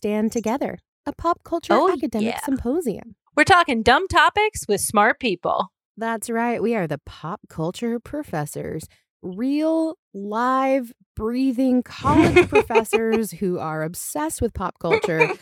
Stand 0.00 0.32
Together, 0.32 0.78
a 1.04 1.12
pop 1.12 1.44
culture 1.44 1.74
Oh, 1.74 1.92
academic 1.92 2.26
yeah. 2.36 2.40
symposium. 2.42 3.16
We're 3.36 3.44
talking 3.44 3.82
dumb 3.82 4.08
topics 4.08 4.64
with 4.66 4.80
smart 4.80 5.20
people. 5.20 5.72
That's 5.98 6.30
right. 6.30 6.62
We 6.62 6.74
are 6.74 6.86
the 6.86 6.96
pop 7.04 7.40
culture 7.50 8.00
professors, 8.00 8.84
real, 9.20 9.98
live, 10.14 10.94
breathing 11.16 11.82
college 11.82 12.48
professors 12.48 13.30
who 13.40 13.58
are 13.58 13.82
obsessed 13.82 14.40
with 14.40 14.54
pop 14.54 14.78
culture. 14.78 15.32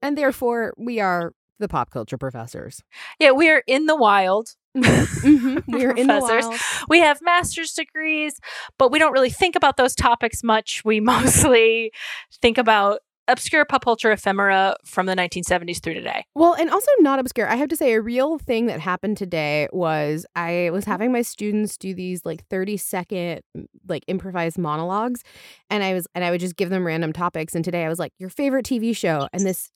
And 0.00 0.16
therefore, 0.16 0.72
we 0.78 0.98
are 0.98 1.34
the 1.58 1.68
pop 1.68 1.90
culture 1.90 2.16
professors. 2.16 2.80
Yeah, 3.20 3.32
we're 3.32 3.62
in 3.66 3.84
the 3.84 3.94
wild. 3.96 4.48
Mhm. 4.74 5.64
We 5.68 5.84
are 5.84 5.90
in 5.90 6.06
the 6.06 6.14
Professors. 6.18 6.46
wild. 6.46 6.60
We 6.88 7.00
have 7.00 7.20
master's 7.20 7.74
degrees, 7.74 8.40
but 8.78 8.90
we 8.90 8.98
don't 8.98 9.12
really 9.12 9.28
think 9.28 9.54
about 9.54 9.76
those 9.76 9.94
topics 9.94 10.42
much. 10.42 10.80
We 10.82 10.98
mostly 11.52 11.92
think 12.40 12.56
about 12.56 13.00
obscure 13.32 13.64
pop 13.64 13.84
culture 13.84 14.12
ephemera 14.12 14.76
from 14.84 15.06
the 15.06 15.16
1970s 15.16 15.82
through 15.82 15.94
today. 15.94 16.24
Well, 16.34 16.54
and 16.54 16.70
also 16.70 16.90
not 17.00 17.18
obscure. 17.18 17.48
I 17.48 17.56
have 17.56 17.68
to 17.70 17.76
say, 17.76 17.94
a 17.94 18.00
real 18.00 18.38
thing 18.38 18.66
that 18.66 18.78
happened 18.80 19.16
today 19.16 19.68
was 19.72 20.24
I 20.36 20.70
was 20.72 20.84
having 20.84 21.10
my 21.10 21.22
students 21.22 21.76
do 21.76 21.94
these 21.94 22.24
like 22.24 22.46
30 22.46 22.76
second, 22.76 23.40
like 23.88 24.04
improvised 24.06 24.58
monologues. 24.58 25.22
And 25.70 25.82
I 25.82 25.94
was, 25.94 26.06
and 26.14 26.24
I 26.24 26.30
would 26.30 26.40
just 26.40 26.56
give 26.56 26.70
them 26.70 26.86
random 26.86 27.12
topics. 27.12 27.54
And 27.54 27.64
today 27.64 27.84
I 27.84 27.88
was 27.88 27.98
like, 27.98 28.12
your 28.18 28.30
favorite 28.30 28.66
TV 28.66 28.96
show. 28.96 29.28
And 29.32 29.44
this 29.44 29.70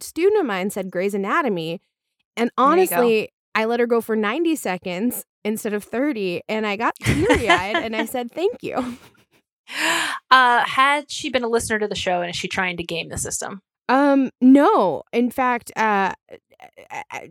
student 0.00 0.40
of 0.40 0.46
mine 0.46 0.70
said 0.70 0.90
Grey's 0.90 1.14
Anatomy. 1.14 1.80
And 2.36 2.50
There 2.56 2.76
you 2.78 2.86
go. 2.86 2.96
honestly, 2.96 3.28
I 3.54 3.64
let 3.64 3.80
her 3.80 3.86
go 3.86 4.00
for 4.00 4.14
90 4.14 4.54
seconds 4.56 5.24
instead 5.44 5.72
of 5.72 5.82
30. 5.82 6.42
And 6.48 6.66
I 6.66 6.76
got 6.76 6.94
teary 7.02 7.48
eyed 7.48 7.76
and 7.76 7.96
I 7.96 8.04
said, 8.04 8.30
thank 8.30 8.62
you. 8.62 8.96
Uh, 10.30 10.62
had 10.66 11.10
she 11.10 11.30
been 11.30 11.42
a 11.42 11.48
listener 11.48 11.78
to 11.78 11.88
the 11.88 11.94
show 11.94 12.20
and 12.20 12.28
is 12.28 12.36
she 12.36 12.48
trying 12.48 12.76
to 12.76 12.82
game 12.82 13.08
the 13.08 13.16
system? 13.16 13.62
Um, 13.88 14.30
no. 14.42 15.02
In 15.10 15.30
fact, 15.30 15.72
uh 15.74 16.12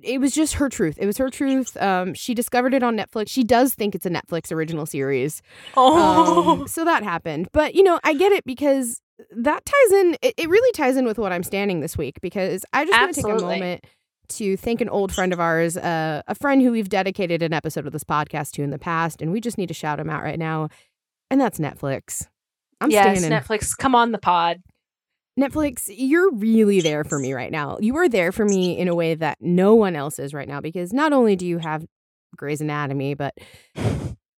it 0.01 0.19
was 0.19 0.33
just 0.33 0.55
her 0.55 0.69
truth. 0.69 0.97
It 0.99 1.05
was 1.05 1.17
her 1.17 1.29
truth. 1.29 1.75
Um, 1.77 2.13
she 2.13 2.33
discovered 2.33 2.73
it 2.73 2.81
on 2.81 2.97
Netflix. 2.97 3.29
She 3.29 3.43
does 3.43 3.73
think 3.73 3.93
it's 3.93 4.05
a 4.05 4.09
Netflix 4.09 4.51
original 4.51 4.85
series. 4.85 5.41
Oh, 5.75 6.61
Um, 6.61 6.67
so 6.67 6.85
that 6.85 7.03
happened. 7.03 7.49
But 7.51 7.75
you 7.75 7.83
know, 7.83 7.99
I 8.03 8.13
get 8.13 8.31
it 8.31 8.45
because 8.45 9.01
that 9.31 9.65
ties 9.65 9.91
in. 9.99 10.17
It, 10.21 10.33
it 10.37 10.49
really 10.49 10.71
ties 10.71 10.97
in 10.97 11.05
with 11.05 11.17
what 11.19 11.31
I'm 11.31 11.43
standing 11.43 11.81
this 11.81 11.97
week 11.97 12.19
because 12.21 12.65
I 12.73 12.85
just 12.85 12.99
want 12.99 13.13
to 13.15 13.21
take 13.21 13.31
a 13.31 13.41
moment 13.41 13.85
to 14.29 14.57
thank 14.57 14.81
an 14.81 14.89
old 14.89 15.13
friend 15.13 15.31
of 15.31 15.39
ours, 15.39 15.77
uh, 15.77 16.21
a 16.27 16.35
friend 16.35 16.61
who 16.61 16.71
we've 16.71 16.89
dedicated 16.89 17.41
an 17.41 17.53
episode 17.53 17.85
of 17.85 17.93
this 17.93 18.03
podcast 18.03 18.51
to 18.51 18.63
in 18.63 18.71
the 18.71 18.79
past, 18.79 19.21
and 19.21 19.31
we 19.31 19.39
just 19.39 19.57
need 19.57 19.67
to 19.67 19.73
shout 19.73 19.99
him 19.99 20.09
out 20.09 20.21
right 20.21 20.39
now, 20.39 20.67
and 21.29 21.39
that's 21.39 21.59
Netflix. 21.59 22.27
I'm 22.79 22.91
yes, 22.91 23.19
standing. 23.19 23.37
Netflix, 23.37 23.75
come 23.75 23.95
on 23.95 24.11
the 24.11 24.17
pod. 24.17 24.61
Netflix, 25.39 25.83
you're 25.87 26.33
really 26.33 26.81
there 26.81 27.03
for 27.03 27.19
me 27.19 27.33
right 27.33 27.51
now. 27.51 27.77
You 27.79 27.95
are 27.97 28.09
there 28.09 28.31
for 28.31 28.45
me 28.45 28.77
in 28.77 28.87
a 28.87 28.95
way 28.95 29.13
that 29.15 29.37
no 29.39 29.75
one 29.75 29.95
else 29.95 30.17
is 30.17 30.33
right 30.33 30.47
now 30.47 30.61
because 30.61 30.91
not 30.91 31.13
only 31.13 31.35
do 31.35 31.45
you 31.45 31.59
have 31.59 31.85
Grey's 32.35 32.61
Anatomy, 32.61 33.13
but 33.13 33.35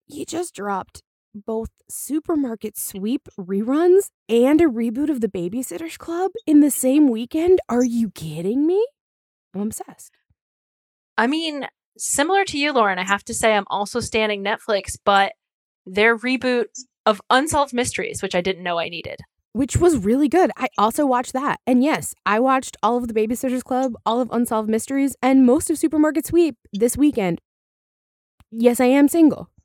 you 0.08 0.26
just 0.26 0.54
dropped 0.54 1.02
both 1.34 1.70
Supermarket 1.90 2.78
Sweep 2.78 3.30
reruns 3.40 4.10
and 4.28 4.60
a 4.60 4.66
reboot 4.66 5.10
of 5.10 5.22
The 5.22 5.30
Babysitters 5.30 5.98
Club 5.98 6.32
in 6.46 6.60
the 6.60 6.72
same 6.72 7.08
weekend. 7.10 7.60
Are 7.70 7.84
you 7.84 8.10
kidding 8.12 8.68
me? 8.68 8.86
I'm 9.54 9.62
obsessed. 9.62 10.12
I 11.18 11.28
mean, 11.28 11.68
similar 11.98 12.46
to 12.46 12.58
you, 12.58 12.74
Lauren, 12.74 13.00
I 13.00 13.06
have 13.06 13.24
to 13.26 13.34
say 13.34 13.54
I'm 13.54 13.68
also 13.70 14.00
standing 14.00 14.44
Netflix, 14.44 14.98
but 15.04 15.34
their 15.90 16.18
reboot 16.18 16.66
of 17.06 17.22
Unsolved 17.30 17.74
Mysteries, 17.74 18.22
which 18.22 18.36
I 18.36 18.42
didn't 18.42 18.64
know 18.64 18.80
I 18.80 18.90
needed. 18.90 19.20
Which 19.54 19.78
was 19.78 19.98
really 19.98 20.30
good. 20.30 20.52
I 20.58 20.68
also 20.78 21.06
watched 21.06 21.34
that. 21.34 21.60
And 21.66 21.84
yes, 21.84 22.14
I 22.26 22.40
watched 22.40 22.78
all 22.84 22.98
of 22.98 23.08
The 23.08 23.14
Babysitters 23.14 23.64
Club, 23.64 23.94
all 24.06 24.22
of 24.22 24.30
Unsolved 24.32 24.70
Mysteries, 24.70 25.16
and 25.22 25.46
most 25.46 25.70
of 25.70 25.78
Supermarket 25.78 26.28
Sweep 26.28 26.56
this 26.72 26.96
weekend. 26.96 27.40
Yes, 28.52 28.80
I 28.80 28.86
am 28.86 29.08
single. 29.08 29.50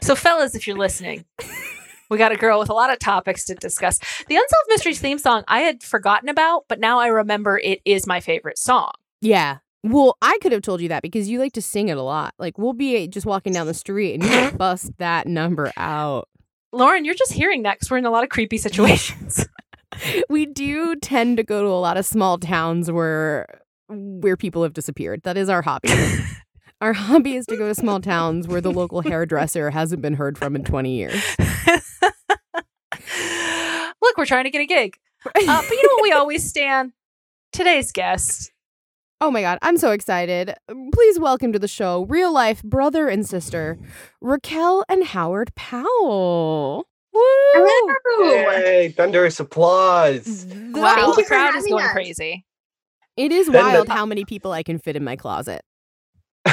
So, 0.00 0.14
fellas, 0.14 0.54
if 0.54 0.66
you're 0.66 0.76
listening, 0.76 1.24
we 2.08 2.18
got 2.18 2.32
a 2.32 2.36
girl 2.36 2.58
with 2.60 2.70
a 2.70 2.72
lot 2.72 2.90
of 2.90 2.98
topics 2.98 3.44
to 3.46 3.54
discuss. 3.54 3.98
The 4.28 4.36
Unsolved 4.36 4.66
Mysteries 4.68 5.00
theme 5.00 5.18
song 5.18 5.42
I 5.48 5.60
had 5.60 5.82
forgotten 5.82 6.28
about, 6.28 6.64
but 6.68 6.80
now 6.80 7.00
I 7.00 7.08
remember 7.08 7.58
it 7.58 7.80
is 7.84 8.06
my 8.06 8.20
favorite 8.20 8.58
song. 8.58 8.92
Yeah. 9.20 9.58
Well, 9.84 10.16
I 10.20 10.38
could 10.42 10.52
have 10.52 10.62
told 10.62 10.80
you 10.80 10.88
that 10.88 11.02
because 11.02 11.28
you 11.28 11.38
like 11.38 11.52
to 11.52 11.62
sing 11.62 11.88
it 11.88 11.96
a 11.96 12.02
lot. 12.02 12.34
Like 12.38 12.58
we'll 12.58 12.72
be 12.72 13.06
just 13.08 13.26
walking 13.26 13.52
down 13.52 13.66
the 13.66 13.74
street 13.74 14.14
and 14.14 14.24
you 14.24 14.50
bust 14.58 14.90
that 14.98 15.26
number 15.26 15.72
out. 15.76 16.28
Lauren, 16.72 17.04
you're 17.04 17.14
just 17.14 17.32
hearing 17.32 17.62
that 17.62 17.76
because 17.76 17.90
we're 17.90 17.98
in 17.98 18.04
a 18.04 18.10
lot 18.10 18.24
of 18.24 18.30
creepy 18.30 18.58
situations. 18.58 19.46
We 20.28 20.44
do 20.46 20.94
tend 20.96 21.38
to 21.38 21.42
go 21.42 21.62
to 21.62 21.68
a 21.68 21.80
lot 21.80 21.96
of 21.96 22.04
small 22.04 22.38
towns 22.38 22.90
where 22.90 23.62
where 23.88 24.36
people 24.36 24.62
have 24.62 24.74
disappeared. 24.74 25.22
That 25.24 25.36
is 25.36 25.48
our 25.48 25.62
hobby. 25.62 25.88
our 26.80 26.92
hobby 26.92 27.34
is 27.34 27.46
to 27.46 27.56
go 27.56 27.66
to 27.66 27.74
small 27.74 28.00
towns 28.00 28.46
where 28.46 28.60
the 28.60 28.70
local 28.70 29.00
hairdresser 29.00 29.70
hasn't 29.70 30.02
been 30.02 30.14
heard 30.14 30.36
from 30.38 30.54
in 30.54 30.62
20 30.62 30.94
years. 30.94 31.36
Look, 34.00 34.16
we're 34.16 34.26
trying 34.26 34.44
to 34.44 34.50
get 34.50 34.60
a 34.60 34.66
gig. 34.66 34.98
Uh, 35.24 35.32
but 35.34 35.70
you 35.70 35.82
know 35.82 35.94
what 35.94 36.02
we 36.02 36.12
always 36.12 36.48
stand? 36.48 36.92
Today's 37.52 37.90
guest. 37.90 38.52
Oh 39.20 39.30
my 39.32 39.40
god, 39.40 39.58
I'm 39.62 39.76
so 39.76 39.90
excited. 39.90 40.54
Please 40.92 41.18
welcome 41.18 41.52
to 41.52 41.58
the 41.58 41.66
show, 41.68 42.04
real 42.08 42.32
life 42.32 42.62
brother 42.62 43.08
and 43.08 43.26
sister, 43.26 43.76
Raquel 44.20 44.84
and 44.88 45.04
Howard 45.04 45.52
Powell. 45.56 46.86
Woo! 47.12 47.94
Yay, 48.20 48.94
thunderous 48.96 49.40
applause. 49.40 50.46
Wow, 50.70 50.94
Thank 50.94 51.16
the 51.16 51.22
you 51.22 51.26
crowd 51.26 51.56
is 51.56 51.66
going 51.66 51.84
us. 51.84 51.90
crazy. 51.92 52.44
It 53.16 53.32
is 53.32 53.46
Then 53.48 53.54
the- 53.64 53.70
wild 53.72 53.88
how 53.98 54.06
many 54.06 54.24
people 54.24 54.52
I 54.52 54.62
can 54.62 54.78
fit 54.78 54.94
in 54.94 55.04
my 55.04 55.16
closet. 55.16 55.62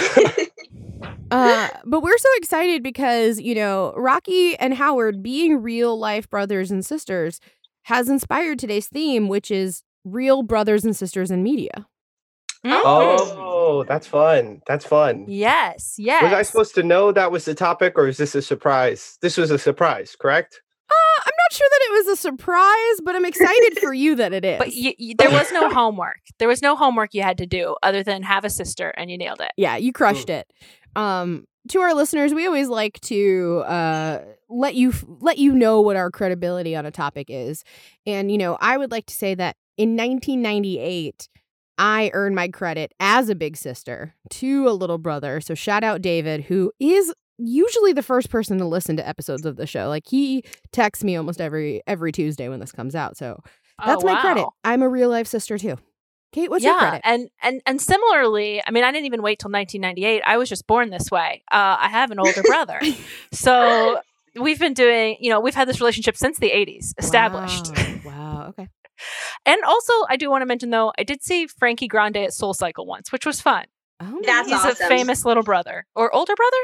Uh, 1.31 1.67
but 1.85 2.01
we're 2.01 2.17
so 2.19 2.29
excited 2.37 2.83
because, 2.83 3.41
you 3.41 3.55
know, 3.55 3.93
Rocky 3.97 4.55
and 4.57 4.75
Howard 4.75 5.23
being 5.23 5.61
real 5.61 5.97
life 5.99 6.29
brothers 6.29 6.69
and 6.69 6.85
sisters 6.85 7.39
has 7.83 8.07
inspired 8.09 8.59
today's 8.59 8.87
theme, 8.87 9.27
which 9.27 9.49
is 9.49 9.81
real 10.05 10.43
brothers 10.43 10.85
and 10.85 10.95
sisters 10.95 11.31
in 11.31 11.41
media. 11.41 11.87
Mm. 12.65 12.81
oh, 12.83 13.83
that's 13.87 14.07
fun. 14.07 14.61
That's 14.67 14.85
fun. 14.85 15.25
Yes, 15.27 15.95
yes. 15.97 16.23
Was 16.23 16.33
I 16.33 16.41
supposed 16.41 16.75
to 16.75 16.83
know 16.83 17.11
that 17.11 17.31
was 17.31 17.45
the 17.45 17.53
topic 17.55 17.93
or 17.97 18.07
is 18.07 18.17
this 18.17 18.33
a 18.35 18.41
surprise? 18.41 19.17
This 19.21 19.37
was 19.37 19.51
a 19.51 19.59
surprise, 19.59 20.15
correct? 20.19 20.61
Uh, 20.89 21.21
I'm 21.21 21.31
not 21.49 21.53
sure 21.53 21.67
that 21.69 21.79
it 21.81 21.91
was 21.93 22.07
a 22.17 22.21
surprise, 22.21 23.01
but 23.03 23.15
I'm 23.15 23.25
excited 23.25 23.79
for 23.79 23.93
you 23.93 24.15
that 24.15 24.33
it 24.33 24.45
is. 24.45 24.57
But 24.59 24.67
y- 24.69 24.95
y- 24.99 25.13
there 25.17 25.31
was 25.31 25.51
no 25.51 25.69
homework. 25.69 26.19
There 26.39 26.47
was 26.47 26.61
no 26.61 26.75
homework 26.75 27.13
you 27.13 27.23
had 27.23 27.37
to 27.39 27.45
do 27.45 27.75
other 27.83 28.03
than 28.03 28.23
have 28.23 28.45
a 28.45 28.49
sister, 28.49 28.89
and 28.97 29.09
you 29.09 29.17
nailed 29.17 29.41
it. 29.41 29.51
yeah, 29.57 29.75
you 29.77 29.91
crushed 29.93 30.29
it. 30.29 30.51
Um, 30.95 31.45
to 31.69 31.79
our 31.81 31.93
listeners, 31.95 32.33
we 32.33 32.45
always 32.45 32.67
like 32.67 32.99
to 33.01 33.63
uh, 33.65 34.19
let 34.49 34.75
you 34.75 34.93
let 35.19 35.37
you 35.39 35.53
know 35.55 35.81
what 35.81 35.95
our 35.95 36.11
credibility 36.11 36.75
on 36.75 36.85
a 36.85 36.91
topic 36.91 37.27
is, 37.29 37.63
and 38.05 38.31
you 38.31 38.37
know, 38.37 38.55
I 38.61 38.77
would 38.77 38.91
like 38.91 39.07
to 39.07 39.13
say 39.15 39.33
that 39.35 39.55
in 39.77 39.97
1998, 39.97 41.27
I 41.77 42.09
earn 42.13 42.35
my 42.35 42.47
credit 42.47 42.93
as 42.99 43.29
a 43.29 43.35
big 43.35 43.57
sister 43.57 44.13
to 44.31 44.67
a 44.69 44.71
little 44.71 44.97
brother. 44.97 45.41
So 45.41 45.55
shout 45.55 45.83
out 45.83 46.01
David, 46.01 46.45
who 46.45 46.71
is 46.79 47.13
usually 47.37 47.91
the 47.93 48.03
first 48.03 48.29
person 48.29 48.57
to 48.59 48.65
listen 48.65 48.95
to 48.97 49.07
episodes 49.07 49.45
of 49.45 49.57
the 49.57 49.67
show. 49.67 49.87
Like 49.89 50.07
he 50.07 50.43
texts 50.71 51.03
me 51.03 51.15
almost 51.15 51.41
every 51.41 51.81
every 51.85 52.11
Tuesday 52.11 52.47
when 52.49 52.59
this 52.59 52.71
comes 52.71 52.95
out. 52.95 53.17
So 53.17 53.41
that's 53.85 54.03
Oh, 54.03 54.07
my 54.07 54.21
credit. 54.21 54.45
I'm 54.63 54.81
a 54.81 54.87
real 54.89 55.09
life 55.09 55.27
sister 55.27 55.57
too. 55.57 55.77
Kate, 56.31 56.49
what's 56.49 56.63
yeah, 56.65 56.71
your 56.71 56.79
credit? 56.79 57.01
and 57.05 57.29
and 57.41 57.61
and 57.65 57.81
similarly, 57.81 58.61
I 58.65 58.71
mean, 58.71 58.83
I 58.83 58.91
didn't 58.91 59.05
even 59.05 59.21
wait 59.21 59.39
till 59.39 59.51
1998. 59.51 60.21
I 60.25 60.37
was 60.37 60.49
just 60.49 60.67
born 60.67 60.89
this 60.89 61.09
way. 61.09 61.43
Uh, 61.51 61.77
I 61.79 61.87
have 61.89 62.11
an 62.11 62.19
older 62.19 62.41
brother, 62.43 62.79
so 63.31 63.99
we've 64.39 64.59
been 64.59 64.73
doing. 64.73 65.15
You 65.21 65.29
know, 65.29 65.39
we've 65.39 65.55
had 65.55 65.67
this 65.67 65.79
relationship 65.79 66.17
since 66.17 66.37
the 66.37 66.49
80s, 66.51 66.93
established. 66.97 67.71
Wow. 68.03 68.11
wow. 68.43 68.47
Okay. 68.49 68.67
And 69.45 69.61
also, 69.63 69.93
I 70.09 70.15
do 70.17 70.29
want 70.29 70.41
to 70.41 70.45
mention 70.45 70.69
though, 70.69 70.93
I 70.97 71.03
did 71.03 71.23
see 71.23 71.47
Frankie 71.47 71.87
Grande 71.87 72.17
at 72.17 72.33
Soul 72.33 72.53
Cycle 72.53 72.85
once, 72.85 73.11
which 73.11 73.25
was 73.25 73.41
fun. 73.41 73.65
Oh, 73.99 74.21
That's 74.25 74.49
He's 74.49 74.57
awesome. 74.57 74.85
a 74.85 74.89
famous 74.89 75.23
little 75.25 75.43
brother 75.43 75.85
or 75.95 76.13
older 76.13 76.35
brother, 76.35 76.57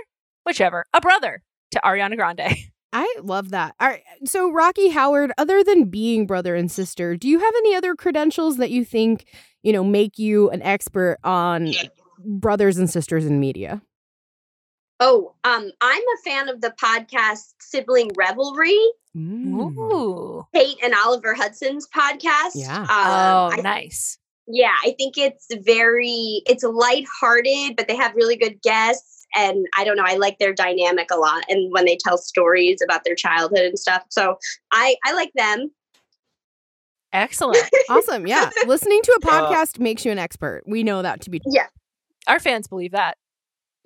whichever, 0.45 0.85
a 0.93 1.01
brother 1.01 1.43
to 1.71 1.81
Ariana 1.83 2.15
Grande. 2.15 2.55
I 2.93 3.15
love 3.23 3.51
that. 3.51 3.73
All 3.79 3.87
right. 3.87 4.03
So, 4.25 4.51
Rocky 4.51 4.89
Howard, 4.89 5.31
other 5.37 5.63
than 5.63 5.85
being 5.85 6.27
brother 6.27 6.55
and 6.55 6.69
sister, 6.69 7.15
do 7.15 7.29
you 7.29 7.39
have 7.39 7.53
any 7.59 7.73
other 7.73 7.95
credentials 7.95 8.57
that 8.57 8.69
you 8.69 8.83
think, 8.83 9.25
you 9.63 9.71
know, 9.71 9.83
make 9.83 10.19
you 10.19 10.49
an 10.49 10.61
expert 10.61 11.17
on 11.23 11.71
brothers 12.19 12.77
and 12.77 12.89
sisters 12.89 13.25
in 13.25 13.39
media? 13.39 13.81
Oh, 15.03 15.33
um, 15.43 15.71
I'm 15.81 16.01
a 16.03 16.21
fan 16.23 16.47
of 16.47 16.61
the 16.61 16.73
podcast 16.81 17.53
Sibling 17.59 18.11
Revelry, 18.15 18.77
Mm. 19.17 19.75
Ooh, 19.75 20.45
Kate 20.55 20.77
and 20.81 20.93
Oliver 20.95 21.33
Hudson's 21.33 21.85
podcast. 21.93 22.51
Yeah. 22.55 22.77
Um, 22.81 22.87
oh, 22.87 23.49
I 23.51 23.59
nice. 23.61 24.17
yeah 24.47 24.75
i 24.85 24.95
think 24.97 25.17
it's 25.17 25.47
very 25.65 26.41
it's 26.45 26.63
lighthearted 26.63 27.75
but 27.75 27.87
they 27.89 27.95
have 27.95 28.15
really 28.15 28.35
good 28.37 28.59
guests 28.63 29.25
and 29.35 29.65
i 29.77 29.83
don't 29.83 29.97
know 29.97 30.03
i 30.05 30.15
like 30.15 30.37
their 30.39 30.51
dynamic 30.53 31.07
a 31.11 31.17
lot 31.17 31.43
and 31.49 31.71
when 31.73 31.85
they 31.85 31.95
tell 32.03 32.17
stories 32.17 32.81
about 32.81 33.03
their 33.03 33.13
childhood 33.15 33.59
and 33.65 33.77
stuff 33.77 34.03
so 34.09 34.37
i 34.71 34.95
i 35.05 35.13
like 35.13 35.31
them 35.35 35.69
Excellent. 37.13 37.57
Awesome. 37.89 38.25
Yeah. 38.25 38.49
Listening 38.65 39.01
to 39.03 39.19
a 39.21 39.27
Uh, 39.27 39.29
podcast 39.51 39.79
makes 39.79 40.05
you 40.05 40.13
an 40.13 40.17
expert. 40.17 40.63
We 40.65 40.81
know 40.83 41.01
that 41.01 41.19
to 41.21 41.29
be 41.29 41.39
true. 41.39 41.51
Yeah. 41.53 41.67
Our 42.25 42.39
fans 42.39 42.69
believe 42.69 42.93
that. 42.93 43.17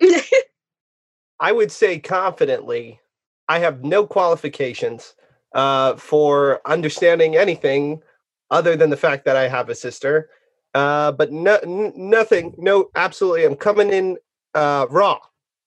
I 1.40 1.52
would 1.52 1.70
say 1.70 1.98
confidently, 1.98 3.00
I 3.48 3.58
have 3.58 3.84
no 3.84 4.06
qualifications 4.06 5.14
uh, 5.54 5.96
for 5.96 6.60
understanding 6.66 7.36
anything 7.36 8.02
other 8.50 8.76
than 8.76 8.90
the 8.90 8.96
fact 8.96 9.24
that 9.24 9.36
I 9.36 9.48
have 9.48 9.68
a 9.68 9.74
sister. 9.74 10.30
Uh, 10.74 11.12
but 11.12 11.32
no, 11.32 11.56
n- 11.56 11.92
nothing, 11.96 12.54
no, 12.58 12.90
absolutely. 12.94 13.44
I'm 13.44 13.56
coming 13.56 13.90
in 13.90 14.16
uh, 14.54 14.86
raw. 14.90 15.18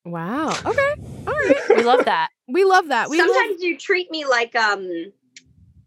Wow. 0.05 0.49
Okay. 0.49 0.93
All 1.27 1.33
right. 1.33 1.61
We 1.75 1.83
love 1.83 2.05
that. 2.05 2.29
We 2.47 2.63
love 2.63 2.87
that. 2.87 3.09
We 3.09 3.19
love- 3.19 3.27
sometimes 3.29 3.61
you 3.61 3.77
treat 3.77 4.09
me 4.11 4.25
like 4.25 4.55
um 4.55 5.11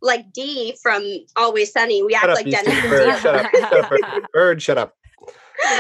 like 0.01 0.33
dee 0.33 0.77
from 0.83 1.05
always 1.37 1.73
sunny 1.73 2.03
we 2.03 2.13
Shut 2.13 2.25
act 2.25 2.31
up, 2.31 2.37
like 2.37 2.47
you 2.47 2.53
dennis 2.53 2.83
bird. 2.91 3.19
Shut 3.21 3.35
up. 3.37 3.51
Shut 3.53 3.73
up, 3.85 3.91
bird. 3.91 4.01
bird. 4.33 4.63
Shut 4.63 4.79
up. 4.79 4.95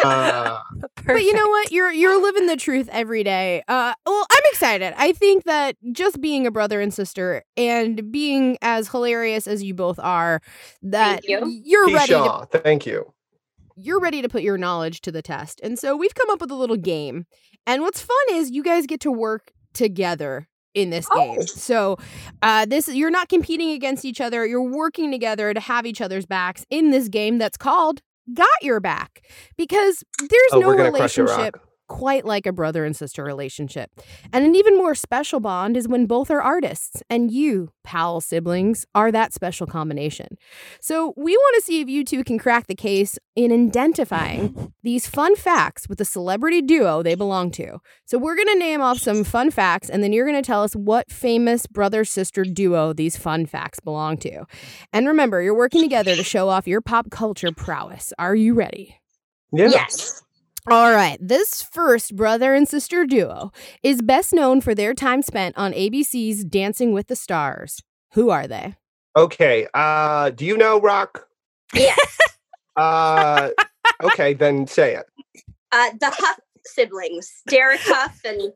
Uh, 0.05 0.59
but 1.07 1.23
you 1.23 1.35
know 1.35 1.49
what? 1.49 1.73
You're 1.73 1.93
you're 1.93 2.21
living 2.23 2.47
the 2.47 2.57
truth 2.57 2.89
every 2.93 3.25
day. 3.25 3.63
Uh, 3.69 3.95
well, 4.07 4.27
I'm 4.31 4.43
excited. 4.53 4.95
I 4.97 5.13
think 5.13 5.45
that 5.45 5.77
just 5.93 6.21
being 6.21 6.47
a 6.47 6.51
brother 6.51 6.81
and 6.81 6.93
sister 6.93 7.43
and 7.57 8.11
being 8.13 8.59
as 8.63 8.89
hilarious 8.89 9.47
as 9.47 9.63
you 9.63 9.75
both 9.75 9.99
are, 9.99 10.41
that 10.83 11.25
Thank 11.27 11.29
you. 11.29 11.61
you're 11.65 11.91
ready 11.93 12.13
to 12.13 12.47
thank 12.61 12.87
you. 12.87 13.13
you're 13.77 14.01
ready 14.01 14.23
to 14.23 14.29
put 14.29 14.43
your 14.43 14.59
knowledge 14.59 15.01
to 15.03 15.13
the 15.13 15.23
test. 15.23 15.61
And 15.63 15.79
so 15.79 15.97
we've 15.97 16.15
come 16.15 16.31
up 16.31 16.41
with 16.41 16.51
a 16.51 16.55
little 16.57 16.77
game. 16.77 17.27
And 17.67 17.83
what's 17.83 18.01
fun 18.03 18.17
is 18.33 18.51
you 18.51 18.63
guys 18.63 18.87
get 18.87 19.01
to 19.01 19.13
work 19.13 19.53
together 19.73 20.49
in 20.75 20.91
this 20.91 21.09
game. 21.09 21.39
Oh. 21.41 21.45
So 21.45 21.97
uh 22.43 22.65
this 22.67 22.89
you're 22.89 23.11
not 23.11 23.29
competing 23.29 23.71
against 23.71 24.05
each 24.05 24.21
other. 24.21 24.47
You're 24.47 24.63
working 24.63 25.11
together 25.13 25.53
to 25.55 25.61
have 25.61 25.87
each 25.87 26.01
other's 26.01 26.27
backs 26.27 26.65
in 26.71 26.91
this 26.91 27.09
game 27.09 27.39
that's 27.39 27.57
called 27.57 28.01
Got 28.33 28.49
Your 28.63 28.81
Back. 28.81 29.23
Because 29.57 30.05
there's 30.19 30.53
Oh, 30.53 30.61
no 30.61 30.71
relationship. 30.71 31.57
Quite 31.89 32.25
like 32.25 32.47
a 32.47 32.53
brother 32.53 32.85
and 32.85 32.97
sister 32.97 33.25
relationship. 33.25 33.91
And 34.33 34.45
an 34.45 34.55
even 34.55 34.77
more 34.77 34.95
special 34.95 35.41
bond 35.41 35.77
is 35.77 35.89
when 35.89 36.07
both 36.07 36.31
are 36.31 36.41
artists, 36.41 37.03
and 37.11 37.31
you, 37.31 37.73
Powell 37.85 38.21
siblings, 38.21 38.87
are 38.95 39.13
that 39.13 39.33
special 39.33 39.67
combination. 39.67 40.39
So 40.81 41.15
we 41.17 41.37
want 41.37 41.57
to 41.57 41.63
see 41.63 41.81
if 41.81 41.89
you 41.89 42.05
two 42.05 42.25
can 42.25 42.39
crack 42.39 42.67
the 42.67 42.75
case 42.75 43.19
in 43.37 43.53
identifying 43.53 44.73
these 44.83 45.07
fun 45.07 45.37
facts 45.37 45.89
with 45.89 45.99
the 45.99 46.05
celebrity 46.05 46.63
duo 46.63 47.03
they 47.03 47.15
belong 47.15 47.51
to. 47.53 47.79
So 48.07 48.19
we're 48.19 48.37
going 48.37 48.49
to 48.49 48.59
name 48.59 48.81
off 48.81 48.99
some 48.99 49.25
fun 49.25 49.51
facts, 49.51 49.91
and 49.91 50.03
then 50.03 50.13
you're 50.13 50.27
going 50.27 50.43
to 50.43 50.47
tell 50.47 50.63
us 50.63 50.75
what 50.75 51.11
famous 51.11 51.67
brother 51.67 52.05
sister 52.05 52.45
duo 52.45 52.93
these 52.93 53.17
fun 53.17 53.47
facts 53.47 53.81
belong 53.81 54.17
to. 54.19 54.45
And 54.93 55.07
remember, 55.07 55.43
you're 55.43 55.57
working 55.57 55.83
together 55.83 56.17
to 56.17 56.25
show 56.25 56.49
off 56.49 56.67
your 56.67 56.81
pop 56.81 57.11
culture 57.11 57.53
prowess. 57.53 58.13
Are 58.19 58.35
you 58.35 58.55
ready? 58.55 58.99
Yeah. 59.53 59.69
yes 59.69 60.23
All 60.71 60.93
right, 60.93 61.19
this 61.21 61.61
first 61.61 62.15
brother 62.15 62.55
and 62.55 62.69
sister 62.69 63.05
duo 63.05 63.51
is 63.83 64.01
best 64.01 64.33
known 64.33 64.61
for 64.61 64.75
their 64.77 64.95
time 64.95 65.21
spent 65.23 65.59
on 65.59 65.73
ABC's 65.73 66.45
Dancing 66.45 66.93
with 66.93 67.09
the 67.09 67.17
Stars. 67.17 67.83
Who 68.13 68.31
are 68.31 68.47
they? 68.47 68.77
Okay. 69.17 69.67
Uh, 69.75 70.31
do 70.31 70.45
you 70.45 70.57
know 70.57 70.81
Rock? 70.81 71.27
yes 71.75 72.19
Uh, 72.77 73.51
okay, 74.03 74.33
then 74.35 74.67
say 74.67 74.95
it. 74.95 75.05
uh 75.73 75.91
the 76.01 76.07
hough 76.11 76.41
siblings 76.65 77.31
derek 77.49 77.81
hough 77.83 78.19
and 78.25 78.53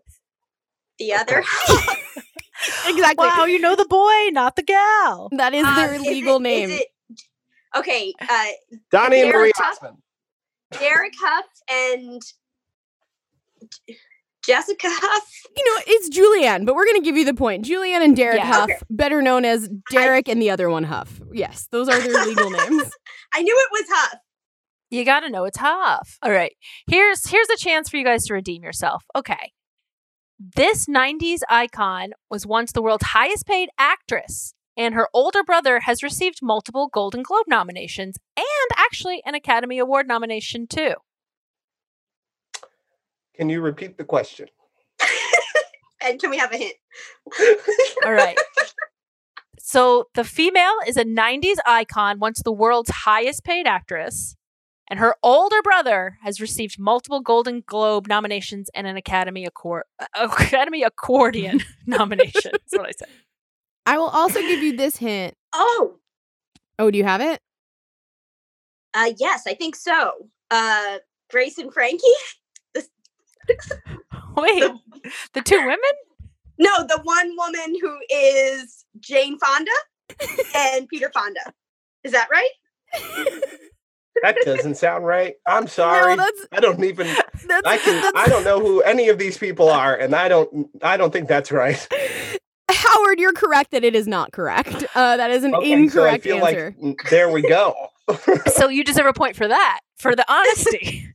the 0.98 1.12
other 1.12 1.42
Exactly. 2.86 3.26
Wow, 3.26 3.44
you 3.44 3.58
know 3.58 3.76
the 3.76 3.84
boy, 3.84 4.28
not 4.30 4.56
the 4.56 4.62
gal. 4.62 5.28
That 5.32 5.52
is 5.52 5.66
Um, 5.66 5.74
their 5.76 5.94
is 5.94 6.00
legal 6.02 6.36
it- 6.36 6.42
name. 6.42 6.70
is 6.70 6.80
it- 6.80 6.86
okay 7.76 8.14
uh 8.20 8.44
Donnie 8.90 9.20
and 9.20 9.28
Marie 9.30 9.32
Derek 9.32 9.56
Hough? 9.56 9.72
Osmond. 9.82 9.96
Derek 10.78 11.12
hough 11.22 11.44
and 11.70 12.22
jessica 14.44 14.88
hough 14.88 15.28
you 15.56 15.64
know, 15.64 15.82
it's 15.86 16.08
Julianne, 16.16 16.66
but 16.66 16.74
we're 16.74 16.84
going 16.84 17.00
to 17.00 17.04
give 17.04 17.16
you 17.16 17.24
the 17.24 17.34
point. 17.34 17.64
Julianne 17.64 18.04
and 18.04 18.14
Derek 18.14 18.38
Yeah. 18.38 18.44
Hough, 18.46 18.64
Okay. 18.70 18.78
better 18.90 19.22
known 19.22 19.44
as 19.44 19.68
Derek 19.90 20.28
and 20.28 20.40
the 20.40 20.50
other 20.50 20.68
one 20.70 20.84
Hough. 20.84 21.20
Yes, 21.32 21.66
those 21.72 21.88
are 21.88 21.98
their 22.00 22.24
legal 22.26 22.50
names. 22.50 22.90
i 23.34 23.42
knew 23.42 23.56
it 23.58 23.68
was 23.72 23.86
hough 23.90 24.18
You 24.90 25.04
got 25.04 25.20
to 25.20 25.30
know 25.30 25.44
it's 25.44 25.58
tough. 25.58 26.18
All 26.22 26.30
right. 26.30 26.52
Here's 26.88 27.28
here's 27.28 27.48
a 27.48 27.56
chance 27.56 27.88
for 27.88 27.96
you 27.96 28.04
guys 28.04 28.26
to 28.26 28.34
redeem 28.34 28.62
yourself. 28.62 29.04
Okay. 29.16 29.52
This 30.38 30.84
90s 30.86 31.40
icon 31.48 32.10
was 32.30 32.46
once 32.46 32.72
the 32.72 32.82
world's 32.82 33.06
highest 33.06 33.46
paid 33.46 33.70
actress, 33.78 34.52
and 34.76 34.94
her 34.94 35.08
older 35.14 35.42
brother 35.42 35.80
has 35.80 36.02
received 36.02 36.40
multiple 36.42 36.88
Golden 36.92 37.22
Globe 37.22 37.46
nominations 37.48 38.16
and 38.36 38.46
actually 38.76 39.22
an 39.24 39.34
Academy 39.34 39.78
Award 39.78 40.06
nomination 40.06 40.66
too. 40.66 40.94
Can 43.34 43.48
you 43.48 43.60
repeat 43.60 43.98
the 43.98 44.04
question? 44.04 44.48
and 46.02 46.20
can 46.20 46.30
we 46.30 46.38
have 46.38 46.52
a 46.52 46.56
hint 46.56 46.74
All 48.04 48.12
right. 48.12 48.38
so 49.58 50.08
the 50.14 50.24
female 50.24 50.74
is 50.86 50.96
a 50.96 51.04
90s 51.04 51.56
icon, 51.66 52.18
once 52.18 52.42
the 52.42 52.52
world's 52.52 52.90
highest 52.90 53.44
paid 53.44 53.66
actress, 53.66 54.36
and 54.88 54.98
her 55.00 55.16
older 55.22 55.60
brother 55.62 56.18
has 56.22 56.40
received 56.40 56.78
multiple 56.78 57.20
Golden 57.20 57.62
Globe 57.66 58.06
nominations 58.06 58.70
and 58.74 58.86
an 58.86 58.96
Academy 58.96 59.46
Accor- 59.46 59.82
uh, 60.00 60.06
Academy 60.14 60.82
Accordion 60.82 61.60
nomination. 61.86 62.52
That's 62.52 62.72
what 62.72 62.86
I 62.86 62.92
said. 62.92 63.08
I 63.86 63.96
will 63.98 64.08
also 64.08 64.40
give 64.40 64.62
you 64.62 64.76
this 64.76 64.96
hint. 64.96 65.34
oh 65.52 65.96
Oh, 66.78 66.90
do 66.90 66.98
you 66.98 67.04
have 67.04 67.20
it? 67.20 67.40
uh 68.94 69.12
yes 69.18 69.42
i 69.46 69.52
think 69.54 69.76
so 69.76 70.12
uh 70.50 70.98
grace 71.30 71.58
and 71.58 71.72
frankie 71.72 72.00
Wait, 74.36 74.64
the 75.34 75.40
two 75.42 75.56
women? 75.58 75.78
No, 76.58 76.78
the 76.86 77.00
one 77.04 77.34
woman 77.36 77.74
who 77.80 77.96
is 78.10 78.84
Jane 79.00 79.38
Fonda 79.38 79.70
and 80.56 80.88
Peter 80.88 81.10
Fonda. 81.14 81.40
Is 82.04 82.12
that 82.12 82.28
right? 82.30 82.50
That 84.22 84.36
doesn't 84.44 84.76
sound 84.76 85.06
right. 85.06 85.34
I'm 85.46 85.68
sorry. 85.68 86.16
No, 86.16 86.22
that's 86.24 86.46
I 86.52 86.60
don't 86.60 86.82
even. 86.84 87.06
that's, 87.46 87.66
I 87.66 87.76
can. 87.78 88.02
that's 88.02 88.18
I 88.18 88.26
don't 88.28 88.44
know 88.44 88.58
who 88.60 88.80
any 88.82 89.08
of 89.10 89.18
these 89.18 89.38
people 89.38 89.68
are, 89.70 89.94
and 89.94 90.14
I 90.14 90.28
don't. 90.28 90.68
I 90.82 90.96
don't 90.96 91.12
think 91.12 91.28
that's 91.28 91.52
right. 91.52 91.86
Howard, 92.70 93.18
you're 93.20 93.32
correct 93.32 93.70
that 93.72 93.84
it 93.84 93.94
is 93.94 94.06
not 94.08 94.32
correct. 94.32 94.84
Uh, 94.94 95.16
that 95.16 95.30
is 95.30 95.44
an 95.44 95.54
Okay, 95.54 95.72
incorrect 95.72 96.24
so 96.24 96.30
I 96.30 96.34
feel 96.38 96.46
answer. 96.46 96.74
like 96.78 96.96
mm, 96.98 97.10
there 97.10 97.30
we 97.30 97.42
go. 97.42 97.74
So 98.54 98.68
you 98.68 98.84
deserve 98.84 99.06
a 99.06 99.12
point 99.12 99.34
for 99.36 99.48
that, 99.48 99.80
for 99.98 100.14
the 100.14 100.24
honesty. 100.32 101.12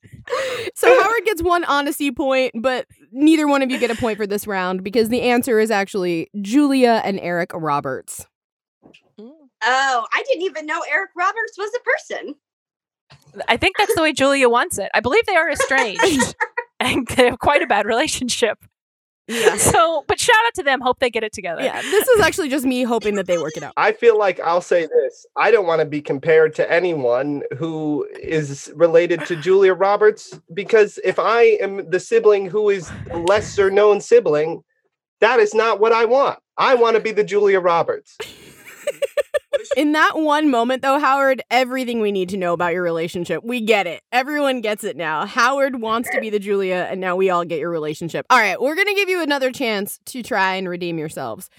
So 0.75 0.88
Howard 1.01 1.24
gets 1.25 1.41
one 1.41 1.63
honesty 1.63 2.12
point, 2.12 2.51
but 2.55 2.86
neither 3.12 3.48
one 3.48 3.62
of 3.62 3.72
you 3.72 3.79
get 3.79 3.91
a 3.91 3.96
point 3.96 4.17
for 4.17 4.27
this 4.27 4.46
round 4.48 4.84
because 4.84 5.10
the 5.10 5.22
answer 5.22 5.60
is 5.60 5.72
actually 5.72 6.29
Julia 6.41 7.01
and 7.05 7.20
Eric 7.20 7.51
Roberts. 7.53 8.25
Oh, 9.20 10.05
I 10.13 10.24
didn't 10.27 10.43
even 10.43 10.65
know 10.65 10.81
Eric 10.91 11.12
Roberts 11.15 11.58
was 11.58 11.72
a 11.75 11.79
person. 11.81 12.36
I 13.48 13.58
think 13.58 13.77
that's 13.77 13.96
the 13.96 14.01
way 14.01 14.13
Julia 14.13 14.50
wants 14.50 14.77
it. 14.77 14.89
I 14.93 15.00
believe 15.00 15.25
they 15.25 15.36
are 15.36 15.50
estranged 15.50 16.36
and 16.79 17.08
they 17.08 17.25
have 17.29 17.39
quite 17.39 17.62
a 17.62 17.67
bad 17.67 17.86
relationship. 17.86 18.60
Yeah. 19.28 19.58
So, 19.72 20.04
but 20.08 20.20
shout 20.20 20.36
out 20.48 20.54
to 20.56 20.63
them. 20.63 20.82
Hope 20.82 21.00
they 21.00 21.10
get 21.10 21.24
it 21.24 21.32
together. 21.32 21.62
Yeah, 21.62 21.82
this 21.82 22.08
is 22.10 22.22
actually 22.22 22.50
just 22.50 22.66
me 22.66 22.84
hoping 22.84 23.16
that 23.16 23.28
they 23.28 23.38
work 23.38 23.56
it 23.56 23.63
out. 23.63 23.74
I 23.78 23.92
feel 23.94 24.18
like 24.18 24.40
I'll 24.42 24.62
say 24.62 24.86
this. 24.86 25.25
I 25.38 25.51
don't 25.51 25.66
want 25.66 25.80
to 25.80 25.86
be 25.86 26.01
compared 26.01 26.54
to 26.56 26.70
anyone 26.72 27.44
who 27.58 28.08
is 28.22 28.72
related 28.75 29.25
to 29.28 29.36
Julia 29.36 29.74
Roberts 29.74 30.40
because 30.54 31.00
if 31.06 31.20
I 31.20 31.42
am 31.62 31.90
the 31.90 32.00
sibling 32.00 32.50
who 32.50 32.70
is 32.70 32.92
the 33.08 33.18
lesser 33.18 33.72
known 33.72 34.01
sibling, 34.01 34.63
that 35.22 35.40
is 35.40 35.54
not 35.54 35.80
what 35.80 35.94
I 35.94 36.06
want. 36.06 36.40
I 36.58 36.75
want 36.75 36.96
to 36.96 37.01
be 37.01 37.12
the 37.12 37.24
Julia 37.24 37.60
Roberts. 37.60 38.18
In 39.75 39.91
that 39.93 40.17
one 40.17 40.50
moment, 40.50 40.81
though, 40.81 41.00
Howard, 41.00 41.41
everything 41.51 42.00
we 42.00 42.12
need 42.12 42.29
to 42.29 42.38
know 42.38 42.53
about 42.53 42.74
your 42.74 42.84
relationship, 42.84 43.43
we 43.43 43.62
get 43.62 43.88
it. 43.88 44.01
Everyone 44.12 44.62
gets 44.62 44.84
it 44.84 44.96
now. 44.96 45.25
Howard 45.25 45.81
wants 45.81 46.10
to 46.12 46.20
be 46.22 46.29
the 46.29 46.39
Julia, 46.39 46.88
and 46.89 47.01
now 47.01 47.15
we 47.15 47.29
all 47.29 47.46
get 47.46 47.60
your 47.60 47.70
relationship. 47.70 48.25
All 48.29 48.39
right, 48.39 48.60
we're 48.60 48.75
going 48.75 48.88
to 48.88 48.96
give 48.96 49.10
you 49.10 49.22
another 49.22 49.51
chance 49.51 50.00
to 50.05 50.24
try 50.24 50.55
and 50.55 50.67
redeem 50.70 50.98
yourselves. 50.98 51.50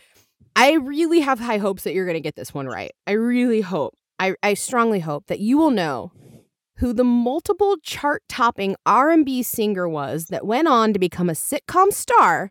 I 0.56 0.72
really 0.72 1.20
have 1.20 1.38
high 1.38 1.58
hopes 1.58 1.84
that 1.84 1.94
you're 1.94 2.06
going 2.06 2.14
to 2.14 2.20
get 2.20 2.36
this 2.36 2.52
one 2.52 2.66
right. 2.66 2.92
I 3.06 3.12
really 3.12 3.60
hope, 3.60 3.94
I, 4.18 4.34
I 4.42 4.54
strongly 4.54 5.00
hope 5.00 5.26
that 5.26 5.40
you 5.40 5.56
will 5.56 5.70
know 5.70 6.12
who 6.76 6.92
the 6.92 7.04
multiple 7.04 7.76
chart-topping 7.82 8.76
R&B 8.84 9.42
singer 9.42 9.88
was 9.88 10.26
that 10.26 10.46
went 10.46 10.68
on 10.68 10.92
to 10.92 10.98
become 10.98 11.30
a 11.30 11.34
sitcom 11.34 11.92
star 11.92 12.50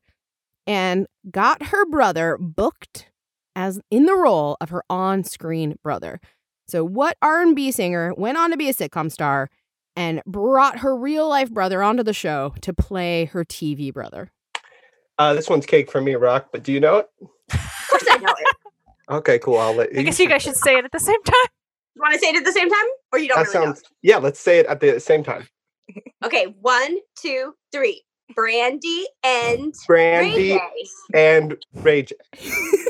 and 0.66 1.08
got 1.30 1.68
her 1.68 1.86
brother 1.86 2.38
booked 2.40 3.11
as 3.56 3.80
in 3.90 4.06
the 4.06 4.16
role 4.16 4.58
of 4.62 4.70
her 4.70 4.84
on-screen 4.90 5.78
brother. 5.84 6.20
So 6.68 6.84
what 6.84 7.18
R&B 7.22 7.72
singer 7.72 8.14
went 8.16 8.38
on 8.38 8.52
to 8.52 8.58
be 8.58 8.70
a 8.70 8.74
sitcom 8.74 9.12
star 9.12 9.50
and 9.96 10.22
brought 10.26 10.80
her 10.80 10.96
real-life 10.96 11.52
brother 11.52 11.84
onto 11.84 12.04
the 12.04 12.14
show 12.14 12.54
to 12.62 12.74
play 12.74 13.26
her 13.26 13.44
TV 13.44 13.94
brother? 13.94 14.32
Uh, 15.18 15.34
this 15.34 15.50
one's 15.50 15.66
cake 15.66 15.92
for 15.92 16.02
me, 16.02 16.16
Rock, 16.16 16.48
but 16.52 16.64
do 16.64 16.72
you 16.72 16.80
know 16.80 16.98
it? 16.98 17.10
Of 17.22 17.60
course 17.90 18.06
I 18.10 18.18
know 18.18 18.34
it. 18.38 18.56
Okay, 19.10 19.40
cool. 19.40 19.58
I'll 19.58 19.76
let 19.76 19.90
I 19.98 20.04
guess 20.04 20.18
you 20.20 20.30
guys 20.30 20.42
should 20.44 20.56
say 20.56 20.78
it 20.78 20.86
at 20.86 20.92
the 20.94 21.00
same 21.00 21.22
time. 21.24 21.36
You 21.96 22.02
want 22.02 22.14
to 22.14 22.20
say 22.20 22.30
it 22.30 22.38
at 22.38 22.46
the 22.46 22.52
same 22.54 22.70
time? 22.70 22.86
Or 23.12 23.20
you 23.20 23.28
don't 23.28 23.40
That 23.40 23.54
really 23.54 23.66
sounds, 23.66 23.84
yeah, 24.02 24.18
let's 24.18 24.40
say 24.40 24.60
it 24.60 24.66
at 24.68 24.80
the 24.80 25.00
same 25.00 25.24
time. 25.24 25.48
Okay, 26.24 26.56
one, 26.62 27.00
two, 27.18 27.54
three. 27.74 28.04
Brandy 28.36 29.06
and 29.24 29.74
Brandy 29.88 30.54
Ray 30.54 30.62
and 31.14 31.58
Ray 31.76 32.04
J. 32.04 32.16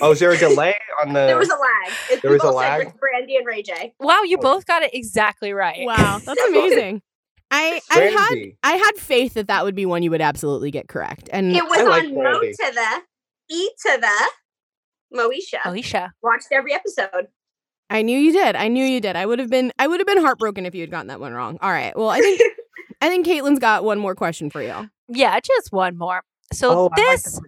Oh, 0.01 0.11
is 0.11 0.19
there 0.19 0.31
a 0.31 0.37
delay 0.39 0.75
on 1.01 1.13
the? 1.13 1.25
There 1.27 1.37
was 1.37 1.49
a 1.49 1.53
lag. 1.55 1.93
It- 2.11 2.21
There 2.21 2.31
was 2.31 2.43
a 2.43 2.51
lag? 2.51 2.97
Brandy 2.99 3.35
and 3.37 3.45
Ray 3.45 3.61
J. 3.63 3.93
Wow, 3.99 4.21
you 4.23 4.37
Oh. 4.37 4.41
both 4.41 4.65
got 4.65 4.81
it 4.83 4.93
exactly 4.93 5.53
right. 5.53 5.85
Wow, 5.85 6.19
that's 6.23 6.41
amazing. 6.47 7.01
I 7.53 7.81
I 7.91 7.99
had 8.03 8.37
I 8.63 8.77
had 8.77 8.95
faith 8.97 9.33
that 9.33 9.47
that 9.47 9.65
would 9.65 9.75
be 9.75 9.85
one 9.85 10.03
you 10.03 10.11
would 10.11 10.21
absolutely 10.21 10.71
get 10.71 10.87
correct. 10.87 11.29
And 11.33 11.55
It 11.55 11.63
was 11.65 11.79
I 11.79 11.83
like 11.83 12.03
on 12.05 12.13
Mo 12.15 12.39
to 12.39 12.55
the 12.57 13.01
E 13.49 13.69
to 13.87 13.97
the 13.99 14.29
Moesha. 15.17 15.59
Alicia. 15.65 16.13
Watched 16.23 16.47
every 16.51 16.73
episode. 16.73 17.27
I 17.89 18.03
knew 18.03 18.17
you 18.17 18.31
did. 18.31 18.55
I 18.55 18.69
knew 18.69 18.85
you 18.85 19.01
did. 19.01 19.17
I 19.17 19.25
would 19.25 19.39
have 19.39 19.49
been 19.49 19.73
I 19.77 19.87
would 19.87 19.99
have 19.99 20.07
been 20.07 20.21
heartbroken 20.21 20.65
if 20.65 20.73
you 20.73 20.79
had 20.81 20.91
gotten 20.91 21.07
that 21.07 21.19
one 21.19 21.33
wrong. 21.33 21.57
All 21.61 21.69
right. 21.71 21.95
Well, 21.97 22.07
I 22.09 22.19
think 22.21 22.41
I 23.01 23.09
think 23.09 23.25
Caitlin's 23.27 23.59
got 23.59 23.83
one 23.83 23.99
more 23.99 24.15
question 24.15 24.49
for 24.49 24.61
you. 24.61 24.89
Yeah, 25.13 25.39
just 25.39 25.71
one 25.71 25.97
more. 25.97 26.23
So 26.53 26.69
oh, 26.71 26.89
I 26.91 27.01
like 27.01 27.21
this 27.23 27.39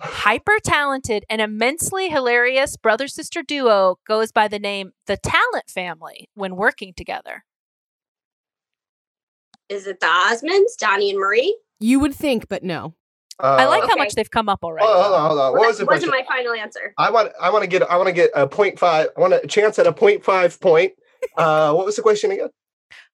hyper 0.00 0.58
talented 0.64 1.24
and 1.28 1.40
immensely 1.40 2.08
hilarious 2.08 2.76
brother 2.76 3.06
sister 3.06 3.42
duo 3.42 3.96
goes 4.06 4.32
by 4.32 4.48
the 4.48 4.58
name 4.58 4.92
the 5.06 5.16
Talent 5.16 5.68
Family 5.68 6.28
when 6.34 6.56
working 6.56 6.94
together. 6.94 7.44
Is 9.68 9.86
it 9.86 10.00
the 10.00 10.06
Osmonds, 10.06 10.76
Donnie 10.78 11.10
and 11.10 11.18
Marie? 11.18 11.56
You 11.78 12.00
would 12.00 12.14
think, 12.14 12.48
but 12.48 12.62
no. 12.62 12.94
I 13.38 13.64
like 13.66 13.84
Uh, 13.84 13.88
how 13.88 13.96
much 13.96 14.14
they've 14.14 14.30
come 14.30 14.48
up 14.48 14.60
already. 14.62 14.86
Hold 14.86 14.98
on, 14.98 15.02
hold 15.02 15.14
on, 15.14 15.26
hold 15.28 15.40
on. 15.40 15.52
What 15.52 15.66
was 15.68 15.78
the 15.78 15.84
That 15.84 15.92
wasn't 15.92 16.12
my 16.12 16.24
final 16.28 16.52
answer. 16.52 16.92
I 16.98 17.10
want, 17.10 17.32
I 17.40 17.50
want 17.50 17.62
to 17.62 17.68
get, 17.68 17.82
I 17.90 17.96
want 17.96 18.08
to 18.08 18.12
get 18.12 18.30
a 18.34 18.46
point 18.46 18.78
five. 18.78 19.08
I 19.16 19.20
want 19.20 19.32
a 19.32 19.46
chance 19.46 19.78
at 19.78 19.86
a 19.86 19.92
point 19.92 20.24
five 20.24 20.60
point. 20.60 20.92
Uh, 21.36 21.72
what 21.72 21.86
was 21.86 21.96
the 21.96 22.02
question 22.02 22.30
again? 22.32 22.48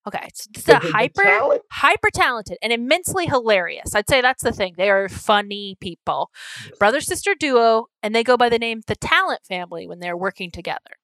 Okay, 0.07 0.29
so 0.35 0.49
it's 0.55 0.65
The- 0.65 0.77
a 0.77 0.81
the- 0.81 0.87
the 0.87 0.93
hyper 0.93 1.23
talent? 1.23 1.63
hyper 1.73 2.11
talented 2.11 2.59
and 2.63 2.73
immensely 2.73 3.27
hilarious. 3.27 3.95
I'd 3.95 4.09
say 4.09 4.21
that's 4.21 4.43
the 4.45 4.53
thing. 4.53 4.75
They 4.77 4.89
are 4.91 5.09
funny 5.09 5.77
people. 5.81 6.31
Brother 6.79 7.01
sister 7.01 7.35
duo 7.35 7.87
and 8.03 8.15
they 8.15 8.23
go 8.23 8.37
by 8.37 8.49
the 8.49 8.59
name 8.59 8.83
the 8.87 8.95
Talent 8.97 9.41
Family 9.49 9.87
when 9.89 9.99
they're 9.99 10.17
working 10.17 10.51
together. 10.53 10.97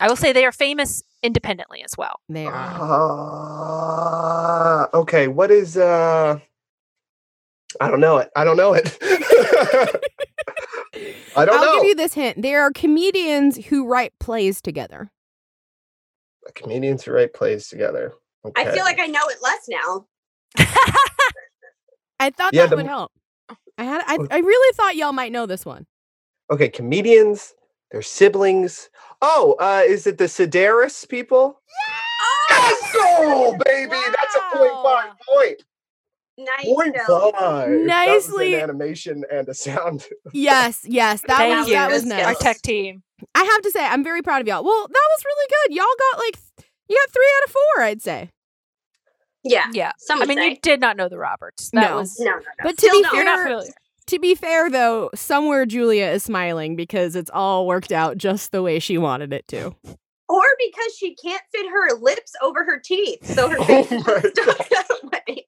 I 0.00 0.08
will 0.08 0.16
say 0.16 0.32
they 0.32 0.44
are 0.44 0.52
famous 0.52 1.02
independently 1.22 1.82
as 1.84 1.96
well. 1.98 2.18
They 2.28 2.46
are. 2.46 2.54
Uh, 4.84 4.86
okay, 4.94 5.28
what 5.28 5.50
is? 5.50 5.76
uh 5.76 6.38
I 7.80 7.90
don't 7.90 8.00
know 8.00 8.18
it. 8.18 8.30
I 8.36 8.44
don't 8.44 8.56
know 8.56 8.72
it. 8.74 8.96
I 11.36 11.44
don't 11.44 11.46
know. 11.46 11.52
I'll 11.54 11.66
know. 11.66 11.80
give 11.80 11.84
you 11.88 11.94
this 11.96 12.14
hint. 12.14 12.40
There 12.40 12.62
are 12.62 12.70
comedians 12.72 13.56
who 13.66 13.86
write 13.86 14.12
plays 14.20 14.60
together. 14.60 15.10
Comedians 16.54 17.04
who 17.04 17.12
write 17.12 17.32
plays 17.34 17.68
together. 17.68 18.12
I 18.56 18.70
feel 18.72 18.84
like 18.84 19.00
I 19.00 19.06
know 19.06 19.22
it 19.28 19.38
less 19.42 19.68
now. 19.68 20.06
I 22.20 22.30
thought 22.30 22.54
Yeah, 22.54 22.62
that 22.66 22.70
the- 22.70 22.76
would 22.76 22.86
help. 22.86 23.12
I 23.76 23.84
had 23.84 24.02
I, 24.06 24.18
I 24.30 24.38
really 24.38 24.74
thought 24.76 24.94
y'all 24.96 25.12
might 25.12 25.32
know 25.32 25.46
this 25.46 25.64
one. 25.66 25.86
okay, 26.50 26.68
comedians. 26.68 27.54
They're 27.90 28.02
siblings. 28.02 28.88
Oh, 29.22 29.54
uh, 29.60 29.82
is 29.86 30.06
it 30.06 30.18
the 30.18 30.24
Sedaris 30.24 31.08
people? 31.08 31.60
Let's 32.50 32.92
go, 32.92 33.56
baby. 33.64 33.90
That's 33.90 34.34
a 34.36 34.56
point 34.56 34.72
five 34.82 35.10
point. 35.28 35.62
Nice. 36.38 36.64
Point 36.64 36.96
five. 37.06 37.06
That 37.06 37.68
was 37.68 37.78
an 37.80 37.86
Nicely- 37.86 38.60
animation 38.60 39.24
and 39.30 39.48
a 39.48 39.54
sound. 39.54 40.06
Yes, 40.32 40.80
yes, 40.84 41.20
that 41.28 41.36
Thank 41.36 41.58
was 41.60 41.68
you. 41.68 41.74
that 41.74 41.90
was 41.92 42.04
nice. 42.04 42.24
Our 42.26 42.34
tech 42.34 42.60
team. 42.62 43.03
I 43.34 43.44
have 43.44 43.62
to 43.62 43.70
say, 43.70 43.84
I'm 43.84 44.02
very 44.04 44.22
proud 44.22 44.40
of 44.40 44.46
y'all. 44.48 44.64
Well, 44.64 44.86
that 44.88 45.08
was 45.16 45.24
really 45.24 45.46
good. 45.48 45.76
Y'all 45.76 45.86
got 46.12 46.18
like 46.18 46.38
you 46.88 46.96
got 46.96 47.12
three 47.12 47.32
out 47.38 47.44
of 47.48 47.52
four, 47.52 47.82
I'd 47.84 48.02
say. 48.02 48.30
Yeah. 49.42 49.66
Yeah. 49.72 49.92
Some 49.98 50.22
I 50.22 50.26
mean, 50.26 50.38
say. 50.38 50.50
you 50.50 50.56
did 50.62 50.80
not 50.80 50.96
know 50.96 51.08
the 51.08 51.18
Roberts. 51.18 51.70
That 51.70 51.90
No. 51.90 51.96
was 51.98 52.18
no, 52.18 52.30
no, 52.32 52.36
no. 52.36 52.42
But 52.62 52.78
to 52.78 52.90
be 52.90 53.02
don't. 53.02 53.14
you're 53.14 53.24
not 53.24 53.46
fair- 53.46 53.74
To 54.08 54.18
be 54.18 54.34
fair, 54.34 54.70
though, 54.70 55.10
somewhere 55.14 55.66
Julia 55.66 56.06
is 56.06 56.22
smiling 56.22 56.76
because 56.76 57.14
it's 57.16 57.30
all 57.32 57.66
worked 57.66 57.92
out 57.92 58.16
just 58.18 58.52
the 58.52 58.62
way 58.62 58.78
she 58.78 58.98
wanted 58.98 59.32
it 59.32 59.46
to. 59.48 59.74
Or 60.28 60.42
because 60.58 60.96
she 60.96 61.14
can't 61.14 61.42
fit 61.52 61.66
her 61.70 61.96
lips 62.00 62.32
over 62.42 62.64
her 62.64 62.78
teeth, 62.80 63.24
so 63.34 63.48
her 63.50 63.56
Oh 63.60 63.64
face 63.64 63.92
is 63.92 64.06
my 64.06 64.20
stuck 64.22 64.68
that 64.70 64.88
way. 65.28 65.46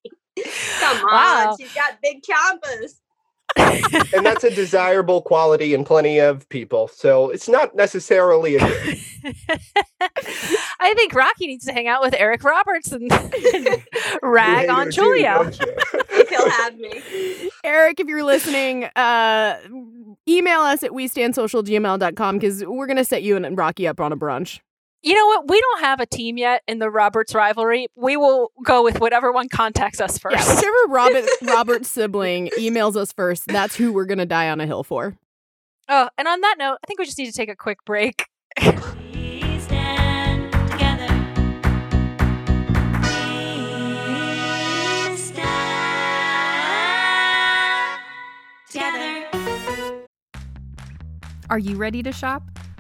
Come 0.81 0.97
on, 0.99 1.13
Wow. 1.13 1.57
she's 1.59 1.73
got 1.75 1.95
big 2.03 2.23
chompers. 2.23 3.01
And 3.57 4.25
that's 4.25 4.45
a 4.45 4.55
desirable 4.55 5.23
quality 5.23 5.75
in 5.75 5.85
plenty 5.85 6.19
of 6.19 6.49
people. 6.49 6.89
So 6.89 7.31
it's 7.31 7.49
not 7.49 7.75
necessarily 7.75 8.57
a 8.57 8.65
I 10.81 10.95
think 10.95 11.15
Rocky 11.15 11.47
needs 11.47 11.65
to 11.67 11.73
hang 11.73 11.89
out 11.89 12.03
with 12.03 12.15
Eric 12.17 12.45
Roberts 12.45 12.93
and, 12.93 13.11
and 13.13 13.83
rag 14.23 14.69
on 14.69 14.87
do, 14.87 14.93
Julia. 14.93 15.35
don't 15.35 15.61
you? 15.61 15.75
If 16.11 16.29
he'll 16.29 16.51
have 16.51 16.79
me. 16.79 17.51
Eric, 17.65 18.01
if 18.01 18.07
you're 18.07 18.25
listening, 18.25 18.85
uh, 18.85 19.59
email 20.29 20.61
us 20.61 20.83
at 20.83 20.95
we 20.95 21.09
stand 21.09 21.35
gmail.com 21.63 22.39
because 22.39 22.65
we're 22.65 22.87
going 22.87 22.99
to 22.99 23.05
set 23.05 23.23
you 23.23 23.37
and 23.37 23.59
Rocky 23.59 23.89
up 23.89 24.01
on 24.01 24.13
a 24.13 24.17
brunch. 24.17 24.61
You 25.03 25.15
know 25.15 25.27
what? 25.27 25.49
We 25.49 25.61
don't 25.61 25.81
have 25.85 26.01
a 26.01 26.07
team 26.07 26.37
yet 26.37 26.63
in 26.67 26.79
the 26.79 26.91
Roberts 26.91 27.35
rivalry. 27.35 27.87
We 27.95 28.17
will 28.17 28.51
go 28.65 28.83
with 28.83 29.01
whatever 29.01 29.31
one 29.31 29.49
contacts 29.49 30.01
us 30.01 30.19
first. 30.19 30.37
Yeah, 30.37 30.55
whichever 30.55 30.77
Robert 30.89 31.25
Robert's 31.43 31.89
sibling 31.89 32.51
emails 32.59 32.97
us 32.97 33.13
first, 33.13 33.47
that's 33.47 33.77
who 33.77 33.93
we're 33.93 34.07
going 34.07 34.19
to 34.19 34.27
die 34.27 34.51
on 34.51 34.61
a 34.61 34.67
hill 34.67 34.83
for. 34.83 35.17
Oh, 35.89 36.09
and 36.19 36.27
on 36.27 36.41
that 36.41 36.57
note, 36.59 36.79
I 36.83 36.87
think 36.89 36.99
we 36.99 37.05
just 37.05 37.19
need 37.19 37.27
to 37.27 37.33
take 37.33 37.49
a 37.49 37.55
quick 37.55 37.85
break. 37.85 38.27
We 38.61 39.61
stand 39.61 40.53
together. 40.73 41.07
We 43.03 45.17
stand 45.17 46.33
together. 48.69 49.27
Are 51.49 51.61
you 51.61 51.77
ready 51.77 52.03
to 52.03 52.11
shop? 52.11 52.43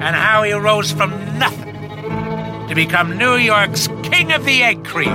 and 0.00 0.14
how 0.14 0.42
he 0.42 0.52
rose 0.52 0.92
from 0.92 1.10
nothing 1.38 1.74
to 2.68 2.74
become 2.74 3.16
New 3.18 3.34
York's 3.34 3.88
King 4.04 4.32
of 4.32 4.44
the 4.44 4.62
Egg 4.62 4.84
Cream. 4.84 5.14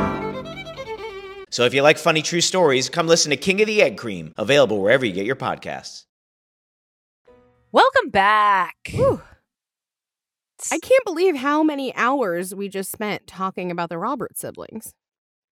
So 1.49 1.65
if 1.65 1.73
you 1.73 1.81
like 1.83 1.97
funny 1.97 2.21
true 2.21 2.41
stories, 2.41 2.89
come 2.89 3.07
listen 3.07 3.29
to 3.29 3.37
King 3.37 3.61
of 3.61 3.67
the 3.67 3.81
Egg 3.81 3.97
Cream, 3.97 4.33
available 4.37 4.81
wherever 4.81 5.05
you 5.05 5.13
get 5.13 5.25
your 5.25 5.35
podcasts. 5.35 6.05
Welcome 7.71 8.09
back. 8.09 8.75
I 10.71 10.79
can't 10.79 11.05
believe 11.05 11.35
how 11.37 11.63
many 11.63 11.95
hours 11.95 12.53
we 12.53 12.69
just 12.69 12.91
spent 12.91 13.25
talking 13.27 13.71
about 13.71 13.89
the 13.89 13.97
Roberts 13.97 14.41
siblings. 14.41 14.93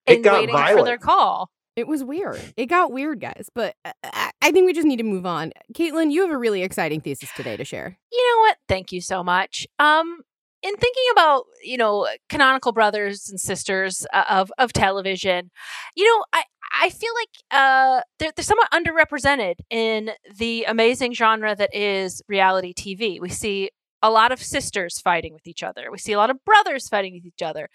It 0.06 0.16
and 0.16 0.24
got 0.24 0.46
waiting 0.46 0.76
for 0.76 0.84
their 0.84 0.98
call. 0.98 1.50
It 1.76 1.86
was 1.86 2.04
weird. 2.04 2.40
It 2.56 2.66
got 2.66 2.92
weird, 2.92 3.20
guys. 3.20 3.48
But 3.54 3.74
uh, 3.84 3.92
I 4.04 4.30
I 4.42 4.50
think 4.50 4.66
we 4.66 4.72
just 4.72 4.86
need 4.86 4.96
to 4.96 5.04
move 5.04 5.24
on. 5.24 5.52
Caitlin, 5.74 6.10
you 6.12 6.22
have 6.22 6.30
a 6.30 6.36
really 6.38 6.62
exciting 6.62 7.00
thesis 7.00 7.30
today 7.36 7.56
to 7.56 7.64
share. 7.64 7.98
You 8.12 8.30
know 8.30 8.40
what? 8.40 8.56
Thank 8.68 8.92
you 8.92 9.00
so 9.00 9.22
much. 9.22 9.66
Um, 9.78 10.20
in 10.62 10.76
thinking 10.76 11.04
about 11.12 11.44
you 11.62 11.76
know 11.76 12.08
canonical 12.28 12.72
brothers 12.72 13.28
and 13.28 13.40
sisters 13.40 14.06
uh, 14.12 14.24
of 14.28 14.52
of 14.58 14.72
television, 14.72 15.50
you 15.96 16.04
know, 16.04 16.24
I 16.32 16.44
I 16.80 16.90
feel 16.90 17.12
like 17.14 17.60
uh 17.60 18.00
they're, 18.18 18.32
they're 18.34 18.44
somewhat 18.44 18.70
underrepresented 18.70 19.54
in 19.70 20.10
the 20.36 20.64
amazing 20.64 21.14
genre 21.14 21.54
that 21.56 21.74
is 21.74 22.22
reality 22.28 22.72
TV. 22.74 23.20
We 23.20 23.28
see 23.30 23.70
a 24.02 24.10
lot 24.10 24.32
of 24.32 24.42
sisters 24.42 25.00
fighting 25.00 25.32
with 25.32 25.46
each 25.46 25.62
other. 25.62 25.88
We 25.90 25.98
see 25.98 26.12
a 26.12 26.18
lot 26.18 26.30
of 26.30 26.44
brothers 26.44 26.88
fighting 26.88 27.14
with 27.14 27.24
each 27.24 27.42
other. 27.42 27.68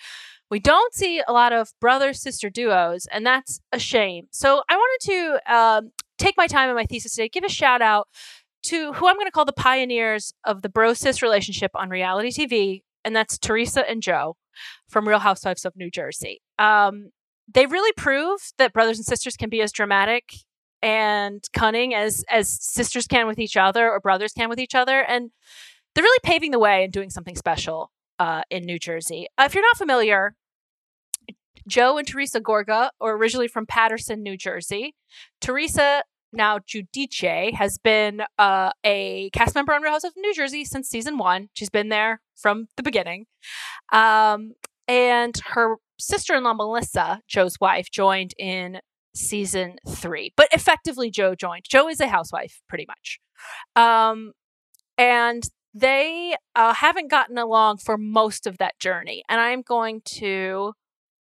We 0.50 0.60
don't 0.60 0.94
see 0.94 1.22
a 1.28 1.34
lot 1.34 1.52
of 1.52 1.72
brother 1.82 2.14
sister 2.14 2.50
duos, 2.50 3.06
and 3.12 3.26
that's 3.26 3.60
a 3.72 3.80
shame. 3.80 4.28
So 4.32 4.64
I 4.70 4.76
wanted 4.76 5.12
to 5.12 5.54
um, 5.54 5.92
take 6.18 6.36
my 6.38 6.48
time 6.48 6.70
in 6.70 6.76
my 6.76 6.86
thesis 6.86 7.14
today, 7.14 7.30
give 7.30 7.44
a 7.44 7.50
shout 7.50 7.82
out 7.82 8.08
to 8.64 8.94
who 8.94 9.08
I'm 9.08 9.16
going 9.16 9.28
to 9.28 9.32
call 9.32 9.46
the 9.46 9.54
pioneers 9.54 10.34
of 10.46 10.62
the 10.62 10.70
bro 10.70 10.94
sis 10.94 11.22
relationship 11.22 11.72
on 11.76 11.90
reality 11.90 12.30
TV, 12.30 12.84
and 13.04 13.16
that's 13.16 13.38
Teresa 13.38 13.90
and 13.90 14.02
Joe 14.02 14.38
from 14.90 15.08
Real 15.08 15.20
Housewives 15.20 15.66
of 15.66 15.76
New 15.76 15.92
Jersey. 15.92 16.42
Um, 16.58 17.12
they 17.54 17.66
really 17.66 17.94
prove 17.98 18.40
that 18.58 18.74
brothers 18.74 18.98
and 18.98 19.06
sisters 19.06 19.36
can 19.36 19.50
be 19.50 19.62
as 19.62 19.72
dramatic 19.72 20.34
and 20.82 21.44
cunning 21.54 21.94
as 21.94 22.24
as 22.30 22.50
sisters 22.50 23.08
can 23.08 23.28
with 23.28 23.40
each 23.40 23.58
other 23.58 23.90
or 23.90 24.00
brothers 24.00 24.34
can 24.34 24.48
with 24.48 24.60
each 24.60 24.76
other, 24.76 25.02
and 25.02 25.32
they're 25.94 26.04
really 26.04 26.20
paving 26.24 26.52
the 26.52 26.60
way 26.60 26.84
and 26.84 26.94
doing 26.94 27.10
something 27.10 27.36
special 27.36 27.92
uh, 28.20 28.42
in 28.50 28.64
New 28.64 28.80
Jersey. 28.80 29.28
Uh, 29.38 29.44
if 29.46 29.54
you're 29.54 29.64
not 29.64 29.78
familiar, 29.78 30.36
Joe 31.68 31.98
and 31.98 32.08
Teresa 32.08 32.40
Gorga 32.40 32.90
are 33.02 33.16
originally 33.16 33.48
from 33.48 33.66
Paterson, 33.66 34.24
New 34.24 34.38
Jersey. 34.38 34.96
Teresa, 35.42 36.04
now 36.32 36.60
Giudice, 36.60 37.54
has 37.54 37.78
been 37.78 38.22
uh, 38.38 38.72
a 38.84 39.30
cast 39.34 39.54
member 39.56 39.74
on 39.74 39.82
Real 39.82 39.92
House 39.92 40.04
of 40.04 40.14
New 40.18 40.34
Jersey 40.34 40.64
since 40.64 40.90
season 40.90 41.18
one. 41.18 41.50
She's 41.54 41.70
been 41.70 41.90
there 41.90 42.22
from 42.36 42.68
the 42.78 42.84
beginning. 42.84 43.26
Um, 43.92 44.54
and 44.88 45.38
her 45.48 45.76
sister 46.00 46.36
in 46.36 46.44
law, 46.44 46.54
Melissa, 46.54 47.22
Joe's 47.28 47.60
wife, 47.60 47.92
joined 47.92 48.34
in 48.38 48.80
season 49.14 49.76
three. 49.90 50.32
But 50.38 50.48
effectively, 50.52 51.12
Joe 51.12 51.36
joined. 51.36 51.66
Joe 51.70 51.90
is 51.90 52.00
a 52.00 52.08
housewife, 52.08 52.62
pretty 52.70 52.86
much. 52.88 53.20
Um, 53.76 54.32
and 54.98 55.44
they 55.80 56.36
uh, 56.56 56.74
haven't 56.74 57.10
gotten 57.10 57.38
along 57.38 57.78
for 57.78 57.98
most 57.98 58.48
of 58.48 58.58
that 58.58 58.80
journey. 58.80 59.24
And 59.30 59.40
I'm 59.40 59.62
going 59.62 60.02
to 60.06 60.74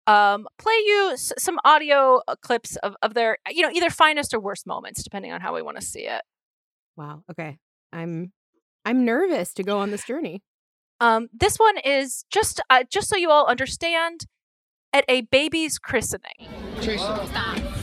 um, 0.07 0.47
play 0.57 0.77
you 0.85 1.11
s- 1.13 1.33
some 1.37 1.59
audio 1.65 2.21
uh, 2.27 2.35
clips 2.41 2.75
of, 2.77 2.95
of 3.01 3.13
their, 3.13 3.37
you 3.49 3.61
know, 3.61 3.71
either 3.71 3.89
finest 3.89 4.33
or 4.33 4.39
worst 4.39 4.65
moments, 4.67 5.03
depending 5.03 5.31
on 5.31 5.41
how 5.41 5.53
we 5.55 5.61
want 5.61 5.79
to 5.79 5.85
see 5.85 6.07
it. 6.07 6.21
Wow. 6.95 7.23
Okay. 7.29 7.57
I'm 7.91 8.31
I'm 8.85 9.03
nervous 9.03 9.53
to 9.55 9.63
go 9.63 9.79
on 9.79 9.91
this 9.91 10.05
journey. 10.05 10.43
Um, 10.99 11.27
this 11.33 11.57
one 11.57 11.77
is 11.77 12.23
just 12.29 12.61
uh, 12.69 12.83
just 12.89 13.09
so 13.09 13.17
you 13.17 13.31
all 13.31 13.47
understand, 13.47 14.27
at 14.93 15.05
a 15.09 15.21
baby's 15.21 15.77
christening. 15.77 16.47
Teresa. 16.81 17.25
Stop. 17.29 17.74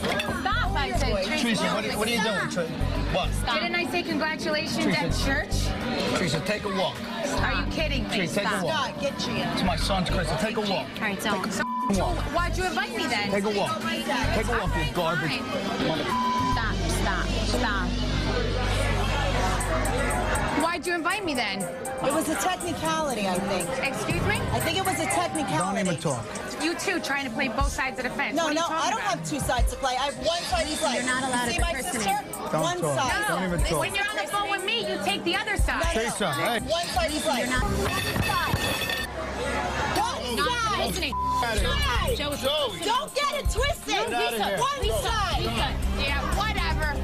Stop, 0.89 1.03
I 1.13 1.23
said. 1.23 1.39
Teresa, 1.39 1.63
what, 1.73 1.85
are- 1.85 1.97
what 1.97 2.07
are 2.07 2.11
you 2.11 2.21
doing? 2.23 2.49
Tre- 2.49 2.67
What? 3.13 3.29
Didn't 3.61 3.75
I 3.75 3.85
say 3.91 4.03
congratulations 4.03 4.83
Teresa. 4.83 4.99
at 4.99 5.13
church? 5.25 6.17
Teresa, 6.17 6.39
take 6.41 6.63
a 6.63 6.69
walk. 6.69 6.97
Are 7.41 7.53
you 7.61 7.65
kidding 7.71 8.03
me? 8.09 8.15
Teresa, 8.17 8.39
take 8.41 8.47
a 8.49 8.63
walk. 8.65 8.73
Stop. 8.73 9.01
Get 9.01 9.19
Gia. 9.19 9.51
It's 9.53 9.63
my 9.63 9.75
son's 9.75 10.09
Christmas. 10.09 10.41
Take 10.41 10.57
a 10.57 10.61
walk. 10.61 10.69
All 10.95 11.01
right, 11.01 11.21
so, 11.21 11.31
Take 11.31 11.45
a 11.47 11.51
so 11.51 11.63
walk. 11.99 12.17
why'd 12.35 12.57
you 12.57 12.65
invite 12.65 12.95
me 12.95 13.05
then? 13.07 13.29
Take 13.31 13.43
a 13.45 13.49
walk. 13.49 13.81
Take 13.81 14.47
a 14.47 14.51
walk, 14.57 14.75
you 14.75 14.93
garbage. 14.93 15.41
Stop, 16.53 16.75
stop, 16.89 17.27
stop. 17.59 17.89
Why'd 20.61 20.85
you 20.85 20.93
invite 20.93 21.25
me 21.25 21.33
then? 21.33 21.59
It 21.61 22.13
was 22.13 22.27
a 22.29 22.35
technicality, 22.35 23.27
I 23.27 23.35
think. 23.39 23.67
Excuse 23.83 24.21
me? 24.27 24.35
I 24.51 24.59
think 24.59 24.77
it 24.77 24.85
was 24.85 24.99
a 24.99 25.05
technicality. 25.05 25.57
Don't 25.57 25.77
even 25.87 25.97
talk. 25.97 26.25
You 26.61 26.75
two 26.75 26.99
trying 26.99 27.25
to 27.25 27.31
play 27.31 27.47
both 27.49 27.69
sides 27.71 27.97
of 27.99 28.03
the 28.03 28.09
fence. 28.11 28.35
No, 28.35 28.43
What 28.45 28.51
are 28.51 28.53
you 28.53 28.59
no, 28.59 28.67
talking 28.67 28.75
I 28.87 28.89
don't 28.91 28.99
about? 28.99 29.17
have 29.19 29.29
two 29.29 29.39
sides 29.39 29.71
to 29.71 29.77
play. 29.79 29.95
I 29.99 30.05
have 30.11 30.17
one 30.17 30.41
side 30.43 30.67
to 30.67 30.75
play. 30.77 30.93
you're 30.95 31.03
not 31.05 31.23
allowed 31.23 31.49
See 31.49 31.57
at 31.57 31.67
the 31.67 31.73
my 31.73 31.81
sister? 31.81 32.09
Don't 32.51 32.61
one 32.61 32.79
talk. 32.81 32.99
side. 32.99 33.25
Don't 33.27 33.43
even 33.43 33.59
talk. 33.63 33.79
When 33.79 33.95
you're 33.95 34.07
on 34.09 34.15
the 34.15 34.27
phone 34.31 34.49
with 34.51 34.63
me, 34.65 34.79
you 34.89 34.97
take 35.03 35.23
the 35.23 35.35
other 35.35 35.57
side. 35.57 35.83
Teresa, 35.93 36.31
hey. 36.33 36.59
One 36.67 36.85
side 36.87 37.11
to 37.11 37.19
play. 37.21 37.39
You're 37.39 37.47
not. 37.47 37.63
One 39.97 40.35
Not 40.35 40.51
side. 40.51 40.87
listening. 40.87 41.13
Joey. 42.15 42.37
Joey. 42.37 42.79
Don't 42.85 43.11
get 43.15 43.33
it 43.35 43.49
twisted. 43.49 43.87
Get 43.87 44.13
outta 44.13 44.43
here. 44.43 44.57
One 44.59 45.01
side. 45.03 45.39
Lisa, 45.39 45.67
yeah, 45.99 46.21
whatever. 46.39 46.95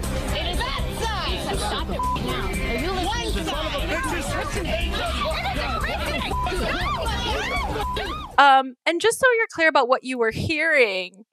Um, 8.38 8.76
and 8.86 9.02
just 9.02 9.20
so 9.20 9.26
you're 9.38 9.48
clear 9.54 9.68
about 9.68 9.90
what 9.90 10.06
you 10.06 10.18
were 10.18 10.32
hearing, 10.32 11.26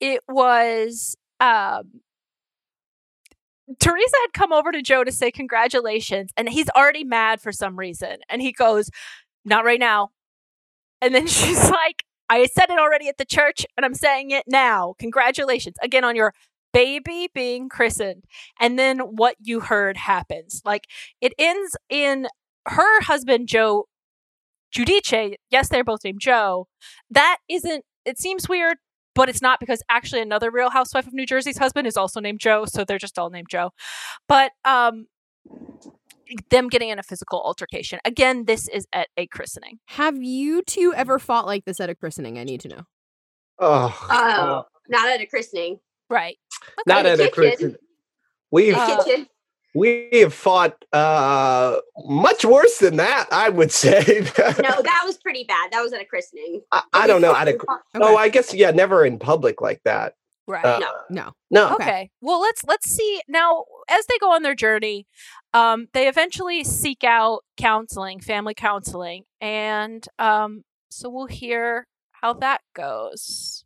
it 0.00 0.20
was 0.28 1.16
um, 1.40 2.00
Teresa 3.80 4.16
had 4.22 4.32
come 4.32 4.52
over 4.52 4.70
to 4.70 4.82
Joe 4.82 5.04
to 5.04 5.12
say 5.12 5.30
congratulations, 5.30 6.30
and 6.36 6.48
he's 6.48 6.68
already 6.70 7.04
mad 7.04 7.40
for 7.40 7.52
some 7.52 7.78
reason. 7.78 8.18
And 8.28 8.42
he 8.42 8.52
goes, 8.52 8.90
Not 9.44 9.64
right 9.64 9.80
now. 9.80 10.10
And 11.00 11.14
then 11.14 11.26
she's 11.28 11.70
like, 11.70 12.04
I 12.28 12.46
said 12.46 12.70
it 12.70 12.78
already 12.78 13.08
at 13.08 13.18
the 13.18 13.24
church, 13.24 13.66
and 13.76 13.84
I'm 13.84 13.94
saying 13.94 14.30
it 14.30 14.44
now. 14.46 14.94
Congratulations 14.98 15.76
again 15.82 16.04
on 16.04 16.16
your 16.16 16.32
baby 16.74 17.30
being 17.32 17.70
christened. 17.70 18.24
And 18.60 18.78
then 18.78 18.98
what 18.98 19.36
you 19.40 19.60
heard 19.60 19.96
happens. 19.96 20.60
Like 20.64 20.84
it 21.22 21.32
ends 21.38 21.76
in 21.88 22.26
her 22.66 23.00
husband, 23.02 23.48
Joe 23.48 23.86
Giudice, 24.76 25.36
yes, 25.50 25.68
they're 25.68 25.84
both 25.84 26.04
named 26.04 26.20
Joe. 26.20 26.66
That 27.10 27.38
isn't, 27.48 27.84
it 28.04 28.18
seems 28.18 28.48
weird, 28.48 28.76
but 29.14 29.28
it's 29.28 29.40
not 29.40 29.60
because 29.60 29.80
actually 29.88 30.20
another 30.20 30.50
real 30.50 30.70
housewife 30.70 31.06
of 31.06 31.14
New 31.14 31.26
Jersey's 31.26 31.58
husband 31.58 31.86
is 31.86 31.96
also 31.96 32.20
named 32.20 32.40
Joe. 32.40 32.64
So 32.66 32.84
they're 32.84 32.98
just 32.98 33.18
all 33.18 33.30
named 33.30 33.46
Joe. 33.48 33.70
But 34.28 34.50
um, 34.64 35.06
them 36.50 36.68
getting 36.68 36.88
in 36.88 36.98
a 36.98 37.04
physical 37.04 37.40
altercation. 37.40 38.00
Again, 38.04 38.46
this 38.46 38.66
is 38.68 38.86
at 38.92 39.08
a 39.16 39.28
christening. 39.28 39.78
Have 39.86 40.20
you 40.20 40.62
two 40.62 40.92
ever 40.96 41.20
fought 41.20 41.46
like 41.46 41.64
this 41.64 41.78
at 41.78 41.88
a 41.88 41.94
christening? 41.94 42.38
I 42.38 42.44
need 42.44 42.60
to 42.62 42.68
know. 42.68 42.82
Oh, 43.60 44.06
Oh, 44.10 44.64
not 44.88 45.08
at 45.08 45.20
a 45.20 45.26
christening. 45.26 45.78
Right. 46.10 46.36
Not 46.86 47.06
at 47.06 47.20
a 47.20 47.30
kitchen. 47.30 47.76
We've 48.50 48.74
The 48.74 49.04
kitchen. 49.04 49.26
we 49.74 50.08
have 50.12 50.32
fought 50.34 50.84
uh, 50.92 51.78
much 52.04 52.44
worse 52.44 52.78
than 52.78 52.96
that. 52.96 53.26
I 53.32 53.48
would 53.48 53.72
say. 53.82 54.02
No, 54.38 54.82
that 54.82 55.02
was 55.04 55.16
pretty 55.18 55.44
bad. 55.44 55.72
That 55.72 55.82
was 55.82 55.92
at 55.92 56.00
a 56.00 56.04
christening. 56.04 56.62
I, 56.70 56.82
I 56.92 57.06
don't 57.06 57.20
know. 57.20 57.34
At 57.34 57.48
a, 57.48 57.58
No, 57.94 58.16
I 58.16 58.28
guess 58.28 58.54
yeah, 58.54 58.70
never 58.70 59.04
in 59.04 59.18
public 59.18 59.60
like 59.60 59.82
that. 59.84 60.14
Right. 60.46 60.64
Uh, 60.64 60.80
no. 61.08 61.32
No. 61.50 61.74
Okay. 61.74 62.10
Well, 62.20 62.40
let's 62.40 62.62
let's 62.64 62.88
see 62.90 63.22
now 63.28 63.64
as 63.88 64.04
they 64.06 64.18
go 64.20 64.30
on 64.32 64.42
their 64.42 64.54
journey. 64.54 65.06
Um, 65.54 65.86
they 65.94 66.06
eventually 66.06 66.64
seek 66.64 67.02
out 67.02 67.44
counseling, 67.56 68.20
family 68.20 68.52
counseling, 68.54 69.24
and 69.40 70.06
um, 70.18 70.64
so 70.90 71.08
we'll 71.08 71.26
hear 71.26 71.86
how 72.12 72.34
that 72.34 72.60
goes. 72.74 73.64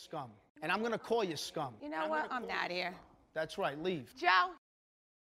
Scum. 0.00 0.30
And 0.64 0.72
I'm 0.72 0.82
gonna 0.82 0.96
call 0.96 1.22
you 1.22 1.36
scum. 1.36 1.74
You 1.82 1.90
know 1.90 2.08
what? 2.08 2.26
I'm 2.30 2.48
not 2.48 2.70
here. 2.70 2.94
That's 3.34 3.58
right, 3.58 3.78
leave. 3.82 4.14
Joe, 4.16 4.52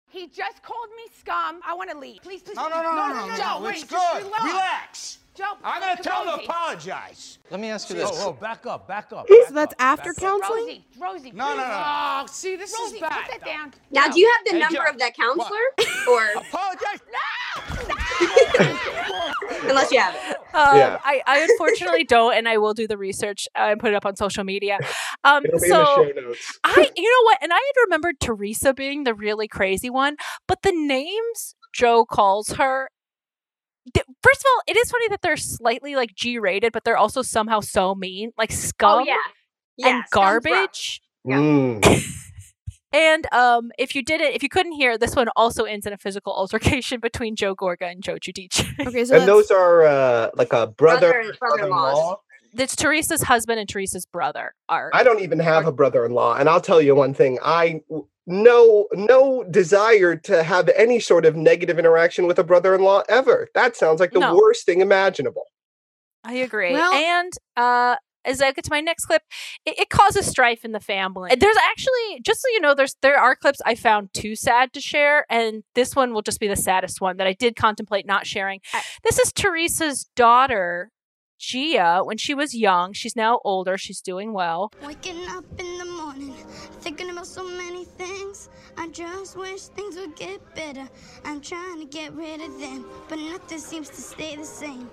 he 0.09 0.29
just 0.29 0.62
called 0.62 0.88
me 0.97 1.12
scum. 1.18 1.61
I 1.66 1.75
want 1.75 1.90
to 1.90 1.99
leave. 1.99 2.23
Please, 2.23 2.40
please. 2.40 2.55
No, 2.55 2.68
no, 2.68 2.77
please. 2.77 2.85
no, 2.85 3.09
no, 3.09 3.27
no, 3.27 3.37
Joe, 3.37 3.59
no, 3.59 3.66
wait, 3.66 3.83
it's 3.83 3.90
just 3.90 4.12
good. 4.12 4.23
relax. 4.27 4.44
Relax. 4.44 5.18
Joe, 5.35 5.44
I'm 5.64 5.81
gonna 5.81 6.01
tell 6.01 6.23
him 6.29 6.38
to 6.38 6.44
apologize. 6.44 7.38
Let 7.51 7.59
me 7.59 7.68
ask 7.68 7.90
you 7.90 7.97
this. 7.97 8.09
oh, 8.12 8.33
back 8.33 8.66
up, 8.66 8.87
back 8.87 9.12
up. 9.12 9.27
So 9.29 9.53
that's 9.53 9.75
after 9.81 10.14
counseling? 10.14 10.61
Rosie, 10.64 10.85
Rosie, 11.01 11.31
No, 11.33 11.51
no, 11.51 11.57
no. 11.57 11.83
Oh, 11.85 12.27
see, 12.31 12.55
this 12.55 12.73
Rosie, 12.79 12.94
is 12.97 13.01
bad. 13.01 13.25
put 13.29 13.40
that 13.40 13.44
down. 13.44 13.75
Now, 13.90 14.07
do 14.09 14.20
you 14.20 14.31
have 14.33 14.44
the 14.44 14.53
Hey, 14.53 14.59
number 14.61 14.77
Joe. 14.87 14.90
of 14.92 14.99
that 15.01 15.16
counselor? 15.16 15.59
Or 16.09 16.31
Apologize. 16.37 17.01
No! 18.61 19.68
Unless 19.68 19.90
you 19.92 19.99
have 20.01 20.14
it. 20.14 20.37
Um, 20.55 20.77
Yeah. 20.77 20.99
I, 21.05 21.23
I 21.27 21.40
unfortunately 21.51 22.05
don't, 22.09 22.35
and 22.35 22.49
I 22.49 22.59
will 22.59 22.75
do 22.75 22.87
the 22.87 22.97
research 22.97 23.49
uh, 23.59 23.62
and 23.70 23.81
put 23.81 23.90
it 23.90 23.94
up 23.97 24.07
on 24.07 24.16
social 24.16 24.44
media. 24.44 24.79
Um, 25.25 25.44
It'll 25.44 25.61
be 25.61 25.68
so 25.68 26.03
in 26.03 26.14
the 26.14 26.20
show 26.23 26.27
notes. 26.29 26.59
I, 26.64 26.90
you 26.97 27.03
know 27.03 27.25
what? 27.25 27.38
And 27.42 27.53
I 27.53 27.57
had 27.57 27.83
remembered 27.87 28.20
Teresa 28.20 28.73
being 28.75 29.05
the 29.05 29.14
really 29.14 29.49
crazy 29.49 29.90
one, 29.90 30.16
but 30.47 30.62
the 30.62 30.73
names 30.73 31.55
Joe 31.73 32.05
calls 32.05 32.51
her. 32.51 32.90
Th- 33.92 34.07
First 34.23 34.40
of 34.40 34.47
all, 34.55 34.62
it 34.66 34.77
is 34.77 34.90
funny 34.90 35.09
that 35.09 35.20
they're 35.23 35.37
slightly 35.37 35.94
like 35.97 36.14
G 36.14 36.38
rated, 36.38 36.73
but 36.73 36.85
they're 36.85 36.97
also 36.97 37.23
somehow 37.23 37.61
so 37.61 37.94
mean, 37.94 38.33
like 38.38 38.53
scum 38.53 39.01
Oh 39.03 39.05
yeah. 39.05 39.16
Yeah. 39.77 39.88
and 39.88 40.05
scum's 40.07 40.44
rough. 40.44 40.44
garbage. 40.44 41.01
Mm. 41.27 42.11
And 42.92 43.27
um, 43.35 43.73
if 43.77 43.97
you 43.97 44.05
didn't, 44.05 44.35
if 44.37 44.44
you 44.44 44.49
couldn't 44.49 44.70
hear, 44.70 44.97
this 44.97 45.16
one 45.16 45.27
also 45.35 45.64
ends 45.64 45.85
in 45.85 45.92
a 45.92 45.99
physical 45.99 46.33
altercation 46.33 47.01
between 47.03 47.35
Joe 47.35 47.57
Gorga 47.57 47.90
and 47.90 48.01
Joe 48.05 48.14
Giudice. 48.18 48.64
Okay, 48.87 49.05
so 49.05 49.16
and 49.16 49.27
those 49.27 49.51
are 49.51 49.83
uh, 49.85 50.31
like 50.37 50.53
a 50.53 50.68
brother, 50.68 51.11
Brother 51.11 51.20
and 51.31 51.38
brother-in-laws. 51.40 51.92
brother-in-law. 51.94 52.20
That's 52.55 52.77
Teresa's 52.77 53.23
husband 53.23 53.59
and 53.59 53.68
Teresa's 53.68 54.07
brother 54.07 54.55
are. 54.68 54.90
I 54.94 55.03
don't 55.03 55.18
even 55.23 55.40
have 55.40 55.66
a 55.66 55.73
brother-in-law, 55.73 56.37
and 56.37 56.49
I'll 56.49 56.61
tell 56.61 56.81
you 56.81 56.94
one 56.94 57.14
thing: 57.14 57.40
I 57.44 57.81
no 58.27 58.87
no 58.95 59.45
desire 59.51 60.17
to 60.17 60.43
have 60.43 60.69
any 60.77 60.99
sort 61.01 61.27
of 61.27 61.37
negative 61.37 61.79
interaction 61.79 62.27
with 62.27 62.39
a 62.39 62.45
brother-in-law 62.45 63.03
ever. 63.09 63.49
That 63.55 63.77
sounds 63.77 64.01
like 64.01 64.13
the 64.13 64.21
No. 64.21 64.35
worst 64.37 64.65
thing 64.67 64.81
imaginable. 64.81 65.45
I 66.25 66.35
agree. 66.35 66.73
Well- 66.73 66.93
and 66.93 67.33
uh, 67.57 67.97
as 68.27 68.41
I 68.41 68.53
get 68.53 68.65
to 68.65 68.71
my 68.71 68.81
next 68.81 69.05
clip, 69.05 69.21
it, 69.67 69.79
it 69.79 69.91
causes 69.91 70.25
strife 70.27 70.65
in 70.65 70.73
the 70.73 70.81
family. 70.81 71.35
There's 71.39 71.57
actually, 71.71 72.21
just 72.25 72.41
so 72.41 72.49
you 72.49 72.61
know, 72.61 72.75
there's 72.75 72.97
there 73.03 73.19
are 73.19 73.37
clips 73.37 73.61
I 73.67 73.75
found 73.75 74.15
too 74.15 74.35
sad 74.35 74.73
to 74.73 74.81
share, 74.81 75.27
and 75.29 75.63
this 75.75 75.95
one 75.95 76.15
will 76.15 76.23
just 76.23 76.41
be 76.41 76.49
the 76.49 76.57
saddest 76.57 77.03
one 77.03 77.19
that 77.19 77.27
I 77.27 77.35
did 77.35 77.55
contemplate 77.57 78.07
not 78.07 78.27
sharing. 78.27 78.61
This 79.05 79.19
is 79.19 79.31
Teresa's 79.35 80.07
daughter, 80.17 80.91
Gia, 81.39 82.01
when 82.03 82.17
she 82.17 82.33
was 82.33 82.55
young. 82.55 82.95
She's 82.95 83.15
now 83.15 83.41
older. 83.45 83.77
She's 83.77 84.01
doing 84.01 84.33
well. 84.33 84.73
Waking 84.83 85.27
up 85.29 85.45
in 85.59 85.77
the 85.79 85.85
morning, 85.85 86.35
thinking 86.85 87.09
about 87.09 87.27
so 87.27 87.42
many 87.42 87.87
things. 87.87 88.51
I 88.77 88.88
just 88.88 89.38
wish 89.38 89.62
things 89.68 89.97
would 89.97 90.14
get 90.16 90.55
better. 90.55 90.87
I'm 91.25 91.40
trying 91.40 91.81
to 91.81 91.87
get 91.87 92.12
rid 92.12 92.42
of 92.42 92.61
them, 92.61 92.85
but 93.09 93.18
nothing 93.18 93.59
seems 93.59 93.88
to 93.88 94.03
stay 94.03 94.37
the 94.37 94.44
same. 94.44 94.90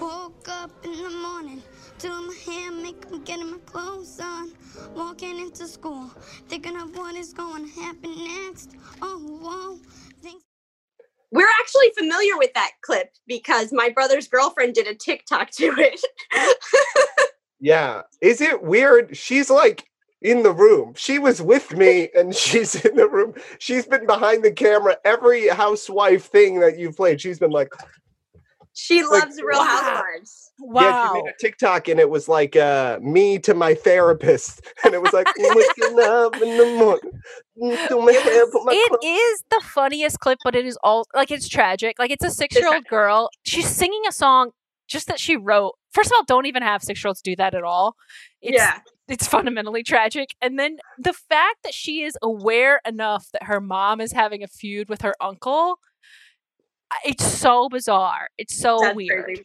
Woke 0.00 0.48
up 0.48 0.70
in 0.84 0.92
the 0.92 1.10
morning, 1.10 1.64
doing 1.98 2.28
my 2.28 2.34
hair, 2.46 2.70
making, 2.70 3.24
getting 3.24 3.50
my 3.50 3.58
clothes 3.66 4.20
on. 4.20 4.52
Walking 4.94 5.40
into 5.40 5.66
school, 5.66 6.08
thinking 6.48 6.76
of 6.76 6.96
what 6.96 7.16
is 7.16 7.32
going 7.32 7.68
to 7.68 7.80
happen 7.80 8.14
next. 8.16 8.76
Oh, 9.02 9.18
whoa, 9.18 9.78
things. 10.22 10.44
We're 11.32 11.50
actually 11.60 11.90
familiar 11.98 12.38
with 12.38 12.54
that 12.54 12.70
clip 12.82 13.08
because 13.26 13.72
my 13.72 13.88
brother's 13.88 14.28
girlfriend 14.28 14.74
did 14.74 14.86
a 14.86 14.94
TikTok 14.94 15.50
to 15.52 15.74
it. 15.76 16.00
Yeah, 17.60 18.02
is 18.22 18.40
it 18.40 18.62
weird? 18.62 19.14
She's 19.14 19.50
like 19.50 19.84
in 20.22 20.42
the 20.42 20.52
room. 20.52 20.94
She 20.96 21.18
was 21.18 21.40
with 21.40 21.76
me, 21.76 22.08
and 22.14 22.34
she's 22.42 22.74
in 22.84 22.96
the 22.96 23.08
room. 23.08 23.34
She's 23.58 23.86
been 23.86 24.06
behind 24.06 24.44
the 24.44 24.52
camera. 24.52 24.96
Every 25.04 25.48
housewife 25.48 26.24
thing 26.26 26.60
that 26.60 26.78
you've 26.78 26.96
played, 26.96 27.20
she's 27.20 27.38
been 27.38 27.50
like, 27.50 27.72
she 28.74 29.02
Like, 29.02 29.24
loves 29.24 29.40
Real 29.42 29.58
wow. 29.58 29.66
Housewives. 29.66 30.52
Yeah, 30.74 31.08
she 31.08 31.14
made 31.14 31.30
a 31.30 31.34
TikTok 31.40 31.88
and 31.88 31.98
it 31.98 32.08
was 32.08 32.28
like 32.28 32.54
uh 32.54 32.98
me 33.02 33.38
to 33.40 33.54
my 33.54 33.74
therapist. 33.74 34.60
And 34.84 34.94
it 34.94 35.02
was 35.02 35.12
like 35.12 35.26
waking 35.38 35.98
up 36.00 36.34
in 36.36 36.56
the 36.56 36.76
morning. 36.78 37.20
mm, 37.60 37.88
Do 37.88 38.00
my 38.00 38.12
hair, 38.12 38.46
put 38.50 38.64
my 38.64 38.72
It 38.74 39.42
the 39.50 39.60
funniest 39.62 40.20
clip, 40.20 40.38
but 40.44 40.54
it 40.54 40.64
is 40.66 40.78
all 40.82 41.06
like 41.14 41.30
it's 41.30 41.48
tragic. 41.48 41.98
Like 41.98 42.10
it's 42.10 42.24
a 42.24 42.30
six 42.30 42.56
year 42.56 42.72
old 42.72 42.86
girl. 42.88 43.30
She's 43.44 43.68
singing 43.68 44.02
a 44.08 44.12
song 44.12 44.50
just 44.88 45.06
that 45.08 45.18
she 45.20 45.36
wrote. 45.36 45.74
First 45.92 46.10
of 46.10 46.16
all, 46.16 46.24
don't 46.24 46.46
even 46.46 46.62
have 46.62 46.82
six 46.82 47.02
year 47.02 47.08
olds 47.08 47.20
do 47.22 47.36
that 47.36 47.54
at 47.54 47.62
all. 47.62 47.96
It's, 48.40 48.56
Yeah. 48.56 48.78
It's 49.10 49.26
fundamentally 49.26 49.82
tragic. 49.82 50.34
And 50.40 50.58
then 50.58 50.78
the 50.98 51.12
fact 51.12 51.58
that 51.64 51.74
she 51.74 52.02
is 52.02 52.16
aware 52.22 52.80
enough 52.86 53.26
that 53.32 53.42
her 53.44 53.60
mom 53.60 54.00
is 54.00 54.12
having 54.12 54.42
a 54.42 54.46
feud 54.48 54.88
with 54.88 55.02
her 55.02 55.14
uncle. 55.20 55.78
It's 57.04 57.24
so 57.24 57.68
bizarre. 57.68 58.28
It's 58.38 58.56
so 58.56 58.78
That's 58.80 58.96
weird. 58.96 59.24
crazy. 59.24 59.44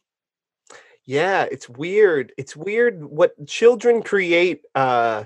Yeah, 1.05 1.45
it's 1.51 1.69
weird. 1.69 2.31
It's 2.37 2.55
weird 2.55 3.03
what 3.05 3.33
children 3.47 4.01
create 4.01 4.61
uh 4.75 5.25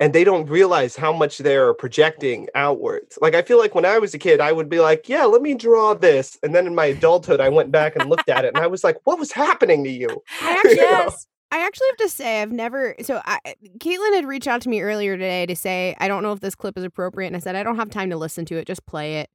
and 0.00 0.12
they 0.12 0.22
don't 0.22 0.46
realize 0.48 0.94
how 0.94 1.12
much 1.12 1.38
they're 1.38 1.74
projecting 1.74 2.48
outwards. 2.54 3.18
Like 3.20 3.34
I 3.34 3.42
feel 3.42 3.58
like 3.58 3.74
when 3.74 3.84
I 3.84 3.98
was 3.98 4.14
a 4.14 4.18
kid, 4.18 4.40
I 4.40 4.52
would 4.52 4.68
be 4.68 4.78
like, 4.80 5.08
"Yeah, 5.08 5.24
let 5.24 5.42
me 5.42 5.54
draw 5.54 5.92
this," 5.94 6.38
and 6.42 6.54
then 6.54 6.66
in 6.68 6.74
my 6.74 6.86
adulthood, 6.86 7.40
I 7.40 7.48
went 7.48 7.72
back 7.72 7.96
and 7.96 8.08
looked 8.08 8.28
at 8.28 8.44
it, 8.44 8.54
and 8.54 8.62
I 8.62 8.68
was 8.68 8.84
like, 8.84 8.96
"What 9.04 9.18
was 9.18 9.32
happening 9.32 9.82
to 9.84 9.90
you?" 9.90 10.22
I 10.42 10.52
actually, 10.52 10.76
Yes. 10.76 11.26
I 11.50 11.64
actually 11.64 11.86
have 11.88 11.96
to 11.98 12.08
say 12.08 12.42
I've 12.42 12.52
never. 12.52 12.94
So 13.02 13.20
I, 13.24 13.38
Caitlin 13.78 14.14
had 14.14 14.26
reached 14.26 14.46
out 14.46 14.60
to 14.62 14.68
me 14.68 14.80
earlier 14.82 15.16
today 15.16 15.46
to 15.46 15.56
say 15.56 15.96
I 15.98 16.08
don't 16.08 16.22
know 16.22 16.32
if 16.32 16.40
this 16.40 16.54
clip 16.54 16.76
is 16.76 16.84
appropriate, 16.84 17.28
and 17.28 17.36
I 17.36 17.40
said 17.40 17.56
I 17.56 17.62
don't 17.62 17.76
have 17.76 17.90
time 17.90 18.10
to 18.10 18.16
listen 18.16 18.44
to 18.46 18.56
it. 18.56 18.66
Just 18.66 18.84
play 18.86 19.20
it. 19.20 19.30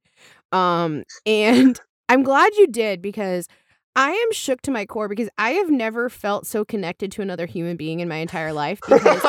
Um, 0.52 1.04
and 1.26 1.80
I'm 2.08 2.22
glad 2.22 2.54
you 2.56 2.66
did 2.66 3.02
because 3.02 3.48
I 3.96 4.10
am 4.10 4.32
shook 4.32 4.62
to 4.62 4.70
my 4.70 4.86
core 4.86 5.08
because 5.08 5.28
I 5.38 5.52
have 5.52 5.70
never 5.70 6.08
felt 6.08 6.46
so 6.46 6.64
connected 6.64 7.12
to 7.12 7.22
another 7.22 7.46
human 7.46 7.76
being 7.76 8.00
in 8.00 8.08
my 8.08 8.16
entire 8.16 8.52
life. 8.52 8.80
Because 8.80 9.20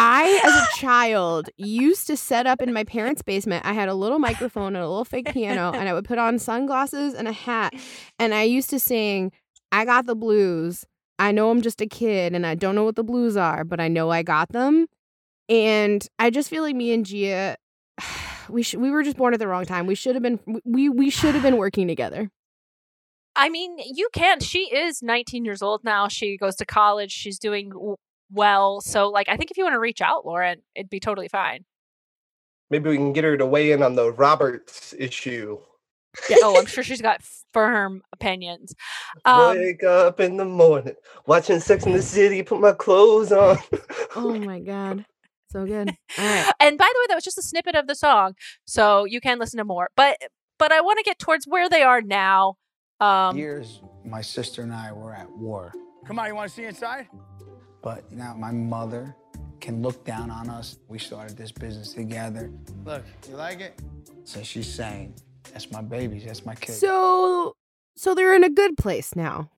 I, 0.00 0.40
as 0.44 0.54
a 0.54 0.80
child, 0.80 1.50
used 1.56 2.06
to 2.06 2.16
set 2.16 2.46
up 2.46 2.62
in 2.62 2.72
my 2.72 2.84
parents' 2.84 3.22
basement. 3.22 3.66
I 3.66 3.72
had 3.72 3.88
a 3.88 3.94
little 3.94 4.20
microphone 4.20 4.76
and 4.76 4.84
a 4.84 4.88
little 4.88 5.04
fake 5.04 5.32
piano, 5.32 5.72
and 5.74 5.88
I 5.88 5.94
would 5.94 6.04
put 6.04 6.18
on 6.18 6.38
sunglasses 6.38 7.14
and 7.14 7.26
a 7.26 7.32
hat. 7.32 7.74
And 8.18 8.32
I 8.32 8.44
used 8.44 8.70
to 8.70 8.78
sing, 8.78 9.32
I 9.72 9.84
got 9.84 10.06
the 10.06 10.14
blues. 10.14 10.84
I 11.18 11.32
know 11.32 11.50
I'm 11.50 11.62
just 11.62 11.80
a 11.80 11.86
kid 11.86 12.34
and 12.34 12.46
I 12.46 12.54
don't 12.54 12.74
know 12.74 12.84
what 12.84 12.96
the 12.96 13.04
blues 13.04 13.36
are, 13.36 13.64
but 13.64 13.80
I 13.80 13.88
know 13.88 14.10
I 14.10 14.22
got 14.22 14.50
them. 14.50 14.86
And 15.48 16.06
I 16.18 16.30
just 16.30 16.50
feel 16.50 16.62
like 16.62 16.76
me 16.76 16.92
and 16.92 17.04
Gia, 17.04 17.56
we 18.48 18.62
sh- 18.62 18.76
we 18.76 18.90
were 18.90 19.02
just 19.02 19.16
born 19.16 19.34
at 19.34 19.40
the 19.40 19.48
wrong 19.48 19.64
time. 19.64 19.86
We 19.86 19.94
should 19.94 20.14
have 20.14 20.22
been 20.22 20.40
we 20.64 20.88
we 20.88 21.10
should 21.10 21.34
have 21.34 21.42
been 21.42 21.56
working 21.58 21.88
together. 21.88 22.30
I 23.36 23.48
mean, 23.50 23.78
you 23.78 24.08
can. 24.12 24.40
She 24.40 24.74
is 24.74 25.00
19 25.00 25.44
years 25.44 25.62
old 25.62 25.84
now. 25.84 26.08
She 26.08 26.36
goes 26.36 26.56
to 26.56 26.66
college. 26.66 27.12
She's 27.12 27.38
doing 27.38 27.70
well. 28.32 28.80
So, 28.80 29.08
like, 29.08 29.28
I 29.28 29.36
think 29.36 29.52
if 29.52 29.56
you 29.56 29.62
want 29.62 29.74
to 29.74 29.80
reach 29.80 30.00
out, 30.00 30.26
Lauren, 30.26 30.62
it'd 30.74 30.90
be 30.90 30.98
totally 30.98 31.28
fine. 31.28 31.64
Maybe 32.68 32.90
we 32.90 32.96
can 32.96 33.12
get 33.12 33.22
her 33.22 33.36
to 33.36 33.46
weigh 33.46 33.70
in 33.70 33.82
on 33.82 33.94
the 33.94 34.12
Roberts 34.12 34.92
issue. 34.98 35.58
Yeah. 36.28 36.36
oh, 36.42 36.58
I'm 36.58 36.66
sure 36.66 36.82
she's 36.82 37.02
got 37.02 37.22
firm 37.52 38.02
opinions. 38.12 38.74
Um, 39.24 39.56
Wake 39.56 39.84
up 39.84 40.20
in 40.20 40.36
the 40.36 40.44
morning, 40.44 40.94
watching 41.26 41.60
Sex 41.60 41.86
in 41.86 41.92
the 41.92 42.02
City, 42.02 42.42
put 42.42 42.60
my 42.60 42.72
clothes 42.72 43.30
on. 43.32 43.58
Oh 44.16 44.34
my 44.38 44.60
god. 44.60 45.04
So 45.50 45.64
good. 45.64 45.90
All 46.18 46.24
right. 46.24 46.52
and 46.60 46.76
by 46.78 46.84
the 46.92 46.98
way, 47.00 47.06
that 47.08 47.14
was 47.14 47.24
just 47.24 47.38
a 47.38 47.42
snippet 47.42 47.74
of 47.74 47.86
the 47.86 47.94
song, 47.94 48.34
so 48.66 49.04
you 49.04 49.20
can 49.20 49.38
listen 49.38 49.58
to 49.58 49.64
more. 49.64 49.88
But 49.96 50.18
but 50.58 50.72
I 50.72 50.80
want 50.80 50.98
to 50.98 51.04
get 51.04 51.18
towards 51.18 51.46
where 51.46 51.68
they 51.68 51.82
are 51.82 52.02
now. 52.02 52.56
Um, 53.00 53.36
Years, 53.36 53.80
my 54.04 54.20
sister 54.22 54.62
and 54.62 54.72
I 54.74 54.92
were 54.92 55.14
at 55.14 55.30
war, 55.30 55.72
Come 56.06 56.18
on, 56.18 56.26
you 56.26 56.34
want 56.34 56.50
to 56.50 56.54
see 56.54 56.64
inside? 56.64 57.06
but 57.80 58.10
now 58.10 58.34
my 58.34 58.50
mother 58.50 59.14
can 59.60 59.82
look 59.82 60.04
down 60.04 60.30
on 60.30 60.50
us. 60.50 60.78
We 60.88 60.98
started 60.98 61.36
this 61.36 61.52
business 61.52 61.92
together. 61.92 62.50
Look, 62.84 63.04
you 63.28 63.36
like 63.36 63.60
it? 63.60 63.80
So 64.24 64.42
she's 64.42 64.72
saying, 64.72 65.14
that's 65.52 65.70
my 65.70 65.82
babies, 65.82 66.24
that's 66.24 66.44
my 66.44 66.54
kids. 66.54 66.78
So 66.78 67.54
so 67.96 68.14
they're 68.14 68.34
in 68.34 68.44
a 68.44 68.50
good 68.50 68.76
place 68.76 69.16
now. 69.16 69.50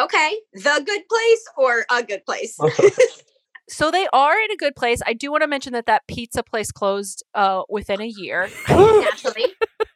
Okay, 0.00 0.38
the 0.54 0.82
good 0.86 1.02
place 1.08 1.44
or 1.56 1.84
a 1.90 2.02
good 2.02 2.24
place? 2.24 2.58
So 3.68 3.90
they 3.90 4.06
are 4.12 4.38
in 4.38 4.50
a 4.50 4.56
good 4.56 4.76
place. 4.76 5.00
I 5.06 5.14
do 5.14 5.30
want 5.30 5.42
to 5.42 5.46
mention 5.46 5.72
that 5.72 5.86
that 5.86 6.02
pizza 6.06 6.42
place 6.42 6.70
closed 6.70 7.24
uh, 7.34 7.62
within 7.70 8.02
a 8.02 8.06
year. 8.06 8.50
Naturally, 8.68 9.46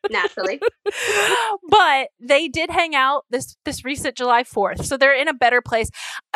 naturally. 0.09 0.61
but 1.69 2.09
they 2.21 2.49
did 2.49 2.71
hang 2.71 2.95
out 2.95 3.25
this 3.29 3.57
this 3.65 3.85
recent 3.85 4.17
July 4.17 4.45
4th. 4.45 4.85
So 4.85 4.97
they're 4.97 5.15
in 5.15 5.29
a 5.29 5.35
better 5.35 5.61
place. 5.61 5.91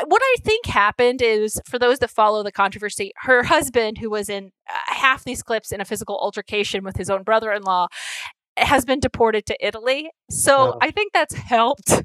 What 0.04 0.20
I 0.22 0.34
think 0.42 0.66
happened 0.66 1.22
is 1.22 1.60
for 1.66 1.78
those 1.78 2.00
that 2.00 2.10
follow 2.10 2.42
the 2.42 2.52
controversy, 2.52 3.12
her 3.22 3.44
husband 3.44 3.98
who 3.98 4.10
was 4.10 4.28
in 4.28 4.50
uh, 4.68 4.94
half 4.94 5.24
these 5.24 5.42
clips 5.42 5.72
in 5.72 5.80
a 5.80 5.84
physical 5.84 6.18
altercation 6.18 6.84
with 6.84 6.96
his 6.96 7.08
own 7.08 7.22
brother-in-law 7.22 7.86
has 8.62 8.84
been 8.84 9.00
deported 9.00 9.46
to 9.46 9.56
Italy. 9.66 10.10
So 10.30 10.74
Oh. 10.74 10.78
I 10.80 10.90
think 10.90 11.12
that's 11.12 11.34
helped. 11.34 12.02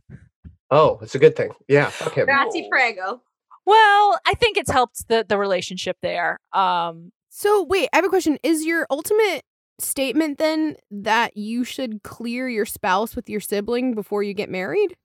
Oh, 0.71 0.99
it's 1.01 1.15
a 1.15 1.19
good 1.19 1.35
thing. 1.35 1.51
Yeah. 1.67 1.91
Okay. 2.07 2.23
Grazie 2.23 2.67
prego. 2.69 3.21
Well, 3.65 4.19
I 4.25 4.33
think 4.35 4.57
it's 4.57 4.71
helped 4.71 5.07
the 5.07 5.25
the 5.27 5.37
relationship 5.37 5.97
there. 6.01 6.39
Um 6.53 7.11
So 7.29 7.63
wait, 7.63 7.89
I 7.93 7.97
have 7.97 8.05
a 8.05 8.09
question. 8.09 8.37
Is 8.43 8.65
your 8.65 8.85
ultimate 8.89 9.43
statement 9.79 10.37
then 10.37 10.75
that 10.89 11.35
you 11.35 11.63
should 11.65 12.01
clear 12.03 12.47
your 12.47 12.65
spouse 12.65 13.15
with 13.15 13.29
your 13.29 13.41
sibling 13.41 13.93
before 13.93 14.23
you 14.23 14.33
get 14.33 14.49
married? 14.49 14.95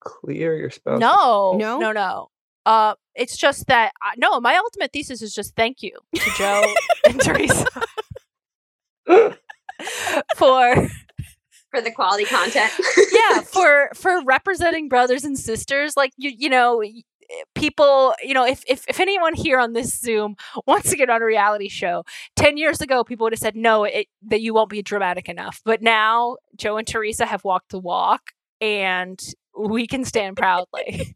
Clear 0.00 0.56
your 0.56 0.70
spouse. 0.70 0.98
No, 1.00 1.54
No? 1.58 1.78
no, 1.78 1.92
no. 1.92 2.28
Uh, 2.64 2.94
it's 3.14 3.36
just 3.36 3.66
that 3.68 3.92
uh, 4.04 4.12
no. 4.16 4.40
My 4.40 4.56
ultimate 4.56 4.90
thesis 4.92 5.22
is 5.22 5.32
just 5.34 5.54
thank 5.54 5.82
you 5.82 5.92
to 6.14 6.30
Joe 6.36 6.62
and 7.06 7.20
Teresa 7.20 7.66
for 10.36 10.88
For 11.70 11.80
the 11.80 11.90
quality 11.90 12.24
content. 12.24 12.72
yeah 13.12 13.40
for 13.44 13.90
for 13.94 14.22
representing 14.24 14.88
brothers 14.88 15.24
and 15.24 15.38
sisters. 15.38 15.96
Like 15.96 16.12
you, 16.16 16.30
you 16.30 16.48
know, 16.48 16.82
people. 17.54 18.14
You 18.22 18.34
know, 18.34 18.46
if 18.46 18.62
if 18.68 18.84
if 18.88 19.00
anyone 19.00 19.34
here 19.34 19.58
on 19.58 19.72
this 19.72 19.98
Zoom 19.98 20.36
wants 20.66 20.90
to 20.90 20.96
get 20.96 21.10
on 21.10 21.22
a 21.22 21.24
reality 21.24 21.68
show, 21.68 22.04
ten 22.36 22.56
years 22.56 22.80
ago, 22.80 23.02
people 23.02 23.24
would 23.24 23.32
have 23.32 23.40
said 23.40 23.56
no, 23.56 23.84
it, 23.84 24.06
that 24.22 24.40
you 24.40 24.54
won't 24.54 24.70
be 24.70 24.80
dramatic 24.80 25.28
enough. 25.28 25.60
But 25.64 25.82
now, 25.82 26.36
Joe 26.56 26.76
and 26.76 26.86
Teresa 26.86 27.26
have 27.26 27.42
walked 27.42 27.70
the 27.70 27.80
walk, 27.80 28.30
and 28.60 29.20
we 29.58 29.88
can 29.88 30.04
stand 30.04 30.36
proudly. 30.36 31.14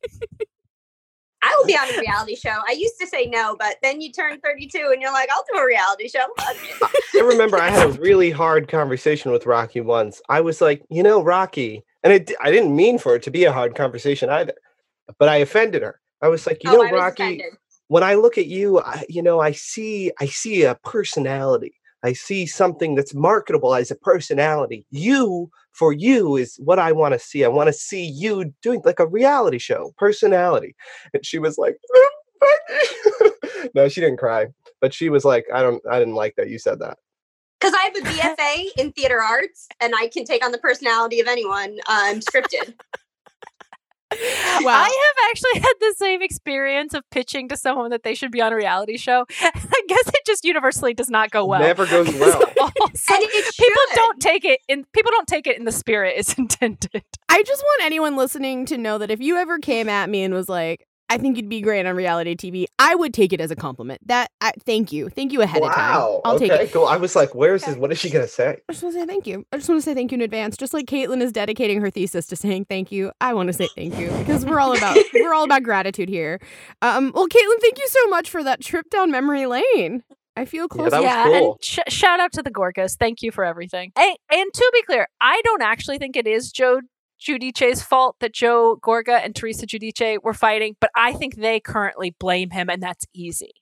I 1.42 1.54
will 1.58 1.66
be 1.66 1.74
on 1.74 1.88
a 1.94 1.98
reality 2.00 2.36
show. 2.36 2.50
I 2.68 2.72
used 2.72 2.94
to 3.00 3.06
say 3.06 3.26
no, 3.26 3.56
but 3.58 3.76
then 3.82 4.00
you 4.00 4.12
turn 4.12 4.38
32 4.40 4.90
and 4.92 5.00
you're 5.00 5.12
like, 5.12 5.28
I'll 5.32 5.44
do 5.52 5.58
a 5.58 5.66
reality 5.66 6.08
show. 6.08 6.26
I 6.38 7.20
remember 7.22 7.56
I 7.58 7.70
had 7.70 7.88
a 7.88 7.92
really 8.00 8.30
hard 8.30 8.68
conversation 8.68 9.32
with 9.32 9.46
Rocky 9.46 9.80
once. 9.80 10.20
I 10.28 10.40
was 10.42 10.60
like, 10.60 10.82
you 10.90 11.02
know, 11.02 11.22
Rocky, 11.22 11.82
and 12.04 12.12
it, 12.12 12.32
I 12.42 12.50
didn't 12.50 12.76
mean 12.76 12.98
for 12.98 13.16
it 13.16 13.22
to 13.24 13.30
be 13.30 13.44
a 13.44 13.52
hard 13.52 13.74
conversation 13.74 14.28
either, 14.28 14.54
but 15.18 15.28
I 15.28 15.36
offended 15.36 15.82
her. 15.82 16.00
I 16.22 16.28
was 16.28 16.46
like, 16.46 16.62
you 16.62 16.70
Oh, 16.70 16.82
know, 16.82 16.90
Rocky, 16.90 17.22
offended. 17.22 17.46
when 17.88 18.02
I 18.02 18.14
look 18.14 18.36
at 18.36 18.46
you, 18.46 18.80
I, 18.80 19.04
you 19.08 19.22
know, 19.22 19.40
I 19.40 19.52
see, 19.52 20.12
I 20.20 20.26
see 20.26 20.64
a 20.64 20.74
personality. 20.84 21.72
I 22.02 22.12
see 22.12 22.46
something 22.46 22.94
that's 22.94 23.14
marketable 23.14 23.74
as 23.74 23.90
a 23.90 23.94
personality. 23.94 24.86
You, 24.90 25.50
for 25.72 25.92
you, 25.92 26.36
is 26.36 26.56
what 26.56 26.78
I 26.78 26.92
want 26.92 27.14
to 27.14 27.18
see. 27.18 27.44
I 27.44 27.48
want 27.48 27.68
to 27.68 27.72
see 27.72 28.04
you 28.04 28.52
doing 28.62 28.80
like 28.84 29.00
a 29.00 29.06
reality 29.06 29.58
show, 29.58 29.92
personality. 29.98 30.74
And 31.12 31.24
she 31.24 31.38
was 31.38 31.58
like, 31.58 31.76
no, 33.74 33.88
she 33.88 34.00
didn't 34.00 34.18
cry, 34.18 34.48
but 34.80 34.94
she 34.94 35.08
was 35.10 35.24
like, 35.24 35.44
I 35.52 35.62
don't, 35.62 35.82
I 35.90 35.98
didn't 35.98 36.14
like 36.14 36.36
that 36.36 36.48
you 36.48 36.58
said 36.58 36.78
that. 36.80 36.98
Because 37.60 37.74
I 37.74 37.82
have 37.82 37.96
a 37.96 38.00
BFA 38.08 38.66
in 38.78 38.92
theater 38.92 39.20
arts 39.20 39.68
and 39.80 39.94
I 39.94 40.08
can 40.08 40.24
take 40.24 40.44
on 40.44 40.52
the 40.52 40.58
personality 40.58 41.20
of 41.20 41.26
anyone 41.26 41.78
uh, 41.86 42.00
I'm 42.08 42.20
scripted. 42.20 42.74
I 44.12 45.12
have 45.14 45.30
actually 45.30 45.60
had 45.60 45.74
the 45.80 45.94
same 45.96 46.22
experience 46.22 46.94
of 46.94 47.08
pitching 47.10 47.48
to 47.48 47.56
someone 47.56 47.90
that 47.90 48.02
they 48.02 48.14
should 48.14 48.30
be 48.30 48.40
on 48.40 48.52
a 48.52 48.56
reality 48.56 48.96
show. 48.96 49.26
I 49.40 49.82
guess 49.88 50.08
it 50.08 50.26
just 50.26 50.44
universally 50.44 50.94
does 50.94 51.10
not 51.10 51.30
go 51.30 51.44
well. 51.44 51.60
Never 51.60 51.86
goes 51.86 52.12
well. 52.14 52.42
Also, 52.80 53.14
people 53.58 53.82
don't 53.94 54.20
take 54.20 54.44
it 54.44 54.60
in 54.68 54.84
people 54.92 55.10
don't 55.12 55.28
take 55.28 55.46
it 55.46 55.58
in 55.58 55.64
the 55.64 55.72
spirit 55.72 56.14
it's 56.16 56.34
intended. 56.34 57.04
I 57.28 57.42
just 57.42 57.62
want 57.62 57.82
anyone 57.84 58.16
listening 58.16 58.66
to 58.66 58.78
know 58.78 58.98
that 58.98 59.10
if 59.10 59.20
you 59.20 59.36
ever 59.36 59.58
came 59.58 59.88
at 59.88 60.10
me 60.10 60.22
and 60.22 60.34
was 60.34 60.48
like, 60.48 60.86
I 61.10 61.18
think 61.18 61.36
you'd 61.36 61.48
be 61.48 61.60
great 61.60 61.84
on 61.86 61.96
reality 61.96 62.36
TV, 62.36 62.66
I 62.78 62.94
would 62.94 63.12
take 63.12 63.32
it 63.32 63.40
as 63.40 63.50
a 63.50 63.56
compliment. 63.56 64.06
That 64.06 64.30
I, 64.40 64.52
thank 64.64 64.92
you. 64.92 65.08
Thank 65.08 65.32
you 65.32 65.42
ahead 65.42 65.60
of 65.60 65.74
time. 65.74 65.94
I'll 65.94 66.22
okay, 66.36 66.48
take 66.48 66.60
it. 66.60 66.72
cool. 66.72 66.86
I 66.86 66.96
was 66.96 67.16
like, 67.16 67.34
where's 67.34 67.64
this? 67.64 67.76
what 67.76 67.90
is 67.90 67.98
she 67.98 68.10
going 68.10 68.24
to 68.24 68.30
say? 68.30 68.58
I 68.68 68.72
just 68.72 68.84
want 68.84 68.94
to 68.94 69.00
say 69.00 69.06
thank 69.06 69.26
you. 69.26 69.44
I 69.52 69.56
just 69.56 69.68
want 69.68 69.80
to 69.80 69.84
say 69.84 69.92
thank 69.92 70.12
you 70.12 70.16
in 70.16 70.22
advance. 70.22 70.56
Just 70.56 70.72
like 70.72 70.86
Caitlin 70.86 71.20
is 71.20 71.32
dedicating 71.32 71.80
her 71.80 71.90
thesis 71.90 72.26
to 72.28 72.36
saying 72.36 72.66
thank 72.66 72.92
you, 72.92 73.10
I 73.20 73.34
want 73.34 73.48
to 73.48 73.52
say 73.52 73.68
thank 73.74 73.98
you 73.98 74.08
because 74.18 74.46
we're 74.46 74.60
all 74.60 74.76
about 74.76 74.96
we're 75.14 75.34
all 75.34 75.44
about 75.44 75.64
gratitude 75.64 76.08
here. 76.08 76.38
Um, 76.80 77.10
well, 77.12 77.26
Caitlin, 77.28 77.60
thank 77.60 77.78
you 77.78 77.88
so 77.88 78.06
much 78.06 78.30
for 78.30 78.44
that 78.44 78.62
trip 78.62 78.88
down 78.90 79.10
memory 79.10 79.46
lane. 79.46 80.04
I 80.36 80.44
feel 80.44 80.68
close. 80.68 80.92
yeah, 80.92 81.28
and 81.28 81.54
sh- 81.60 81.80
shout 81.88 82.20
out 82.20 82.32
to 82.34 82.42
the 82.42 82.52
Gorgas. 82.52 82.96
Thank 82.96 83.20
you 83.20 83.32
for 83.32 83.44
everything. 83.44 83.92
And, 83.96 84.16
and 84.30 84.52
to 84.52 84.70
be 84.72 84.82
clear, 84.82 85.08
I 85.20 85.40
don't 85.44 85.60
actually 85.60 85.98
think 85.98 86.16
it 86.16 86.26
is 86.26 86.52
Joe 86.52 86.80
Giudice's 87.20 87.82
fault 87.82 88.16
that 88.20 88.32
Joe 88.32 88.78
Gorga 88.82 89.22
and 89.24 89.34
Teresa 89.36 89.66
Giudice 89.66 90.18
were 90.22 90.34
fighting, 90.34 90.76
but 90.80 90.90
I 90.96 91.12
think 91.12 91.36
they 91.36 91.60
currently 91.60 92.14
blame 92.18 92.50
him, 92.50 92.68
and 92.70 92.82
that's 92.82 93.04
easy. 93.14 93.52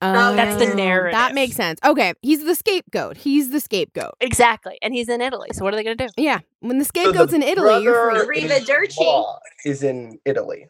that's 0.00 0.64
the 0.64 0.74
narrative. 0.74 1.16
That 1.18 1.34
makes 1.34 1.56
sense. 1.56 1.80
Okay, 1.84 2.14
he's 2.22 2.44
the 2.44 2.54
scapegoat. 2.54 3.16
He's 3.16 3.50
the 3.50 3.58
scapegoat. 3.60 4.14
Exactly, 4.20 4.78
and 4.82 4.94
he's 4.94 5.08
in 5.08 5.20
Italy. 5.20 5.48
So 5.52 5.64
what 5.64 5.74
are 5.74 5.76
they 5.76 5.82
going 5.84 5.96
to 5.96 6.06
do? 6.06 6.12
Yeah, 6.16 6.38
when 6.60 6.78
the 6.78 6.84
So 6.84 6.88
scapegoat's 6.88 7.32
in 7.32 7.42
Italy, 7.42 7.82
you're 7.82 8.10
brother 8.10 8.24
free. 8.24 8.42
Arrivederci 8.42 9.36
is 9.64 9.82
in 9.82 10.20
Italy. 10.24 10.68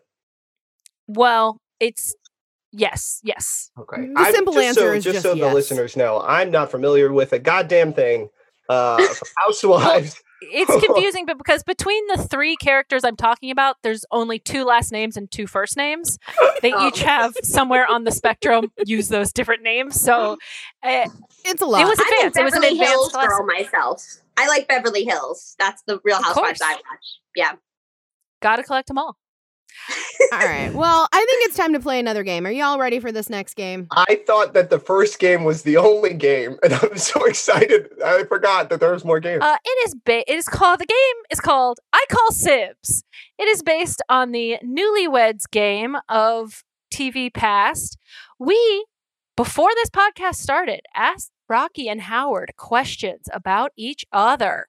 Well, 1.07 1.61
it's 1.81 2.15
yes, 2.73 3.21
yes. 3.23 3.71
Okay. 3.79 4.07
The 4.15 4.21
I'm- 4.21 4.35
simple 4.35 4.55
just 4.55 4.67
answer 4.67 4.81
so, 4.81 4.93
is 4.93 5.05
just 5.05 5.15
just 5.17 5.23
so 5.25 5.35
the 5.35 5.53
listeners 5.53 5.97
know, 5.97 6.21
I'm 6.23 6.51
not 6.51 6.71
familiar 6.71 7.13
with 7.13 7.33
a 7.33 7.39
goddamn 7.39 7.93
thing. 7.93 8.29
Uh, 8.69 9.03
housewives. 9.39 10.23
It's 10.41 10.85
confusing, 10.85 11.27
but 11.27 11.37
because 11.39 11.63
between 11.63 12.07
the 12.09 12.17
three 12.17 12.57
characters 12.57 13.05
I'm 13.05 13.17
talking 13.17 13.51
about, 13.51 13.77
there's 13.83 14.05
only 14.11 14.39
two 14.39 14.65
last 14.65 14.93
names 14.93 15.17
and 15.17 15.31
two 15.31 15.47
first 15.47 15.77
names. 15.77 16.19
They 16.63 16.73
each 16.87 17.03
have 17.03 17.35
somewhere 17.43 17.87
on 17.87 18.05
the 18.05 18.13
spectrum 18.13 18.71
use 18.85 19.09
those 19.09 19.33
different 19.33 19.63
names. 19.63 20.01
So 20.01 20.39
uh, 20.83 21.09
it's 21.45 21.63
a 21.63 21.67
lot. 21.67 21.83
It 21.83 21.87
was 21.87 21.99
I'm 21.99 22.07
a 22.07 22.17
advanced. 22.17 22.39
It 22.39 22.45
was 22.45 22.55
an 22.55 22.61
Beverly 22.63 22.79
Hills 22.79 23.07
advanced 23.09 23.15
class. 23.15 23.29
girl 23.29 23.47
myself. 23.47 24.05
I 24.37 24.47
like 24.47 24.69
Beverly 24.69 25.05
Hills. 25.05 25.57
That's 25.59 25.83
the 25.87 26.01
Real 26.05 26.23
Housewives. 26.23 26.61
I 26.63 26.75
watch. 26.75 26.83
Yeah. 27.35 27.53
Gotta 28.41 28.63
collect 28.63 28.89
them 28.89 28.99
all. 28.99 29.17
All 30.33 30.39
right. 30.39 30.73
Well, 30.73 31.09
I 31.13 31.17
think 31.17 31.47
it's 31.47 31.57
time 31.57 31.73
to 31.73 31.81
play 31.81 31.99
another 31.99 32.23
game. 32.23 32.47
Are 32.47 32.51
y'all 32.51 32.79
ready 32.79 33.01
for 33.01 33.11
this 33.13 33.31
next 33.31 33.55
game? 33.55 33.87
I 33.91 34.21
thought 34.27 34.55
that 34.55 34.71
the 34.71 34.79
first 34.79 35.19
game 35.19 35.45
was 35.45 35.63
the 35.63 35.77
only 35.77 36.15
game, 36.15 36.57
and 36.63 36.75
I'm 36.75 36.97
so 36.99 37.25
excited. 37.27 37.89
I 38.05 38.25
forgot 38.25 38.69
that 38.71 38.81
there 38.81 38.93
was 38.93 39.05
more 39.05 39.21
games. 39.21 39.43
Uh, 39.43 39.57
it 39.65 39.89
is 39.89 39.95
ba- 39.95 40.31
it 40.31 40.35
is 40.37 40.47
called 40.47 40.81
the 40.81 40.87
game 40.87 41.23
is 41.31 41.41
called 41.41 41.79
I 41.93 42.05
Call 42.11 42.31
Sibs. 42.31 43.03
It 43.39 43.49
is 43.49 43.63
based 43.63 44.03
on 44.09 44.33
the 44.33 44.59
Newlyweds 44.65 45.49
game 45.51 45.97
of 46.09 46.65
TV 46.93 47.33
past. 47.33 47.97
We 48.39 48.87
before 49.37 49.71
this 49.75 49.91
podcast 49.91 50.37
started 50.37 50.81
asked 50.95 51.31
Rocky 51.49 51.89
and 51.89 52.03
Howard 52.03 52.53
questions 52.57 53.29
about 53.33 53.73
each 53.77 54.05
other. 54.13 54.67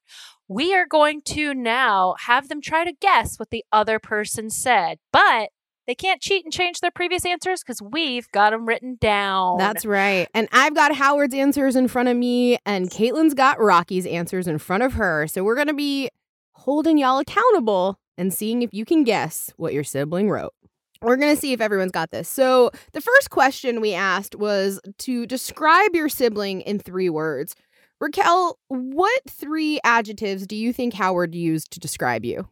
We 0.49 0.73
are 0.73 0.87
going 0.87 1.21
to 1.25 1.53
now 1.53 2.15
have 2.21 2.49
them 2.49 2.59
try 2.59 2.83
to 2.83 2.91
guess 2.91 3.37
what 3.37 3.51
the 3.51 3.63
other 3.71 3.99
person 3.99 4.49
said, 4.49 4.97
but 5.13 5.49
they 5.85 5.93
can't 5.93 6.21
cheat 6.21 6.43
and 6.43 6.51
change 6.51 6.79
their 6.79 6.89
previous 6.89 7.23
answers 7.23 7.61
because 7.61 7.83
we've 7.83 8.29
got 8.31 8.49
them 8.49 8.67
written 8.67 8.97
down. 8.99 9.59
That's 9.59 9.85
right. 9.85 10.27
And 10.33 10.47
I've 10.51 10.73
got 10.73 10.95
Howard's 10.95 11.35
answers 11.35 11.75
in 11.75 11.87
front 11.87 12.09
of 12.09 12.17
me, 12.17 12.57
and 12.65 12.89
Caitlin's 12.89 13.35
got 13.35 13.59
Rocky's 13.59 14.07
answers 14.07 14.47
in 14.47 14.57
front 14.57 14.81
of 14.81 14.93
her. 14.93 15.27
So 15.27 15.43
we're 15.43 15.53
going 15.55 15.67
to 15.67 15.73
be 15.75 16.09
holding 16.53 16.97
y'all 16.97 17.19
accountable 17.19 17.99
and 18.17 18.33
seeing 18.33 18.63
if 18.63 18.71
you 18.73 18.85
can 18.85 19.03
guess 19.03 19.53
what 19.55 19.73
your 19.73 19.83
sibling 19.83 20.31
wrote. 20.31 20.53
We're 21.01 21.15
going 21.15 21.33
to 21.33 21.39
see 21.39 21.53
if 21.53 21.61
everyone's 21.61 21.91
got 21.93 22.11
this. 22.11 22.27
So 22.27 22.71
the 22.91 23.01
first 23.01 23.29
question 23.29 23.79
we 23.81 23.93
asked 23.93 24.35
was 24.35 24.81
to 24.97 25.25
describe 25.25 25.95
your 25.95 26.09
sibling 26.09 26.61
in 26.61 26.77
three 26.79 27.09
words. 27.09 27.55
Raquel, 27.99 28.57
what 28.69 29.21
three 29.29 29.79
adjectives 29.83 30.47
do 30.47 30.55
you 30.55 30.71
think 30.71 30.93
Howard 30.93 31.35
used 31.35 31.71
to 31.71 31.79
describe 31.79 32.23
you? 32.23 32.47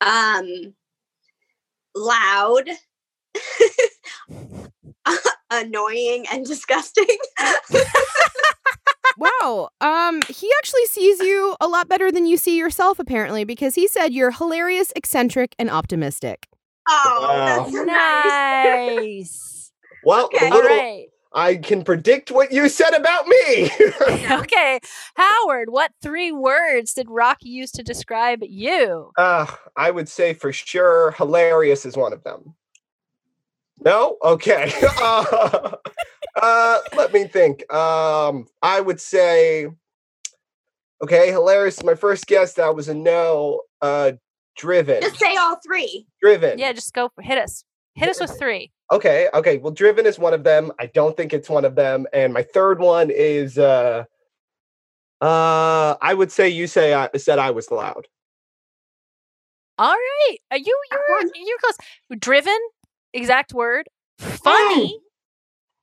Um, 0.00 0.74
loud, 1.94 2.68
annoying, 5.50 6.26
and 6.32 6.44
disgusting. 6.44 7.06
wow. 9.18 9.68
Um, 9.80 10.20
he 10.28 10.50
actually 10.58 10.86
sees 10.86 11.20
you 11.20 11.54
a 11.60 11.68
lot 11.68 11.88
better 11.88 12.10
than 12.10 12.26
you 12.26 12.36
see 12.36 12.56
yourself, 12.58 12.98
apparently, 12.98 13.44
because 13.44 13.74
he 13.76 13.86
said 13.86 14.12
you're 14.12 14.32
hilarious, 14.32 14.92
eccentric, 14.96 15.54
and 15.58 15.70
optimistic. 15.70 16.48
Oh, 16.88 17.18
Wow. 17.20 17.62
that's 17.62 17.72
nice. 17.86 18.88
nice. 19.04 19.72
Well, 20.02 20.26
Okay. 20.26 20.48
a 20.48 20.50
little, 20.50 20.62
All 20.70 20.76
right. 20.76 21.08
I 21.32 21.56
can 21.56 21.84
predict 21.84 22.30
what 22.30 22.52
you 22.52 22.68
said 22.68 22.92
about 22.92 23.26
me. 23.26 23.70
okay, 24.30 24.80
Howard, 25.16 25.70
what 25.70 25.92
three 26.02 26.32
words 26.32 26.92
did 26.94 27.08
Rocky 27.08 27.48
use 27.48 27.70
to 27.72 27.82
describe 27.82 28.40
you? 28.42 29.12
uh, 29.16 29.46
I 29.76 29.90
would 29.90 30.08
say 30.08 30.34
for 30.34 30.52
sure 30.52 31.12
hilarious 31.12 31.86
is 31.86 31.96
one 31.96 32.12
of 32.12 32.24
them. 32.24 32.54
No? 33.82 34.16
Okay. 34.22 34.72
uh, 35.00 35.76
uh, 36.42 36.78
let 36.96 37.12
me 37.12 37.24
think. 37.24 37.72
Um, 37.72 38.46
I 38.62 38.80
would 38.80 39.00
say, 39.00 39.68
okay, 41.02 41.30
hilarious. 41.30 41.82
My 41.82 41.94
first 41.94 42.26
guess 42.26 42.54
that 42.54 42.74
was 42.74 42.88
a 42.88 42.94
no. 42.94 43.62
Uh, 43.80 44.12
driven. 44.56 45.00
Just 45.00 45.18
say 45.18 45.36
all 45.36 45.56
three. 45.66 46.06
Driven. 46.20 46.58
Yeah, 46.58 46.72
just 46.72 46.92
go 46.92 47.10
hit 47.20 47.38
us. 47.38 47.64
Hit 47.94 48.08
us 48.08 48.20
with 48.20 48.38
three. 48.38 48.70
Okay, 48.92 49.28
okay. 49.34 49.58
Well, 49.58 49.72
driven 49.72 50.04
is 50.06 50.18
one 50.18 50.34
of 50.34 50.42
them. 50.42 50.72
I 50.80 50.86
don't 50.86 51.16
think 51.16 51.32
it's 51.32 51.48
one 51.48 51.64
of 51.64 51.76
them. 51.76 52.06
And 52.12 52.32
my 52.32 52.42
third 52.42 52.80
one 52.80 53.10
is 53.10 53.56
uh 53.58 54.04
uh 55.20 55.96
I 56.00 56.14
would 56.14 56.32
say 56.32 56.48
you 56.48 56.66
say 56.66 56.94
I 56.94 57.08
said 57.16 57.38
I 57.38 57.50
was 57.52 57.70
loud. 57.70 58.08
All 59.78 59.94
right. 59.94 60.36
Are 60.50 60.58
you 60.58 60.76
you're 60.90 61.30
you're 61.34 61.58
close. 61.60 61.76
Driven, 62.18 62.58
exact 63.14 63.54
word. 63.54 63.88
Funny. 64.18 64.98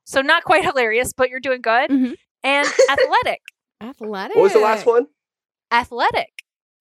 So 0.06 0.22
not 0.22 0.43
quite 0.43 0.63
hilarious, 0.63 1.13
but 1.13 1.30
you're 1.30 1.39
doing 1.39 1.62
good. 1.62 1.89
And 2.43 2.67
athletic. 2.89 3.41
Athletic. 3.82 4.36
What 4.36 4.43
was 4.43 4.54
the 4.54 4.60
last 4.60 4.86
one? 4.86 5.08
Athletic. 5.72 6.30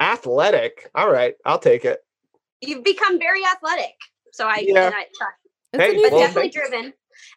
Athletic. 0.01 0.91
All 0.95 1.11
right, 1.11 1.35
I'll 1.45 1.59
take 1.59 1.85
it. 1.85 2.01
You've 2.61 2.85
become 2.85 3.19
very 3.19 3.45
athletic. 3.45 3.95
So 4.33 4.47
I, 4.47 4.65
Yeah. 4.67 4.87
and 4.87 4.95
I 4.95 5.07
try. 5.79 5.87
Hey, 5.89 6.03
but 6.03 6.13
well, 6.13 6.21
definitely 6.21 6.51
thank 6.51 6.71
driven. 6.71 6.85
And 6.85 6.93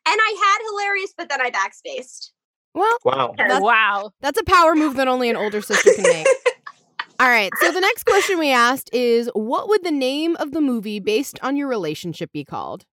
I 0.05 0.57
had 0.59 0.69
hilarious, 0.69 1.13
but 1.17 1.29
then 1.29 1.41
I 1.41 1.51
backspaced. 1.51 2.31
Well, 2.75 2.97
Wow. 3.03 3.33
That's, 3.37 3.61
wow. 3.61 4.11
That's 4.21 4.39
a 4.39 4.43
power 4.43 4.75
move 4.75 4.95
that 4.95 5.07
only 5.07 5.29
an 5.29 5.35
older 5.35 5.61
sister 5.61 5.91
can 5.95 6.03
make. 6.03 6.27
All 7.19 7.27
right. 7.27 7.51
So 7.61 7.71
the 7.71 7.81
next 7.81 8.05
question 8.05 8.37
we 8.39 8.51
asked 8.51 8.89
is 8.93 9.29
what 9.33 9.67
would 9.69 9.83
the 9.83 9.91
name 9.91 10.35
of 10.37 10.51
the 10.51 10.61
movie 10.61 10.99
based 10.99 11.39
on 11.41 11.57
your 11.57 11.67
relationship 11.67 12.31
be 12.31 12.45
called? 12.45 12.85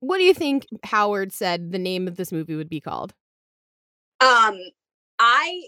What 0.00 0.18
do 0.18 0.24
you 0.24 0.34
think 0.34 0.66
Howard 0.84 1.32
said 1.32 1.72
the 1.72 1.78
name 1.78 2.06
of 2.06 2.16
this 2.16 2.30
movie 2.30 2.54
would 2.54 2.68
be 2.68 2.80
called? 2.80 3.14
Um, 4.20 4.58
I 5.18 5.62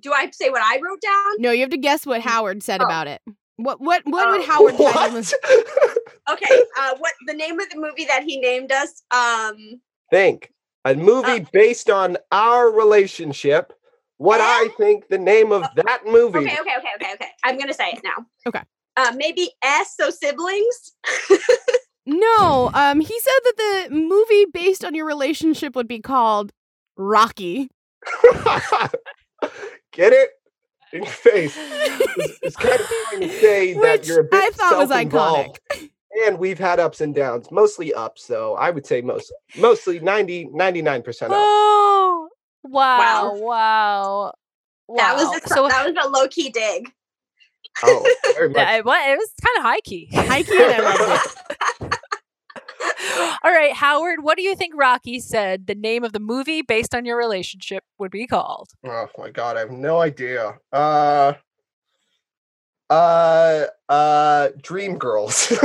do 0.00 0.12
I 0.12 0.30
say 0.30 0.48
what 0.50 0.62
I 0.62 0.78
wrote 0.80 1.00
down? 1.02 1.34
No, 1.40 1.50
you 1.50 1.60
have 1.60 1.70
to 1.70 1.76
guess 1.76 2.04
Mm. 2.04 2.06
what 2.06 2.20
Howard 2.22 2.62
said 2.62 2.80
Oh. 2.80 2.84
about 2.86 3.08
it. 3.08 3.20
What 3.56 3.80
what 3.80 4.02
what 4.06 4.30
would 4.30 4.40
Oh. 4.42 4.44
Howard 4.44 4.76
title 4.76 5.10
this? 5.16 5.34
Okay. 6.30 6.62
Uh, 6.78 6.94
what 6.98 7.12
the 7.26 7.34
name 7.34 7.58
of 7.60 7.68
the 7.70 7.78
movie 7.78 8.04
that 8.06 8.22
he 8.24 8.38
named 8.38 8.72
us? 8.72 9.02
Um, 9.10 9.80
Think. 10.10 10.52
A 10.84 10.94
movie 10.94 11.46
based 11.52 11.90
on 11.90 12.16
our 12.30 12.70
relationship. 12.70 13.72
What 14.18 14.40
I 14.40 14.68
think 14.76 15.08
the 15.08 15.18
name 15.18 15.50
of 15.52 15.62
that 15.74 16.02
movie. 16.06 16.38
okay, 16.38 16.58
okay, 16.60 16.76
okay, 16.78 16.92
okay, 16.96 17.12
okay. 17.14 17.28
I'm 17.44 17.58
gonna 17.58 17.74
say 17.74 17.90
it 17.90 18.00
now. 18.04 18.24
Okay. 18.46 18.62
Uh, 18.96 19.12
maybe 19.16 19.50
S. 19.62 19.94
So 19.96 20.10
siblings. 20.10 20.92
No, 22.06 22.70
um 22.72 23.00
he 23.00 23.18
said 23.18 23.40
that 23.44 23.56
the 23.56 23.94
movie 23.94 24.46
based 24.52 24.84
on 24.84 24.94
your 24.94 25.06
relationship 25.06 25.74
would 25.74 25.88
be 25.88 25.98
called 25.98 26.52
Rocky. 26.96 27.68
Get 29.92 30.12
it? 30.12 30.30
In 30.92 31.02
your 31.02 31.12
face. 31.12 31.58
It's, 32.18 32.38
it's 32.42 32.56
kind 32.56 32.80
of 32.80 32.86
trying 32.86 33.20
to 33.20 33.28
say 33.28 33.74
that 33.74 34.06
you're 34.06 34.20
a 34.20 34.24
bit 34.24 34.42
I 34.42 34.48
thought 34.50 34.72
it 34.72 34.78
was 34.78 34.88
self-involved. 34.88 35.60
And 36.24 36.38
we've 36.38 36.58
had 36.58 36.80
ups 36.80 37.00
and 37.00 37.14
downs, 37.14 37.50
mostly 37.50 37.92
ups, 37.92 38.26
though. 38.26 38.54
I 38.56 38.70
would 38.70 38.86
say 38.86 39.02
most 39.02 39.32
mostly 39.58 39.98
90 40.00 40.46
99% 40.46 41.22
up. 41.24 41.30
Oh 41.32 42.28
wow, 42.64 43.34
wow. 43.34 44.32
Wow. 44.88 44.96
That 44.96 45.16
was 45.16 45.24
Wow. 45.26 45.40
a, 45.44 45.48
so 45.48 45.68
that 45.68 45.86
was 45.86 46.04
a 46.04 46.08
low 46.08 46.28
key 46.28 46.48
dig. 46.50 46.90
Oh, 47.82 48.06
very 48.34 48.48
much. 48.48 48.56
Yeah, 48.58 48.76
it, 48.78 48.84
wa- 48.84 48.94
it 48.94 49.18
was 49.18 49.30
kind 49.44 49.58
of 49.58 49.62
high 49.64 49.80
key. 49.80 50.08
High 50.12 50.42
key 50.44 50.56
and 50.62 50.72
I 50.72 50.80
loved 50.80 51.22
it. 51.82 51.98
All 53.44 53.52
right, 53.52 53.72
Howard, 53.72 54.22
what 54.22 54.36
do 54.36 54.42
you 54.42 54.54
think 54.56 54.74
Rocky 54.76 55.20
said 55.20 55.66
the 55.66 55.74
name 55.74 56.04
of 56.04 56.12
the 56.12 56.20
movie 56.20 56.62
based 56.62 56.94
on 56.94 57.04
your 57.04 57.16
relationship 57.16 57.84
would 57.98 58.10
be 58.10 58.26
called? 58.26 58.70
Oh 58.86 59.08
my 59.18 59.30
god, 59.30 59.56
I 59.56 59.60
have 59.60 59.70
no 59.70 60.00
idea. 60.00 60.54
Uh 60.72 61.34
uh 62.90 63.64
uh 63.88 64.48
Dream 64.62 64.98
Girls. 64.98 65.52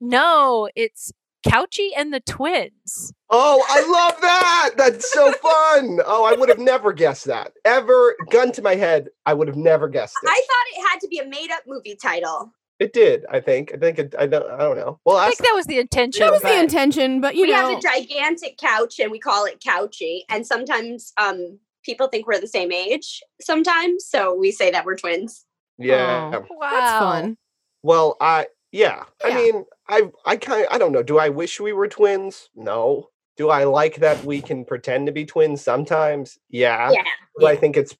No, 0.00 0.68
it's 0.74 1.12
Couchy 1.46 1.90
and 1.96 2.12
the 2.12 2.20
Twins. 2.20 3.12
oh, 3.30 3.64
I 3.68 3.80
love 3.88 4.20
that. 4.20 4.70
That's 4.76 5.10
so 5.12 5.32
fun. 5.32 6.00
Oh, 6.04 6.24
I 6.24 6.34
would 6.34 6.48
have 6.48 6.58
never 6.58 6.92
guessed 6.92 7.24
that. 7.26 7.52
Ever 7.64 8.14
gun 8.30 8.52
to 8.52 8.62
my 8.62 8.74
head, 8.74 9.08
I 9.24 9.34
would 9.34 9.48
have 9.48 9.56
never 9.56 9.88
guessed 9.88 10.16
it. 10.22 10.28
I 10.28 10.34
thought 10.34 10.80
it 10.82 10.88
had 10.90 11.00
to 11.00 11.08
be 11.08 11.18
a 11.18 11.24
made 11.26 11.50
up 11.50 11.62
movie 11.66 11.96
title. 11.96 12.52
It 12.78 12.92
did, 12.92 13.24
I 13.30 13.40
think. 13.40 13.72
I 13.72 13.78
think 13.78 13.98
it 13.98 14.14
I 14.18 14.26
don't 14.26 14.50
I 14.50 14.58
don't 14.58 14.76
know. 14.76 15.00
Well, 15.06 15.16
I 15.16 15.28
ask 15.28 15.38
think 15.38 15.48
that 15.48 15.54
was 15.56 15.64
the 15.64 15.78
intention. 15.78 16.20
That 16.20 16.32
was 16.32 16.42
the 16.42 16.60
intention, 16.60 17.22
but 17.22 17.34
you 17.34 17.42
we 17.42 17.50
know 17.50 17.70
have 17.70 17.78
a 17.78 17.80
gigantic 17.80 18.58
couch 18.58 18.98
and 19.00 19.10
we 19.10 19.18
call 19.18 19.46
it 19.46 19.60
couchy. 19.60 20.24
And 20.28 20.46
sometimes 20.46 21.14
um 21.16 21.58
people 21.86 22.08
think 22.08 22.26
we're 22.26 22.40
the 22.40 22.46
same 22.48 22.70
age 22.72 23.22
sometimes. 23.40 24.04
So 24.06 24.34
we 24.34 24.50
say 24.52 24.70
that 24.72 24.84
we're 24.84 24.96
twins. 24.96 25.46
yeah. 25.78 26.32
Oh, 26.34 26.44
Wow. 26.50 26.70
That's 26.70 26.98
fun. 26.98 27.36
Well, 27.82 28.16
I 28.20 28.48
yeah. 28.72 29.04
I 29.24 29.34
mean, 29.34 29.64
I 29.88 30.10
I 30.26 30.36
kind 30.36 30.66
I 30.70 30.76
don't 30.78 30.92
know. 30.92 31.02
Do 31.02 31.18
I 31.18 31.28
wish 31.30 31.60
we 31.60 31.72
were 31.72 31.88
twins? 31.88 32.50
No. 32.54 33.08
Do 33.36 33.48
I 33.50 33.64
like 33.64 33.96
that 33.96 34.24
we 34.24 34.40
can 34.42 34.64
pretend 34.64 35.06
to 35.06 35.12
be 35.12 35.24
twins 35.24 35.62
sometimes? 35.62 36.38
Yeah. 36.50 36.90
Yeah. 36.90 37.04
Do 37.38 37.46
I 37.46 37.54
think 37.56 37.76
it's 37.76 37.94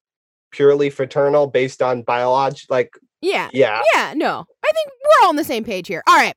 purely 0.50 0.90
fraternal 0.90 1.46
based 1.46 1.82
on 1.82 2.02
biology? 2.02 2.64
Like, 2.70 2.90
Yeah. 3.20 3.48
yeah. 3.52 3.82
Yeah, 3.94 4.14
no. 4.16 4.44
I 4.64 4.72
think 4.72 4.88
we're 5.04 5.22
all 5.24 5.28
on 5.28 5.36
the 5.36 5.44
same 5.44 5.62
page 5.62 5.88
here. 5.88 6.02
All 6.08 6.16
right. 6.16 6.34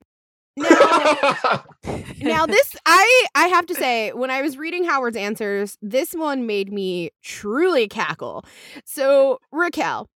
Now, 0.60 1.64
now 2.22 2.46
this 2.46 2.76
I 2.86 3.26
I 3.36 3.48
have 3.48 3.66
to 3.68 3.76
say 3.76 4.12
when 4.12 4.30
I 4.30 4.42
was 4.42 4.58
reading 4.58 4.84
Howard's 4.84 5.18
answers, 5.18 5.78
this 5.82 6.14
one 6.14 6.46
made 6.46 6.72
me 6.72 7.12
truly 7.24 7.88
cackle. 7.88 8.46
So, 8.86 9.40
Raquel, 9.52 10.10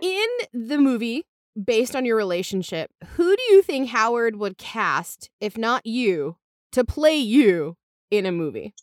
in 0.00 0.26
the 0.52 0.78
movie 0.78 1.24
based 1.62 1.94
on 1.94 2.04
your 2.04 2.16
relationship, 2.16 2.90
who 3.16 3.36
do 3.36 3.42
you 3.50 3.62
think 3.62 3.90
Howard 3.90 4.36
would 4.36 4.58
cast 4.58 5.30
if 5.40 5.56
not 5.56 5.86
you 5.86 6.36
to 6.72 6.84
play 6.84 7.16
you 7.16 7.76
in 8.10 8.26
a 8.26 8.32
movie? 8.32 8.74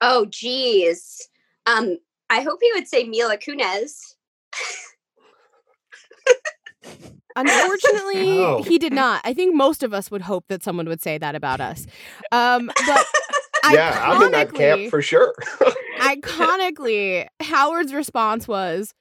Oh 0.00 0.26
geez. 0.26 1.28
Um 1.66 1.98
I 2.28 2.40
hope 2.40 2.58
he 2.60 2.72
would 2.74 2.88
say 2.88 3.04
Mila 3.04 3.38
Kunis. 3.38 4.14
Unfortunately, 7.36 8.38
No. 8.38 8.62
he 8.62 8.78
did 8.78 8.92
not. 8.92 9.20
I 9.24 9.32
think 9.34 9.54
most 9.54 9.82
of 9.82 9.92
us 9.94 10.10
would 10.10 10.22
hope 10.22 10.46
that 10.48 10.62
someone 10.62 10.88
would 10.88 11.02
say 11.02 11.18
that 11.18 11.34
about 11.34 11.60
us. 11.60 11.86
Um, 12.32 12.70
but 12.86 13.06
yeah, 13.70 14.00
I'm 14.02 14.22
in 14.22 14.32
that 14.32 14.52
camp 14.54 14.90
for 14.90 15.02
sure. 15.02 15.34
iconically, 16.00 17.26
Howard's 17.40 17.92
response 17.92 18.48
was 18.48 18.94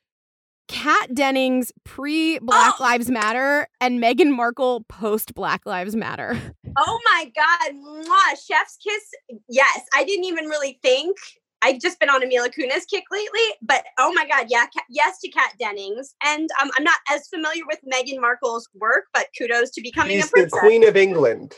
Kat 0.67 1.13
Dennings 1.13 1.71
pre 1.83 2.39
Black 2.39 2.79
Lives 2.79 3.09
Matter 3.09 3.67
and 3.79 4.01
Meghan 4.01 4.35
Markle 4.35 4.83
post 4.89 5.33
Black 5.35 5.65
Lives 5.65 5.95
Matter. 5.95 6.37
Oh 6.77 6.99
my 7.05 7.31
god, 7.35 7.73
Mwah, 7.73 8.45
chef's 8.45 8.77
kiss. 8.83 9.39
Yes, 9.47 9.81
I 9.95 10.03
didn't 10.03 10.25
even 10.25 10.45
really 10.45 10.79
think. 10.81 11.17
I've 11.65 11.81
just 11.81 11.99
been 11.99 12.11
on 12.11 12.21
a 12.21 12.27
Mila 12.27 12.49
Kunis 12.49 12.87
kick 12.87 13.05
lately, 13.09 13.41
but 13.59 13.83
oh 13.97 14.13
my 14.13 14.27
god, 14.27 14.45
yeah, 14.49 14.67
Kat, 14.67 14.83
yes 14.87 15.19
to 15.21 15.29
Kat 15.29 15.53
Dennings. 15.59 16.13
And 16.23 16.47
um, 16.61 16.69
I'm 16.77 16.83
not 16.83 16.99
as 17.11 17.27
familiar 17.27 17.63
with 17.67 17.79
Meghan 17.91 18.21
Markle's 18.21 18.69
work, 18.75 19.05
but 19.15 19.25
kudos 19.35 19.71
to 19.71 19.81
becoming 19.81 20.17
She's 20.17 20.25
a 20.25 20.27
the 20.27 20.31
princess. 20.31 20.59
Queen 20.59 20.87
of 20.87 20.95
England. 20.95 21.55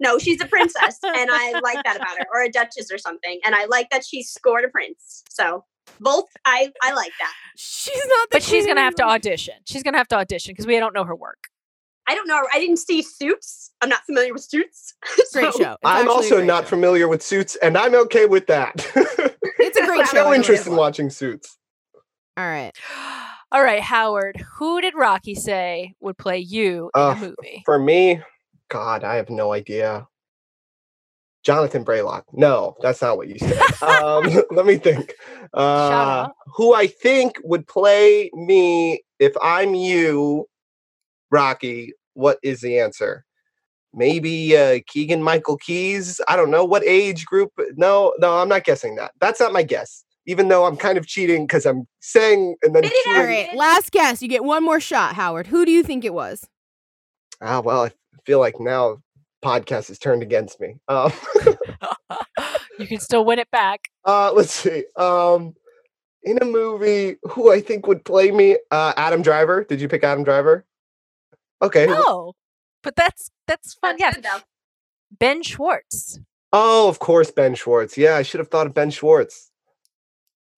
No, 0.00 0.18
she's 0.18 0.40
a 0.40 0.46
princess, 0.46 0.98
and 1.04 1.28
I 1.30 1.60
like 1.62 1.84
that 1.84 1.96
about 1.96 2.16
her, 2.16 2.24
or 2.32 2.42
a 2.42 2.48
duchess 2.50 2.90
or 2.90 2.96
something. 2.96 3.38
And 3.44 3.54
I 3.54 3.66
like 3.66 3.90
that 3.90 4.02
she 4.02 4.22
scored 4.22 4.64
a 4.64 4.68
prince. 4.68 5.24
So 5.28 5.66
both, 6.00 6.24
I 6.46 6.72
I 6.82 6.94
like 6.94 7.12
that. 7.18 7.34
She's 7.58 8.06
not 8.06 8.30
the 8.30 8.36
But 8.36 8.42
she's 8.42 8.66
gonna 8.66 8.80
have 8.80 8.94
to 8.94 9.04
audition. 9.04 9.56
She's 9.66 9.82
gonna 9.82 9.98
have 9.98 10.08
to 10.08 10.16
audition 10.16 10.52
because 10.52 10.66
we 10.66 10.78
don't 10.78 10.94
know 10.94 11.04
her 11.04 11.14
work. 11.14 11.48
I 12.10 12.14
don't 12.16 12.26
know. 12.26 12.42
I 12.52 12.58
didn't 12.58 12.78
see 12.78 13.02
Suits. 13.02 13.70
I'm 13.80 13.88
not 13.88 14.04
familiar 14.04 14.32
with 14.32 14.42
Suits. 14.42 14.94
Great 15.32 15.54
show. 15.54 15.72
It's 15.72 15.78
I'm 15.84 16.08
also 16.10 16.42
not 16.42 16.64
show. 16.64 16.70
familiar 16.70 17.06
with 17.06 17.22
Suits, 17.22 17.54
and 17.62 17.78
I'm 17.78 17.94
okay 17.94 18.26
with 18.26 18.46
that. 18.48 18.74
It's 19.62 19.76
a 19.78 19.84
great 19.86 20.06
show. 20.08 20.24
no 20.24 20.32
interest 20.34 20.66
in 20.66 20.74
watching 20.74 21.10
Suits. 21.10 21.58
All 22.36 22.44
right. 22.46 22.72
All 23.52 23.62
right, 23.62 23.80
Howard, 23.82 24.36
who 24.56 24.80
did 24.80 24.94
Rocky 24.96 25.34
say 25.34 25.94
would 26.00 26.16
play 26.16 26.38
you 26.38 26.90
in 26.94 27.00
Uh, 27.00 27.14
the 27.14 27.20
movie? 27.20 27.62
For 27.66 27.78
me, 27.78 28.20
God, 28.68 29.04
I 29.04 29.16
have 29.16 29.28
no 29.30 29.52
idea. 29.52 30.08
Jonathan 31.44 31.84
Braylock. 31.84 32.24
No, 32.32 32.74
that's 32.80 33.02
not 33.02 33.16
what 33.18 33.28
you 33.28 33.38
said. 33.38 33.60
um, 33.82 34.24
let 34.50 34.66
me 34.66 34.76
think. 34.76 35.14
Uh, 35.52 36.28
who 36.56 36.74
I 36.74 36.86
think 36.86 37.36
would 37.44 37.66
play 37.68 38.30
me 38.32 39.02
if 39.18 39.34
I'm 39.42 39.74
you, 39.74 40.48
Rocky? 41.30 41.92
What 42.14 42.38
is 42.42 42.60
the 42.60 42.78
answer? 42.78 43.24
maybe 43.92 44.56
uh, 44.56 44.78
Keegan 44.86 45.22
Michael 45.22 45.56
Keys. 45.56 46.20
I 46.28 46.36
don't 46.36 46.50
know 46.50 46.64
what 46.64 46.84
age 46.84 47.26
group. 47.26 47.52
No, 47.76 48.14
no, 48.18 48.38
I'm 48.38 48.48
not 48.48 48.64
guessing 48.64 48.94
that. 48.96 49.12
That's 49.20 49.40
not 49.40 49.52
my 49.52 49.62
guess. 49.62 50.04
Even 50.26 50.48
though 50.48 50.64
I'm 50.64 50.76
kind 50.76 50.96
of 50.96 51.06
cheating 51.06 51.46
because 51.46 51.66
I'm 51.66 51.88
saying 52.00 52.54
and 52.62 52.74
then 52.74 52.84
All 52.84 53.24
right, 53.24 53.52
last 53.56 53.90
guess. 53.90 54.22
You 54.22 54.28
get 54.28 54.44
one 54.44 54.62
more 54.62 54.78
shot, 54.78 55.14
Howard. 55.14 55.48
Who 55.48 55.64
do 55.64 55.72
you 55.72 55.82
think 55.82 56.04
it 56.04 56.14
was? 56.14 56.46
Ah, 57.40 57.60
well, 57.60 57.84
I 57.84 57.90
feel 58.24 58.38
like 58.38 58.60
now 58.60 58.98
podcast 59.44 59.90
is 59.90 59.98
turned 59.98 60.22
against 60.22 60.60
me. 60.60 60.76
Um, 60.88 61.12
You 62.78 62.86
can 62.86 62.98
still 62.98 63.26
win 63.26 63.38
it 63.38 63.50
back. 63.50 63.88
uh, 64.06 64.32
let's 64.32 64.52
see. 64.52 64.84
Um, 64.96 65.54
in 66.22 66.38
a 66.40 66.46
movie, 66.46 67.16
who 67.24 67.52
I 67.52 67.60
think 67.60 67.86
would 67.86 68.04
play 68.04 68.30
me? 68.30 68.56
Uh, 68.70 68.94
Adam 68.96 69.20
Driver. 69.20 69.64
Did 69.64 69.82
you 69.82 69.88
pick 69.88 70.02
Adam 70.02 70.24
Driver? 70.24 70.64
Okay. 71.62 71.86
who- 71.86 71.94
Oh, 71.96 72.34
but 72.82 72.96
that's 72.96 73.30
that's 73.46 73.74
fun. 73.74 73.96
That's 73.98 74.16
yeah, 74.16 74.32
good. 74.32 74.42
Ben 75.18 75.42
Schwartz. 75.42 76.18
Oh, 76.52 76.88
of 76.88 76.98
course, 76.98 77.30
Ben 77.30 77.54
Schwartz. 77.54 77.96
Yeah, 77.96 78.16
I 78.16 78.22
should 78.22 78.40
have 78.40 78.48
thought 78.48 78.66
of 78.66 78.74
Ben 78.74 78.90
Schwartz. 78.90 79.50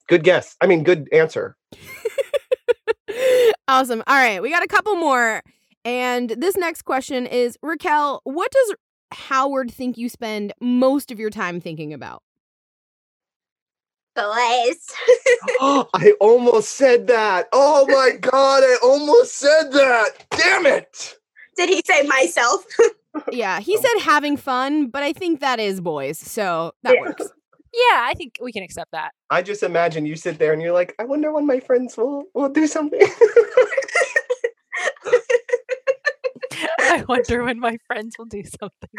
Good 0.08 0.24
guess. 0.24 0.56
I 0.60 0.66
mean, 0.66 0.84
good 0.84 1.08
answer. 1.12 1.56
awesome. 3.68 4.02
All 4.06 4.14
right, 4.16 4.42
we 4.42 4.50
got 4.50 4.62
a 4.62 4.68
couple 4.68 4.96
more. 4.96 5.42
And 5.84 6.30
this 6.30 6.56
next 6.56 6.82
question 6.82 7.26
is 7.26 7.58
Raquel, 7.62 8.20
what 8.24 8.50
does 8.52 8.74
Howard 9.12 9.70
think 9.70 9.98
you 9.98 10.08
spend 10.08 10.52
most 10.60 11.10
of 11.10 11.18
your 11.18 11.30
time 11.30 11.60
thinking 11.60 11.92
about? 11.92 12.22
Boys. 14.14 14.86
I 15.94 16.14
almost 16.20 16.70
said 16.70 17.06
that. 17.08 17.48
Oh 17.52 17.86
my 17.88 18.16
god, 18.18 18.62
I 18.62 18.76
almost 18.82 19.36
said 19.36 19.72
that. 19.72 20.10
Damn 20.30 20.66
it. 20.66 21.16
Did 21.56 21.68
he 21.68 21.82
say 21.86 22.02
myself? 22.06 22.64
Yeah, 23.30 23.60
he 23.60 23.76
said 23.76 24.00
having 24.00 24.38
fun, 24.38 24.86
but 24.86 25.02
I 25.02 25.12
think 25.12 25.40
that 25.40 25.60
is 25.60 25.82
boys, 25.82 26.18
so 26.18 26.72
that 26.82 26.98
works. 26.98 27.28
Yeah, 27.74 28.06
I 28.06 28.14
think 28.14 28.36
we 28.40 28.52
can 28.52 28.62
accept 28.62 28.92
that. 28.92 29.12
I 29.28 29.42
just 29.42 29.62
imagine 29.62 30.06
you 30.06 30.16
sit 30.16 30.38
there 30.38 30.54
and 30.54 30.62
you're 30.62 30.72
like, 30.72 30.94
I 30.98 31.04
wonder 31.04 31.30
when 31.30 31.46
my 31.46 31.60
friends 31.60 31.94
will 31.96 32.24
will 32.34 32.48
do 32.48 32.66
something. 32.66 33.00
I 36.80 37.04
wonder 37.08 37.44
when 37.44 37.58
my 37.60 37.76
friends 37.86 38.16
will 38.18 38.26
do 38.26 38.44
something. 38.44 38.90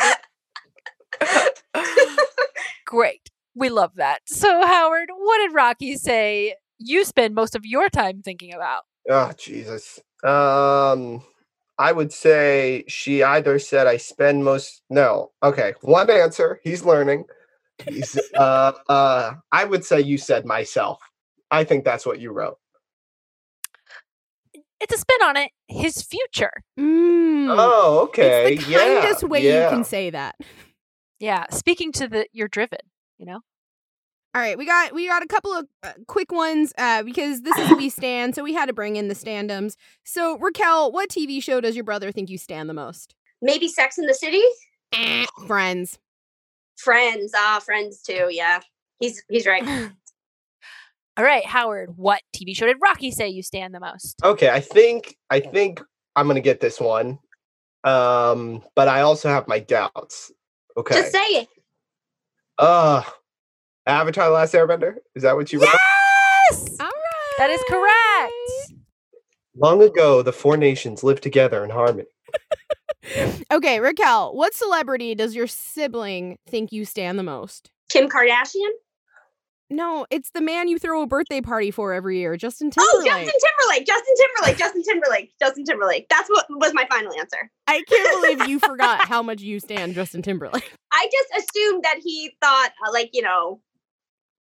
Great. 2.86 3.30
We 3.56 3.70
love 3.70 3.96
that. 3.96 4.22
So, 4.26 4.66
Howard, 4.66 5.10
what 5.16 5.38
did 5.40 5.54
Rocky 5.54 5.96
say 5.96 6.56
you 6.80 7.06
spend 7.06 7.36
most 7.36 7.56
of 7.56 7.66
your 7.66 7.90
time 7.90 8.22
thinking 8.22 8.54
about? 8.54 8.84
oh 9.10 9.32
Jesus. 9.38 10.00
Um 10.24 11.24
I 11.78 11.92
would 11.92 12.14
say 12.14 12.86
she 12.88 13.24
either 13.24 13.60
said 13.60 13.88
I 13.88 13.98
spend 13.98 14.44
most 14.44 14.82
no. 14.90 15.32
Okay, 15.42 15.74
one 15.82 16.10
answer. 16.10 16.60
He's 16.64 16.86
learning. 16.86 17.26
He's 17.86 18.18
uh 18.36 18.74
uh 18.90 19.34
I 19.52 19.66
would 19.66 19.86
say 19.86 20.02
you 20.02 20.18
said 20.18 20.46
myself. 20.46 21.00
I 21.52 21.64
think 21.64 21.86
that's 21.86 22.06
what 22.06 22.20
you 22.20 22.32
wrote. 22.32 22.58
It's 24.80 24.94
a 24.94 24.98
spin 24.98 25.18
on 25.24 25.38
it. 25.38 25.52
His 25.68 26.02
future. 26.02 26.52
Mm. 26.78 27.56
Oh, 27.58 28.00
okay. 28.04 28.56
It's 28.56 28.66
the 28.66 28.72
yeah. 28.72 28.78
kindest 28.80 29.24
way 29.24 29.42
yeah. 29.44 29.64
you 29.64 29.70
can 29.70 29.84
say 29.84 30.10
that. 30.10 30.36
Yeah, 31.20 31.46
speaking 31.52 31.94
to 31.94 32.08
the 32.08 32.28
you're 32.34 32.50
driven, 32.50 32.80
you 33.24 33.32
know? 33.32 33.40
All 34.36 34.42
right, 34.42 34.58
we 34.58 34.66
got 34.66 34.94
we 34.94 35.08
got 35.08 35.24
a 35.24 35.28
couple 35.28 35.52
of 35.52 35.68
uh, 35.84 35.94
quick 36.08 36.32
ones 36.32 36.74
uh, 36.78 37.04
because 37.04 37.44
this 37.44 37.56
is 37.58 37.72
we 37.78 37.88
stand, 37.88 38.34
so 38.34 38.44
we 38.44 38.54
had 38.54 38.66
to 38.66 38.74
bring 38.74 38.96
in 38.96 39.08
the 39.08 39.14
standums. 39.14 39.76
So 40.04 40.38
Raquel, 40.40 40.92
what 40.92 41.10
TV 41.10 41.42
show 41.42 41.62
does 41.62 41.76
your 41.76 41.84
brother 41.84 42.12
think 42.12 42.30
you 42.30 42.40
stand 42.40 42.68
the 42.68 42.74
most? 42.74 43.16
Maybe 43.42 43.68
Sex 43.68 43.98
in 44.00 44.08
the 44.08 44.14
City? 44.14 44.42
Friends. 45.48 46.00
Friends. 46.78 47.32
Ah, 47.36 47.62
Friends 47.64 48.02
too. 48.02 48.28
Yeah. 48.32 48.62
He's 49.00 49.24
he's 49.30 49.46
right. 49.46 49.64
All 51.18 51.24
right, 51.24 51.46
Howard, 51.46 51.92
what 51.96 52.22
TV 52.36 52.56
show 52.56 52.66
did 52.66 52.78
Rocky 52.82 53.12
say 53.12 53.30
you 53.30 53.44
stand 53.44 53.76
the 53.76 53.80
most? 53.80 54.20
Okay, 54.24 54.50
I 54.50 54.62
think 54.62 55.16
I 55.30 55.42
think 55.42 55.80
I'm 56.16 56.28
gonna 56.28 56.42
get 56.42 56.60
this 56.60 56.80
one. 56.80 57.20
Um, 57.84 58.64
but 58.76 58.88
I 58.88 59.02
also 59.02 59.30
have 59.30 59.48
my 59.48 59.60
doubts. 59.60 60.32
Okay. 60.76 60.96
Just 60.96 61.12
say 61.12 61.20
it. 61.20 61.50
Uh 62.58 63.02
Avatar 63.86 64.26
The 64.26 64.32
Last 64.32 64.54
Airbender? 64.54 64.96
Is 65.16 65.24
that 65.24 65.36
what 65.36 65.52
you 65.52 65.60
wrote? 65.60 65.70
Yes! 66.52 66.78
All 66.80 66.86
right. 66.86 67.34
That 67.38 67.50
is 67.50 67.62
correct. 67.68 68.82
Long 69.58 69.82
ago, 69.84 70.22
the 70.22 70.34
four 70.34 70.58
nations 70.58 71.04
lived 71.04 71.24
together 71.24 71.64
in 71.64 71.70
harmony. 71.70 72.06
Okay, 73.52 73.82
Raquel, 73.82 74.34
what 74.34 74.54
celebrity 74.54 75.14
does 75.14 75.36
your 75.36 75.46
sibling 75.46 76.38
think 76.48 76.72
you 76.72 76.86
stand 76.86 77.20
the 77.20 77.24
most? 77.24 77.70
Kim 77.90 78.10
Kardashian? 78.10 78.70
No, 79.74 80.06
it's 80.12 80.30
the 80.36 80.42
man 80.42 80.68
you 80.68 80.78
throw 80.78 81.02
a 81.02 81.08
birthday 81.08 81.42
party 81.42 81.72
for 81.72 81.94
every 81.94 82.20
year, 82.20 82.38
Justin 82.38 82.70
Oh, 82.78 83.02
Timberlake. 83.04 83.26
Justin 83.26 83.40
Timberlake. 83.58 83.88
Justin 83.88 84.16
Timberlake. 84.18 84.58
Justin 84.58 84.84
Timberlake. 84.84 85.34
Justin 85.40 85.66
Timberlake. 85.66 86.10
That's 86.10 86.30
what 86.30 86.46
was 86.52 86.74
my 86.76 86.86
final 86.92 87.12
answer. 87.20 87.50
I 87.66 87.82
can't 87.88 88.22
believe 88.22 88.48
you 88.50 88.60
forgot 88.60 89.02
how 89.08 89.24
much 89.24 89.42
you 89.42 89.60
stand 89.60 89.96
Justin 89.96 90.22
Timberlake. 90.22 90.72
I 90.92 91.10
just 91.12 91.44
assumed 91.50 91.84
that 91.84 91.96
he 92.04 92.36
thought, 92.40 92.70
uh, 92.88 92.92
like, 92.94 93.10
you 93.14 93.24
know, 93.24 93.62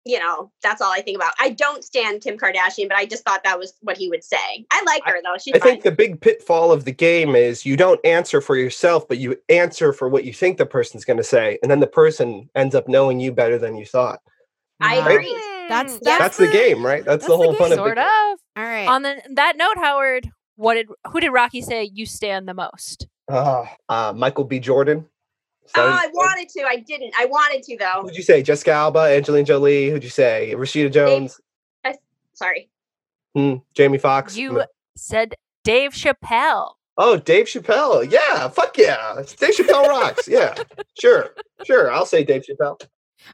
you 0.05 0.17
know, 0.17 0.51
that's 0.63 0.81
all 0.81 0.91
I 0.91 1.01
think 1.01 1.17
about. 1.17 1.33
I 1.39 1.51
don't 1.51 1.83
stand 1.83 2.21
Kim 2.21 2.35
Kardashian, 2.35 2.87
but 2.87 2.97
I 2.97 3.05
just 3.05 3.23
thought 3.23 3.43
that 3.43 3.59
was 3.59 3.75
what 3.81 3.97
he 3.97 4.09
would 4.09 4.23
say. 4.23 4.65
I 4.71 4.81
like 4.87 5.03
her 5.05 5.19
though. 5.23 5.37
She's 5.39 5.53
I 5.53 5.59
fine. 5.59 5.69
think 5.73 5.83
the 5.83 5.91
big 5.91 6.19
pitfall 6.19 6.71
of 6.71 6.85
the 6.85 6.91
game 6.91 7.35
is 7.35 7.63
you 7.67 7.77
don't 7.77 8.03
answer 8.03 8.41
for 8.41 8.55
yourself, 8.55 9.07
but 9.07 9.19
you 9.19 9.37
answer 9.49 9.93
for 9.93 10.09
what 10.09 10.23
you 10.23 10.33
think 10.33 10.57
the 10.57 10.65
person's 10.65 11.05
going 11.05 11.17
to 11.17 11.23
say, 11.23 11.59
and 11.61 11.69
then 11.69 11.79
the 11.79 11.85
person 11.85 12.49
ends 12.55 12.73
up 12.73 12.87
knowing 12.87 13.19
you 13.19 13.31
better 13.31 13.59
than 13.59 13.75
you 13.75 13.85
thought. 13.85 14.19
I 14.81 14.99
Right? 14.99 15.11
agree. 15.11 15.37
That's 15.69 15.93
Yeah. 16.01 16.17
That's 16.17 16.37
the 16.37 16.47
game, 16.47 16.85
right? 16.85 17.05
That's, 17.05 17.25
the 17.25 17.35
whole 17.37 17.53
fun 17.55 17.67
of 17.67 17.73
it. 17.73 17.75
Sort 17.75 17.95
the 17.95 18.01
of. 18.01 18.39
All 18.57 18.63
right. 18.63 18.87
On 18.87 19.01
the, 19.01 19.21
that 19.35 19.55
note, 19.57 19.77
Howard, 19.77 20.29
what 20.55 20.73
did 20.75 20.87
who 21.11 21.19
did 21.19 21.29
Rocky 21.29 21.61
say 21.61 21.89
you 21.93 22.05
stand 22.05 22.47
the 22.47 22.53
most? 22.53 23.07
Ah, 23.29 23.73
uh, 23.87 24.13
Michael 24.15 24.43
B. 24.43 24.59
Jordan. 24.59 25.07
Is 25.65 25.71
that 25.73 25.81
Oh, 25.81 25.89
I 25.89 26.07
wanted 26.13 26.49
to. 26.49 26.63
I 26.65 26.77
didn't. 26.77 27.13
I 27.17 27.25
wanted 27.25 27.63
to 27.63 27.77
though. 27.77 28.01
Who'd 28.01 28.15
you 28.15 28.23
say? 28.23 28.41
Jessica 28.43 28.71
Alba, 28.71 28.99
Angelina 28.99 29.45
Jolie. 29.45 29.89
Who'd 29.89 30.03
you 30.03 30.09
say? 30.09 30.53
Rashida 30.57 30.91
Jones. 30.91 31.39
I, 31.85 31.95
sorry. 32.33 32.69
Hmm, 33.35 33.55
Jamie 33.73 33.97
Foxx. 33.97 34.35
You 34.35 34.63
said 34.97 35.35
Dave 35.63 35.91
Chappelle. 35.91 36.73
Oh, 36.97 37.17
Dave 37.17 37.45
Chappelle. 37.45 38.11
Yeah, 38.11 38.49
fuck 38.49 38.77
yeah. 38.77 39.23
Dave 39.37 39.55
Chappelle 39.55 39.87
rocks. 39.87 40.27
Yeah, 40.27 40.53
sure, 40.99 41.33
sure. 41.63 41.91
I'll 41.91 42.05
say 42.05 42.23
Dave 42.25 42.43
Chappelle. 42.43 42.81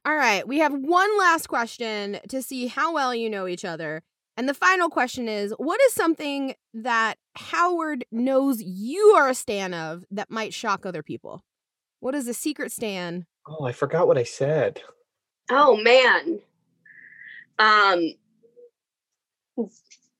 All 0.05 0.15
right, 0.15 0.47
we 0.47 0.59
have 0.59 0.73
one 0.73 1.17
last 1.17 1.47
question 1.47 2.19
to 2.29 2.41
see 2.41 2.67
how 2.67 2.93
well 2.93 3.13
you 3.13 3.29
know 3.29 3.47
each 3.47 3.65
other. 3.65 4.03
And 4.35 4.47
the 4.47 4.53
final 4.53 4.89
question 4.89 5.27
is 5.27 5.53
what 5.57 5.81
is 5.81 5.93
something 5.93 6.53
that 6.73 7.17
Howard 7.35 8.05
knows 8.11 8.61
you 8.61 9.13
are 9.17 9.29
a 9.29 9.35
stan 9.35 9.73
of 9.73 10.05
that 10.11 10.29
might 10.29 10.53
shock 10.53 10.85
other 10.85 11.01
people? 11.01 11.43
What 11.99 12.13
is 12.13 12.27
a 12.27 12.33
secret 12.33 12.71
stan? 12.71 13.25
Oh, 13.47 13.65
I 13.65 13.71
forgot 13.71 14.07
what 14.07 14.17
I 14.17 14.23
said. 14.23 14.81
Oh 15.49 15.77
man. 15.77 16.39
Um. 17.59 18.13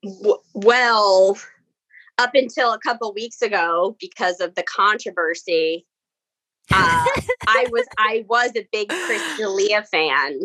w- 0.02 0.42
well, 0.54 1.38
up 2.18 2.30
until 2.34 2.72
a 2.72 2.78
couple 2.80 3.12
weeks 3.14 3.42
ago, 3.42 3.96
because 4.00 4.40
of 4.40 4.54
the 4.56 4.62
controversy, 4.64 5.86
uh, 6.72 7.06
I 7.46 7.66
was 7.70 7.86
I 7.98 8.24
was 8.28 8.50
a 8.56 8.66
big 8.72 8.88
Chris 8.88 9.22
D'Elia 9.36 9.82
fan, 9.84 10.38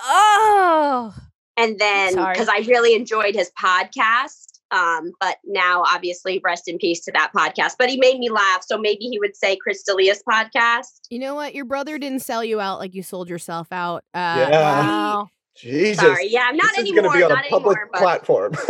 Oh, 0.00 1.14
and 1.56 1.78
then 1.78 2.14
because 2.14 2.48
I 2.48 2.64
really 2.68 2.94
enjoyed 2.94 3.34
his 3.34 3.50
podcast. 3.60 4.44
Um, 4.70 5.12
but 5.18 5.38
now, 5.46 5.82
obviously, 5.86 6.40
rest 6.44 6.68
in 6.68 6.76
peace 6.76 7.02
to 7.06 7.12
that 7.12 7.30
podcast. 7.34 7.72
But 7.78 7.88
he 7.88 7.96
made 7.96 8.18
me 8.18 8.28
laugh, 8.28 8.62
so 8.66 8.76
maybe 8.76 9.04
he 9.06 9.18
would 9.18 9.34
say 9.34 9.56
Chris 9.56 9.82
D'Elia's 9.82 10.22
podcast. 10.30 11.00
You 11.08 11.18
know 11.20 11.34
what? 11.34 11.54
Your 11.54 11.64
brother 11.64 11.98
didn't 11.98 12.20
sell 12.20 12.44
you 12.44 12.60
out 12.60 12.78
like 12.78 12.94
you 12.94 13.02
sold 13.02 13.30
yourself 13.30 13.68
out. 13.72 14.04
Uh, 14.14 14.46
Yeah. 14.50 14.50
wow. 14.50 15.28
Jesus. 15.56 15.98
Sorry, 16.04 16.28
yeah, 16.30 16.46
I'm 16.48 16.56
not 16.56 16.66
this 16.76 16.84
is 16.84 16.90
anymore. 16.92 17.04
gonna 17.12 17.18
be 17.18 17.22
on 17.24 17.30
not 17.30 17.46
a 17.46 17.48
public 17.48 17.78
anymore. 17.78 17.98
Platform. 17.98 18.52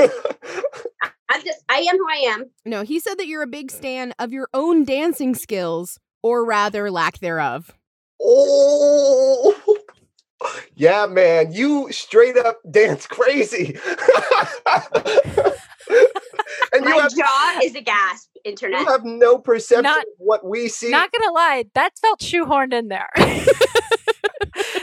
I'm 1.29 1.43
just 1.45 1.59
I 1.69 1.81
am 1.81 1.99
who 1.99 2.09
I 2.09 2.17
am. 2.33 2.51
No, 2.65 2.83
he 2.83 2.99
said 3.01 3.17
that 3.19 3.27
you're 3.27 3.43
a 3.43 3.47
big 3.47 3.71
stan 3.71 4.15
of 4.19 4.33
your 4.33 4.49
own 4.55 4.85
dancing 4.85 5.35
skills, 5.35 5.99
or 6.23 6.45
rather, 6.45 6.91
lack 6.91 7.19
thereof. 7.19 7.73
oh. 8.23 9.55
Yeah, 10.77 11.07
man, 11.07 11.53
you 11.53 11.91
straight 11.91 12.37
up 12.37 12.61
dance 12.71 13.09
crazy. 13.09 13.77
and 16.73 16.85
you 16.85 16.91
My 16.91 16.97
have, 17.03 17.15
jaw 17.17 17.59
is 17.65 17.75
a 17.75 17.81
gasp. 17.81 18.29
Internet. 18.45 18.81
you 18.81 18.87
have 18.87 19.05
no 19.05 19.39
perception 19.39 19.83
Not- 19.83 19.99
of 19.99 20.05
what 20.19 20.45
we 20.47 20.69
see. 20.69 20.91
Not 20.91 21.11
gonna 21.11 21.33
lie, 21.33 21.65
that 21.75 21.99
felt 21.99 22.21
shoehorned 22.21 22.73
in 22.73 22.87
there. 22.89 23.09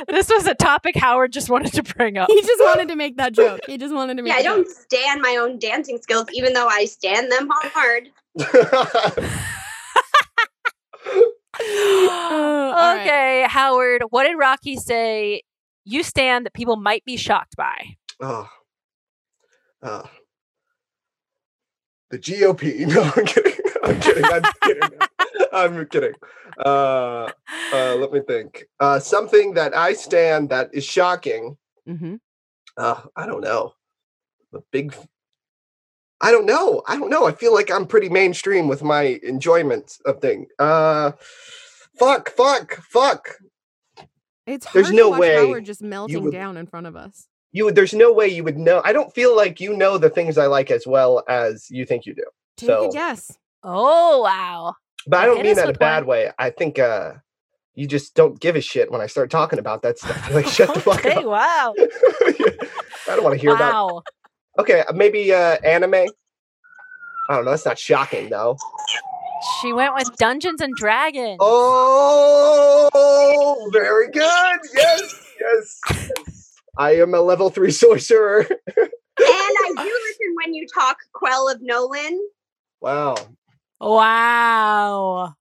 this 0.09 0.29
was 0.29 0.45
a 0.45 0.53
topic 0.55 0.97
Howard 0.97 1.31
just 1.31 1.49
wanted 1.49 1.71
to 1.73 1.83
bring 1.83 2.17
up. 2.17 2.27
He 2.29 2.41
just 2.41 2.61
wanted 2.63 2.89
to 2.89 2.95
make 2.97 3.15
that 3.17 3.31
joke. 3.33 3.61
He 3.65 3.77
just 3.77 3.93
wanted 3.93 4.17
to 4.17 4.23
make. 4.23 4.33
Yeah, 4.33 4.39
I 4.39 4.43
don't 4.43 4.65
joke. 4.67 4.75
stand 4.75 5.21
my 5.21 5.37
own 5.37 5.57
dancing 5.57 5.99
skills, 6.01 6.25
even 6.33 6.51
though 6.53 6.67
I 6.67 6.83
stand 6.85 7.31
them 7.31 7.47
hard. 7.49 8.09
all 11.61 12.71
right. 12.71 13.01
okay, 13.01 13.45
Howard, 13.49 14.03
what 14.09 14.25
did 14.25 14.35
Rocky 14.37 14.75
say 14.75 15.41
you 15.83 16.03
stand 16.03 16.45
that 16.45 16.53
people 16.53 16.75
might 16.75 17.05
be 17.05 17.17
shocked 17.17 17.55
by? 17.55 17.95
Oh. 18.19 18.49
Uh, 19.81 20.03
the 22.09 22.19
GOP. 22.19 22.87
No, 22.87 23.01
I'm 23.15 23.25
kidding. 23.25 23.53
I'm 23.83 23.99
kidding. 23.99 24.25
I'm 24.25 24.43
kidding. 24.63 24.99
I'm 25.53 25.85
kidding. 25.87 26.13
Uh, 26.63 27.29
uh, 27.73 27.95
let 27.95 28.11
me 28.11 28.21
think. 28.27 28.65
Uh, 28.79 28.99
something 28.99 29.53
that 29.53 29.75
I 29.75 29.93
stand 29.93 30.49
that 30.49 30.69
is 30.73 30.83
shocking. 30.83 31.57
Mm-hmm. 31.87 32.15
Uh, 32.77 33.01
I 33.15 33.25
don't 33.25 33.41
know. 33.41 33.73
The 34.51 34.61
big. 34.71 34.95
I 36.21 36.31
don't 36.31 36.45
know. 36.45 36.81
I 36.87 36.97
don't 36.97 37.09
know. 37.09 37.25
I 37.25 37.31
feel 37.33 37.53
like 37.53 37.69
I'm 37.71 37.85
pretty 37.85 38.09
mainstream 38.09 38.67
with 38.67 38.81
my 38.83 39.19
enjoyment 39.23 39.97
of 40.05 40.21
thing. 40.21 40.47
Uh, 40.59 41.11
fuck, 41.99 42.29
fuck, 42.31 42.75
fuck. 42.89 43.29
It's 44.47 44.65
hard 44.65 44.85
There's 44.85 44.93
no 44.95 45.05
to 45.05 45.09
watch 45.11 45.19
way 45.19 45.35
Howard 45.47 45.65
just 45.65 45.81
melting 45.81 46.23
would- 46.23 46.31
down 46.33 46.57
in 46.57 46.67
front 46.67 46.87
of 46.87 46.95
us. 46.95 47.27
You 47.51 47.65
would. 47.65 47.75
There's 47.75 47.93
no 47.93 48.11
way 48.11 48.27
you 48.27 48.43
would 48.43 48.57
know. 48.57 48.81
I 48.83 48.91
don't 48.91 49.13
feel 49.13 49.33
like 49.35 49.61
you 49.61 49.75
know 49.77 49.97
the 49.97 50.09
things 50.09 50.37
I 50.37 50.47
like 50.47 50.69
as 50.71 50.85
well 50.85 51.23
as 51.29 51.69
you 51.71 51.85
think 51.85 52.05
you 52.05 52.13
do. 52.13 52.25
Take 52.57 52.67
so, 52.67 52.89
a 52.89 52.91
guess. 52.91 53.31
Oh, 53.63 54.21
wow. 54.23 54.75
but 55.07 55.21
I 55.21 55.25
don't 55.25 55.37
Hit 55.37 55.45
mean 55.45 55.55
that 55.55 55.69
in 55.69 55.75
a 55.75 55.77
bad 55.77 56.03
one. 56.03 56.09
way. 56.17 56.31
I 56.37 56.49
think 56.49 56.79
uh, 56.79 57.13
you 57.73 57.87
just 57.87 58.13
don't 58.13 58.37
give 58.39 58.57
a 58.57 58.61
shit 58.61 58.91
when 58.91 58.99
I 58.99 59.07
start 59.07 59.29
talking 59.29 59.57
about 59.57 59.83
that 59.83 59.97
stuff. 59.99 60.27
You're 60.27 60.35
like, 60.41 60.47
shut 60.47 60.73
the 60.73 60.79
fuck 60.81 61.05
up. 61.05 61.23
wow. 61.23 61.73
I 61.79 63.15
don't 63.15 63.23
want 63.23 63.35
to 63.35 63.41
hear 63.41 63.55
about. 63.55 64.05
Wow. 64.57 64.61
Okay, 64.63 64.81
uh, 64.81 64.93
maybe 64.93 65.33
uh, 65.33 65.57
anime. 65.63 65.93
I 67.29 67.35
don't 67.35 67.45
know. 67.45 67.51
That's 67.51 67.65
not 67.65 67.79
shocking 67.79 68.29
though. 68.29 68.57
She 69.61 69.73
went 69.73 69.93
with 69.93 70.15
Dungeons 70.17 70.61
and 70.61 70.73
Dragons. 70.75 71.37
Oh, 71.39 72.89
very 73.73 74.09
good. 74.11 74.59
Yes, 74.73 75.21
yes. 75.39 75.79
yes. 75.89 76.51
I 76.77 76.95
am 76.95 77.13
a 77.13 77.21
level 77.21 77.49
three 77.49 77.71
sorcerer. 77.71 78.41
and 78.41 78.89
I 79.17 79.73
do 79.77 79.83
listen 80.07 80.35
when 80.43 80.53
you 80.53 80.67
talk, 80.67 80.97
Quell 81.13 81.49
of 81.49 81.61
Nolan. 81.61 82.19
wow. 82.81 83.15
Wow. 83.79 85.35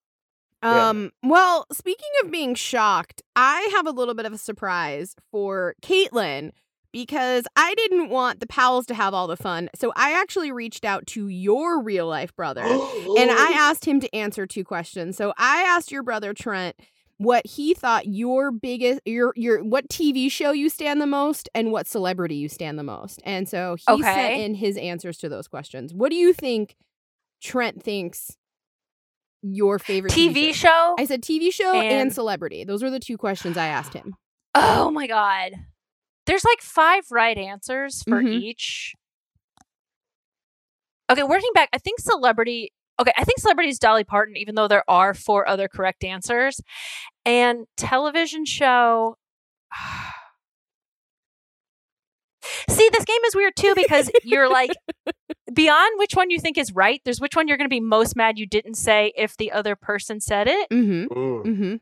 Yeah. 0.62 0.88
Um, 0.88 1.12
well, 1.22 1.66
speaking 1.72 2.08
of 2.22 2.30
being 2.30 2.54
shocked, 2.54 3.22
I 3.36 3.68
have 3.72 3.86
a 3.86 3.90
little 3.90 4.14
bit 4.14 4.26
of 4.26 4.32
a 4.32 4.38
surprise 4.38 5.14
for 5.30 5.74
Caitlin 5.82 6.52
because 6.94 7.44
I 7.56 7.74
didn't 7.74 8.08
want 8.08 8.38
the 8.38 8.46
pals 8.46 8.86
to 8.86 8.94
have 8.94 9.12
all 9.12 9.26
the 9.26 9.36
fun. 9.36 9.68
So 9.74 9.92
I 9.96 10.12
actually 10.12 10.52
reached 10.52 10.84
out 10.84 11.06
to 11.08 11.26
your 11.26 11.82
real 11.82 12.06
life 12.06 12.34
brother 12.36 12.62
and 12.62 13.30
I 13.30 13.52
asked 13.56 13.84
him 13.84 13.98
to 13.98 14.14
answer 14.14 14.46
two 14.46 14.62
questions. 14.62 15.16
So 15.16 15.34
I 15.36 15.62
asked 15.62 15.90
your 15.90 16.04
brother 16.04 16.32
Trent 16.32 16.76
what 17.18 17.44
he 17.46 17.74
thought 17.74 18.06
your 18.06 18.52
biggest 18.52 19.00
your 19.04 19.32
your 19.34 19.62
what 19.64 19.88
TV 19.88 20.30
show 20.30 20.52
you 20.52 20.68
stand 20.68 21.00
the 21.00 21.06
most 21.06 21.48
and 21.52 21.72
what 21.72 21.88
celebrity 21.88 22.36
you 22.36 22.48
stand 22.48 22.78
the 22.78 22.84
most. 22.84 23.20
And 23.24 23.48
so 23.48 23.76
he 23.88 24.02
sent 24.02 24.40
in 24.40 24.54
his 24.54 24.76
answers 24.76 25.18
to 25.18 25.28
those 25.28 25.48
questions. 25.48 25.92
What 25.92 26.10
do 26.10 26.16
you 26.16 26.32
think 26.32 26.76
Trent 27.42 27.82
thinks 27.82 28.36
your 29.42 29.80
favorite 29.80 30.12
TV 30.12 30.54
show? 30.54 30.94
I 30.96 31.06
said 31.06 31.22
TV 31.22 31.52
show 31.52 31.72
and, 31.74 31.86
And- 31.86 32.12
celebrity. 32.14 32.62
Those 32.62 32.84
were 32.84 32.90
the 32.90 33.00
two 33.00 33.16
questions 33.18 33.56
I 33.56 33.66
asked 33.66 33.94
him. 33.94 34.14
Oh 34.56 34.92
my 34.92 35.08
god. 35.08 35.54
There's 36.26 36.44
like 36.44 36.60
five 36.62 37.04
right 37.10 37.36
answers 37.36 38.02
for 38.02 38.22
Mhm. 38.22 38.40
each. 38.40 38.94
Okay, 41.10 41.22
working 41.22 41.50
back, 41.54 41.68
I 41.72 41.78
think 41.78 42.00
celebrity. 42.00 42.72
Okay, 43.00 43.12
I 43.16 43.24
think 43.24 43.38
celebrity 43.40 43.68
is 43.70 43.78
Dolly 43.78 44.04
Parton, 44.04 44.36
even 44.36 44.54
though 44.54 44.68
there 44.68 44.84
are 44.88 45.12
four 45.14 45.46
other 45.48 45.68
correct 45.68 46.02
answers. 46.04 46.60
And 47.26 47.66
television 47.76 48.44
show. 48.44 49.16
See, 52.68 52.88
this 52.92 53.04
game 53.04 53.20
is 53.26 53.34
weird 53.34 53.56
too 53.56 53.74
because 53.74 54.10
you're 54.22 54.50
like 54.50 54.70
beyond 55.52 55.98
which 55.98 56.14
one 56.14 56.30
you 56.30 56.38
think 56.38 56.58
is 56.58 56.72
right. 56.72 57.00
There's 57.04 57.20
which 57.20 57.34
one 57.36 57.48
you're 57.48 57.56
going 57.56 57.68
to 57.68 57.74
be 57.74 57.80
most 57.80 58.16
mad 58.16 58.38
you 58.38 58.46
didn't 58.46 58.74
say 58.74 59.12
if 59.16 59.36
the 59.36 59.50
other 59.52 59.76
person 59.76 60.20
said 60.20 60.46
it. 60.48 60.68
Mm-hmm. 60.70 61.12
Mm. 61.12 61.44
Mm-hmm. 61.44 61.74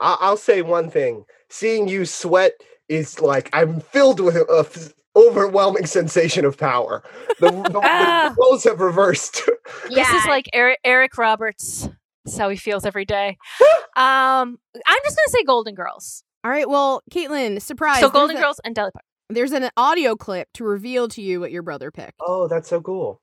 I- 0.00 0.16
I'll 0.20 0.36
say 0.36 0.60
one 0.62 0.90
thing. 0.90 1.24
Seeing 1.48 1.88
you 1.88 2.04
sweat 2.04 2.52
is 2.88 3.20
like 3.20 3.50
I'm 3.52 3.80
filled 3.80 4.20
with 4.20 4.36
a 4.36 4.64
f- 4.68 4.92
overwhelming 5.16 5.86
sensation 5.86 6.44
of 6.44 6.56
power. 6.58 7.02
The, 7.40 7.50
the, 7.50 7.62
the, 7.70 7.80
Ah. 7.82 8.34
roles 8.38 8.64
have 8.64 8.80
reversed. 8.80 9.42
This 9.88 10.08
is 10.10 10.24
like 10.26 10.48
Eric, 10.52 10.78
Eric 10.84 11.16
Roberts. 11.18 11.88
That's 12.24 12.36
how 12.38 12.48
he 12.48 12.56
feels 12.56 12.84
every 12.84 13.04
day. 13.04 13.36
um, 13.96 14.58
I'm 14.86 14.98
just 15.04 15.16
gonna 15.16 15.28
say 15.28 15.44
Golden 15.44 15.74
Girls. 15.74 16.24
All 16.42 16.50
right. 16.50 16.68
Well, 16.68 17.02
Caitlin, 17.10 17.60
surprise. 17.62 17.96
so 18.00 18.08
there's 18.08 18.12
Golden 18.12 18.36
a- 18.36 18.40
Girls 18.40 18.60
and 18.64 18.74
Dolly 18.74 18.90
Parton. 18.92 19.08
There's 19.30 19.52
an 19.52 19.70
audio 19.76 20.16
clip 20.16 20.48
to 20.54 20.64
reveal 20.64 21.08
to 21.08 21.22
you 21.22 21.40
what 21.40 21.50
your 21.50 21.62
brother 21.62 21.90
picked. 21.90 22.14
Oh, 22.20 22.46
that's 22.46 22.68
so 22.68 22.80
cool. 22.82 23.20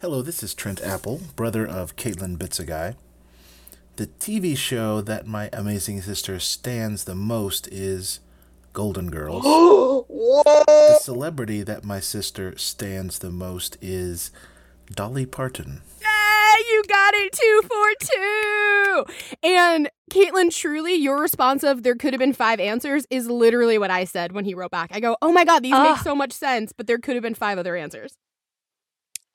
Hello, 0.00 0.20
this 0.20 0.42
is 0.42 0.52
Trent 0.54 0.82
Apple, 0.82 1.20
brother 1.36 1.66
of 1.66 1.96
Caitlin 1.96 2.36
Bitsagai. 2.36 2.96
The 3.96 4.06
TV 4.08 4.56
show 4.56 5.00
that 5.02 5.26
my 5.26 5.48
amazing 5.52 6.02
sister 6.02 6.38
stands 6.38 7.04
the 7.04 7.14
most 7.14 7.66
is 7.68 8.20
Golden 8.72 9.10
Girls. 9.10 9.44
The 10.12 10.98
celebrity 11.00 11.62
that 11.62 11.84
my 11.84 12.00
sister 12.00 12.56
stands 12.56 13.18
the 13.18 13.30
most 13.30 13.76
is 13.80 14.30
Dolly 14.90 15.26
Parton. 15.26 15.82
Yay! 16.00 16.64
You 16.70 16.82
got 16.88 17.14
it 17.14 17.32
two 17.32 17.62
for 17.68 17.94
two. 18.00 19.04
And 19.42 19.90
Caitlin, 20.10 20.54
truly, 20.54 20.94
your 20.94 21.20
response 21.20 21.64
of 21.64 21.82
there 21.82 21.94
could 21.94 22.12
have 22.12 22.18
been 22.20 22.32
five 22.32 22.60
answers 22.60 23.06
is 23.10 23.28
literally 23.28 23.78
what 23.78 23.90
I 23.90 24.04
said 24.04 24.32
when 24.32 24.44
he 24.44 24.54
wrote 24.54 24.70
back. 24.70 24.90
I 24.92 25.00
go, 25.00 25.16
oh 25.22 25.32
my 25.32 25.44
God, 25.44 25.62
these 25.62 25.72
make 25.72 25.98
so 25.98 26.14
much 26.14 26.32
sense, 26.32 26.72
but 26.72 26.86
there 26.86 26.98
could 26.98 27.14
have 27.14 27.22
been 27.22 27.34
five 27.34 27.58
other 27.58 27.76
answers. 27.76 28.14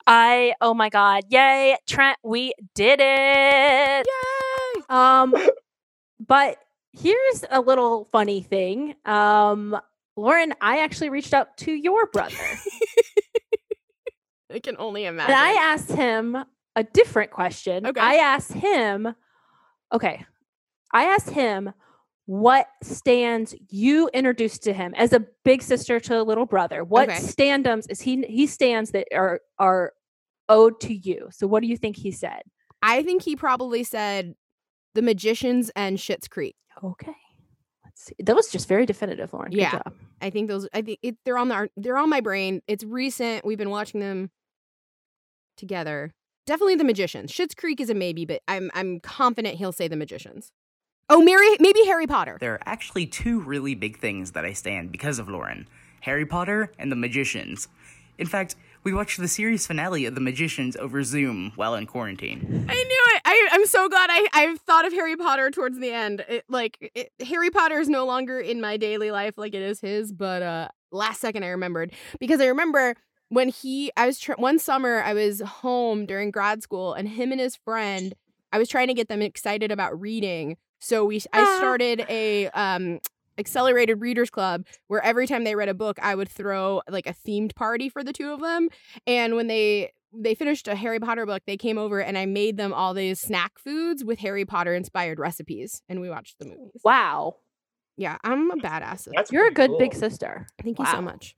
I 0.06 0.54
oh 0.62 0.72
my 0.72 0.88
god, 0.88 1.24
yay, 1.28 1.76
Trent, 1.86 2.18
we 2.24 2.54
did 2.74 2.98
it. 3.02 4.06
Yay! 4.06 4.82
Um, 4.88 5.34
but 6.26 6.56
here's 6.92 7.44
a 7.50 7.60
little 7.60 8.08
funny 8.12 8.42
thing. 8.42 8.94
Um, 9.04 9.78
Lauren, 10.16 10.54
I 10.60 10.78
actually 10.78 11.10
reached 11.10 11.34
out 11.34 11.56
to 11.58 11.72
your 11.72 12.06
brother. 12.06 12.34
I 14.52 14.60
can 14.60 14.76
only 14.78 15.04
imagine. 15.04 15.34
And 15.34 15.40
I 15.40 15.52
asked 15.72 15.92
him 15.92 16.36
a 16.74 16.84
different 16.84 17.30
question. 17.30 17.86
Okay. 17.86 18.00
I 18.00 18.14
asked 18.16 18.52
him, 18.52 19.14
okay, 19.92 20.24
I 20.92 21.04
asked 21.04 21.30
him 21.30 21.72
what 22.24 22.66
stands 22.82 23.54
you 23.70 24.08
introduced 24.12 24.62
to 24.64 24.72
him 24.72 24.94
as 24.96 25.12
a 25.12 25.24
big 25.44 25.62
sister 25.62 26.00
to 26.00 26.20
a 26.20 26.22
little 26.22 26.46
brother. 26.46 26.84
What 26.84 27.08
Okay. 27.08 27.18
standums 27.20 27.86
is 27.90 28.00
he 28.00 28.22
he 28.28 28.46
stands 28.46 28.90
that 28.92 29.06
are 29.14 29.40
are 29.58 29.92
owed 30.48 30.80
to 30.80 30.94
you? 30.94 31.28
So 31.30 31.46
what 31.46 31.60
do 31.60 31.68
you 31.68 31.76
think 31.76 31.96
he 31.96 32.10
said? 32.10 32.42
I 32.82 33.02
think 33.02 33.22
he 33.22 33.36
probably 33.36 33.84
said 33.84 34.34
The 34.94 35.02
Magicians 35.02 35.70
and 35.76 35.98
Schitt's 35.98 36.28
Creek. 36.28 36.56
Okay. 36.82 37.14
Let's 37.84 38.04
see. 38.04 38.14
That 38.20 38.34
was 38.36 38.50
just 38.50 38.68
very 38.68 38.86
definitive, 38.86 39.32
Lauren. 39.32 39.50
Good 39.50 39.60
Yeah. 39.60 39.72
job. 39.72 39.94
I 40.20 40.30
think 40.30 40.48
those. 40.48 40.68
I 40.72 40.82
think 40.82 40.98
it, 41.02 41.16
they're 41.24 41.38
on 41.38 41.48
the. 41.48 41.68
They're 41.76 41.98
on 41.98 42.08
my 42.10 42.20
brain. 42.20 42.60
It's 42.66 42.84
recent. 42.84 43.44
We've 43.44 43.58
been 43.58 43.70
watching 43.70 44.00
them 44.00 44.30
together. 45.56 46.12
Definitely 46.46 46.76
the 46.76 46.84
Magicians. 46.84 47.32
Schitt's 47.32 47.54
Creek 47.54 47.80
is 47.80 47.90
a 47.90 47.94
maybe, 47.94 48.24
but 48.24 48.40
I'm 48.48 48.70
I'm 48.74 49.00
confident 49.00 49.56
he'll 49.56 49.72
say 49.72 49.86
the 49.88 49.96
Magicians. 49.96 50.50
Oh, 51.10 51.22
Mary, 51.22 51.48
maybe 51.58 51.84
Harry 51.86 52.06
Potter. 52.06 52.36
There 52.40 52.54
are 52.54 52.60
actually 52.66 53.06
two 53.06 53.40
really 53.40 53.74
big 53.74 53.98
things 53.98 54.32
that 54.32 54.44
I 54.44 54.52
stand 54.52 54.92
because 54.92 55.18
of 55.18 55.28
Lauren 55.28 55.66
Harry 56.02 56.26
Potter 56.26 56.72
and 56.78 56.92
The 56.92 56.96
Magicians. 56.96 57.68
In 58.18 58.26
fact, 58.26 58.56
we 58.84 58.92
watched 58.92 59.18
the 59.18 59.28
series 59.28 59.66
finale 59.66 60.04
of 60.06 60.14
The 60.14 60.20
Magicians 60.20 60.76
over 60.76 61.02
Zoom 61.04 61.52
while 61.56 61.74
in 61.74 61.86
quarantine. 61.86 62.66
I 62.68 62.74
knew 62.74 63.04
it. 63.16 63.17
I, 63.28 63.48
I'm 63.52 63.66
so 63.66 63.90
glad 63.90 64.08
I 64.10 64.26
I've 64.32 64.58
thought 64.60 64.86
of 64.86 64.92
Harry 64.94 65.14
Potter 65.14 65.50
towards 65.50 65.78
the 65.78 65.90
end. 65.90 66.24
It, 66.26 66.44
like 66.48 66.78
it, 66.94 67.12
Harry 67.26 67.50
Potter 67.50 67.78
is 67.78 67.88
no 67.88 68.06
longer 68.06 68.40
in 68.40 68.58
my 68.58 68.78
daily 68.78 69.10
life 69.10 69.34
like 69.36 69.54
it 69.54 69.60
is 69.60 69.80
his, 69.80 70.12
but 70.12 70.40
uh, 70.40 70.68
last 70.90 71.20
second 71.20 71.44
I 71.44 71.48
remembered 71.48 71.92
because 72.20 72.40
I 72.40 72.46
remember 72.46 72.94
when 73.28 73.50
he 73.50 73.92
I 73.98 74.06
was 74.06 74.18
tr- 74.18 74.32
one 74.38 74.58
summer 74.58 75.02
I 75.02 75.12
was 75.12 75.42
home 75.42 76.06
during 76.06 76.30
grad 76.30 76.62
school 76.62 76.94
and 76.94 77.06
him 77.06 77.30
and 77.30 77.38
his 77.38 77.54
friend 77.54 78.14
I 78.50 78.56
was 78.56 78.66
trying 78.70 78.86
to 78.88 78.94
get 78.94 79.08
them 79.08 79.20
excited 79.20 79.70
about 79.70 80.00
reading. 80.00 80.56
So 80.80 81.04
we 81.04 81.20
I 81.34 81.44
started 81.58 82.06
a 82.08 82.48
um 82.48 82.98
accelerated 83.36 84.00
readers 84.00 84.30
club 84.30 84.64
where 84.86 85.04
every 85.04 85.26
time 85.26 85.44
they 85.44 85.54
read 85.54 85.68
a 85.68 85.74
book 85.74 85.98
I 86.02 86.14
would 86.14 86.30
throw 86.30 86.80
like 86.88 87.06
a 87.06 87.12
themed 87.12 87.54
party 87.54 87.90
for 87.90 88.02
the 88.02 88.14
two 88.14 88.32
of 88.32 88.40
them 88.40 88.70
and 89.06 89.36
when 89.36 89.48
they 89.48 89.92
they 90.12 90.34
finished 90.34 90.68
a 90.68 90.74
Harry 90.74 91.00
Potter 91.00 91.26
book 91.26 91.42
they 91.46 91.56
came 91.56 91.78
over 91.78 92.00
and 92.00 92.16
I 92.16 92.26
made 92.26 92.56
them 92.56 92.72
all 92.72 92.94
these 92.94 93.20
snack 93.20 93.58
foods 93.58 94.04
with 94.04 94.18
Harry 94.20 94.44
Potter 94.44 94.74
inspired 94.74 95.18
recipes 95.18 95.82
and 95.88 96.00
we 96.00 96.08
watched 96.10 96.38
the 96.38 96.46
movies. 96.46 96.80
Wow. 96.84 97.36
Yeah, 97.96 98.16
I'm 98.22 98.50
a 98.50 98.56
badass. 98.56 99.08
You're 99.30 99.48
a 99.48 99.52
good 99.52 99.72
big 99.78 99.92
sister. 99.94 100.46
Thank 100.62 100.78
you 100.78 100.86
so 100.86 101.02
much. 101.02 101.34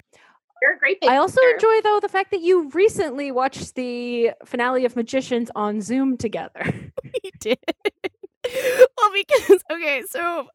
You're 0.63 0.75
a 0.75 0.79
great 0.79 1.01
big 1.01 1.09
I 1.09 1.17
also 1.17 1.41
sister. 1.41 1.55
enjoy 1.55 1.81
though 1.83 2.01
the 2.01 2.09
fact 2.09 2.31
that 2.33 2.43
you 2.43 2.69
recently 2.71 3.33
watched 3.33 3.75
the 3.77 4.33
finale 4.45 4.85
of 4.85 4.95
Magicians 4.95 5.51
on 5.57 5.81
Zoom 5.81 6.17
together. 6.17 6.63
We 7.03 7.31
did. 7.41 7.59
well, 8.99 9.11
because 9.15 9.63
okay, 9.73 10.03
so 10.09 10.49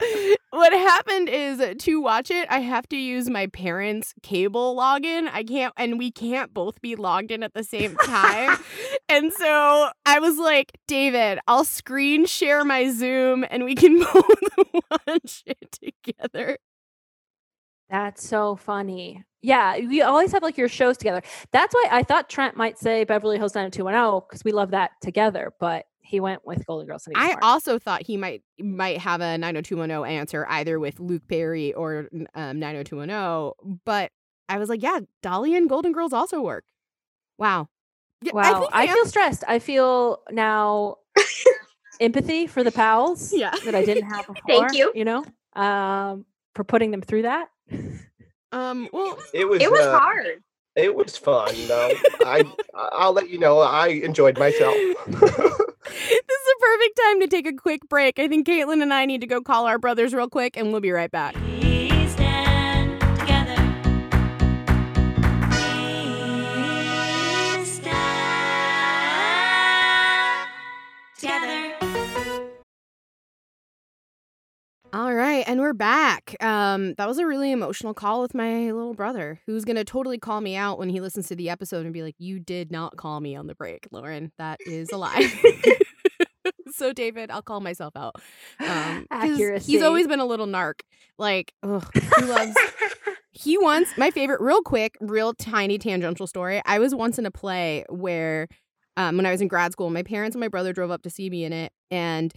what 0.52 0.74
happened 0.74 1.30
is 1.30 1.62
to 1.84 2.02
watch 2.02 2.32
it, 2.32 2.48
I 2.50 2.60
have 2.60 2.88
to 2.90 2.98
use 2.98 3.30
my 3.30 3.48
parents' 3.48 4.14
cable 4.24 4.76
login. 4.76 5.30
I 5.32 5.44
can't, 5.44 5.74
and 5.78 5.98
we 5.98 6.12
can't 6.12 6.54
both 6.54 6.82
be 6.82 6.96
logged 6.96 7.32
in 7.32 7.44
at 7.44 7.54
the 7.54 7.64
same 7.64 7.96
time. 8.06 8.58
and 9.10 9.32
so 9.34 9.90
I 10.06 10.20
was 10.20 10.38
like, 10.38 10.72
David, 10.88 11.40
I'll 11.48 11.66
screen 11.66 12.26
share 12.26 12.64
my 12.64 12.90
Zoom, 12.90 13.46
and 13.50 13.64
we 13.66 13.76
can 13.76 14.00
both 14.14 14.40
watch 14.92 15.44
it 15.46 15.72
together. 15.72 16.58
That's 17.90 18.28
so 18.28 18.56
funny. 18.56 19.24
Yeah, 19.42 19.78
we 19.78 20.02
always 20.02 20.32
have 20.32 20.42
like 20.42 20.58
your 20.58 20.68
shows 20.68 20.98
together. 20.98 21.22
That's 21.52 21.74
why 21.74 21.88
I 21.92 22.02
thought 22.02 22.30
Trent 22.30 22.58
might 22.58 22.80
say 22.80 23.04
Beverly 23.04 23.38
Hills 23.38 23.54
90210 23.54 24.28
because 24.28 24.44
we 24.44 24.52
love 24.52 24.72
that 24.72 24.92
together, 25.02 25.54
but 25.60 25.86
he 26.06 26.20
went 26.20 26.46
with 26.46 26.66
Golden 26.66 26.88
Girls. 26.88 27.08
And 27.08 27.16
I 27.18 27.32
smart. 27.32 27.44
also 27.44 27.80
thought 27.80 28.04
he 28.06 28.18
might 28.18 28.44
might 28.60 29.00
have 29.00 29.22
a 29.22 29.38
90210 29.38 30.06
answer 30.10 30.46
either 30.50 30.80
with 30.80 31.00
Luke 31.00 31.24
Perry 31.28 31.74
or 31.74 32.08
um, 32.36 32.60
90210, 32.60 33.80
but 33.86 34.12
I 34.48 34.60
was 34.60 34.70
like, 34.70 34.84
yeah, 34.84 35.00
Dolly 35.24 35.56
and 35.56 35.68
Golden 35.70 35.92
Girls 35.92 36.14
also 36.14 36.42
work. 36.42 36.64
Wow. 37.38 37.68
Yeah, 38.22 38.32
wow, 38.34 38.60
think 38.62 38.72
I, 38.74 38.88
feel 38.88 39.06
stressed. 39.06 39.44
I 39.48 39.60
feel 39.60 40.20
now 40.32 40.98
empathy 42.00 42.48
for 42.48 42.64
the 42.64 42.72
pals 42.72 43.34
Yeah. 43.34 43.54
that 43.66 43.76
I 43.76 43.84
didn't 43.84 44.10
have 44.10 44.26
before. 44.28 44.42
Thank 44.48 44.74
you. 44.74 44.92
You 44.96 45.06
know, 45.06 45.26
um, 45.56 46.26
for 46.54 46.64
putting 46.64 46.92
them 46.92 47.02
through 47.02 47.24
that. 47.24 47.50
Um, 48.52 48.88
well, 48.94 49.18
It 49.34 49.48
was. 49.50 49.62
It 49.62 49.70
was 49.70 49.82
uh, 49.82 50.00
hard. 50.00 50.44
It 50.76 50.96
was 50.96 51.18
fun. 51.18 51.54
though. 51.68 51.92
I 52.26 52.44
I'll 52.74 53.14
let 53.14 53.30
you 53.30 53.40
know. 53.40 53.60
I 53.60 53.88
enjoyed 53.88 54.38
myself. 54.38 54.76
this 55.08 55.22
is 55.22 56.48
a 56.52 56.60
perfect 56.60 57.00
time 57.06 57.22
to 57.22 57.28
take 57.28 57.48
a 57.48 57.54
quick 57.54 57.88
break. 57.88 58.20
I 58.20 58.28
think 58.28 58.48
Caitlin 58.48 58.82
and 58.82 58.94
I 58.94 59.06
need 59.06 59.22
to 59.22 59.28
go 59.28 59.42
call 59.42 59.66
our 59.66 59.78
brothers 59.78 60.14
real 60.14 60.30
quick, 60.30 60.58
and 60.58 60.72
we'll 60.72 60.82
be 60.82 60.92
right 60.92 61.12
back. 61.12 61.36
All 74.96 75.14
right, 75.14 75.44
and 75.46 75.60
we're 75.60 75.74
back. 75.74 76.38
Um, 76.42 76.94
that 76.94 77.06
was 77.06 77.18
a 77.18 77.26
really 77.26 77.52
emotional 77.52 77.94
call 77.94 78.22
with 78.22 78.34
my 78.34 78.72
little 78.72 78.94
brother, 78.94 79.42
who's 79.46 79.66
gonna 79.66 79.84
totally 79.84 80.18
call 80.18 80.40
me 80.40 80.56
out 80.56 80.80
when 80.80 80.88
he 80.88 81.02
listens 81.02 81.28
to 81.28 81.36
the 81.36 81.50
episode 81.50 81.84
and 81.84 81.94
be 81.94 82.02
like, 82.02 82.16
"You 82.18 82.40
did 82.40 82.72
not 82.72 82.96
call 82.96 83.20
me 83.20 83.36
on 83.36 83.48
the 83.48 83.56
break, 83.56 83.90
Lauren. 83.92 84.32
That 84.38 84.58
is 84.66 84.90
a 84.94 84.98
lie." 84.98 85.34
so, 86.72 86.94
David, 86.94 87.30
I'll 87.30 87.42
call 87.42 87.60
myself 87.60 87.98
out. 87.98 88.16
Um, 88.62 89.06
Accuracy. 89.12 89.70
He's 89.70 89.82
always 89.82 90.08
been 90.08 90.22
a 90.22 90.26
little 90.26 90.48
narc. 90.48 90.80
Like, 91.20 91.52
ugh, 91.62 91.86
he 91.94 92.24
loves. 92.24 92.56
he 93.32 93.58
once 93.58 93.90
my 93.98 94.12
favorite, 94.12 94.40
real 94.40 94.62
quick, 94.62 94.96
real 95.02 95.34
tiny 95.34 95.78
tangential 95.78 96.26
story. 96.26 96.62
I 96.66 96.80
was 96.80 96.96
once 96.96 97.20
in 97.20 97.26
a 97.26 97.32
play 97.32 97.84
where, 97.90 98.48
um, 98.96 99.18
when 99.18 99.26
I 99.26 99.32
was 99.32 99.42
in 99.42 99.50
grad 99.50 99.74
school, 99.74 99.90
my 99.90 100.04
parents 100.04 100.36
and 100.36 100.40
my 100.40 100.48
brother 100.48 100.72
drove 100.72 100.90
up 100.90 101.02
to 101.02 101.10
see 101.10 101.30
me 101.30 101.44
in 101.44 101.52
it, 101.52 101.74
and 101.92 102.34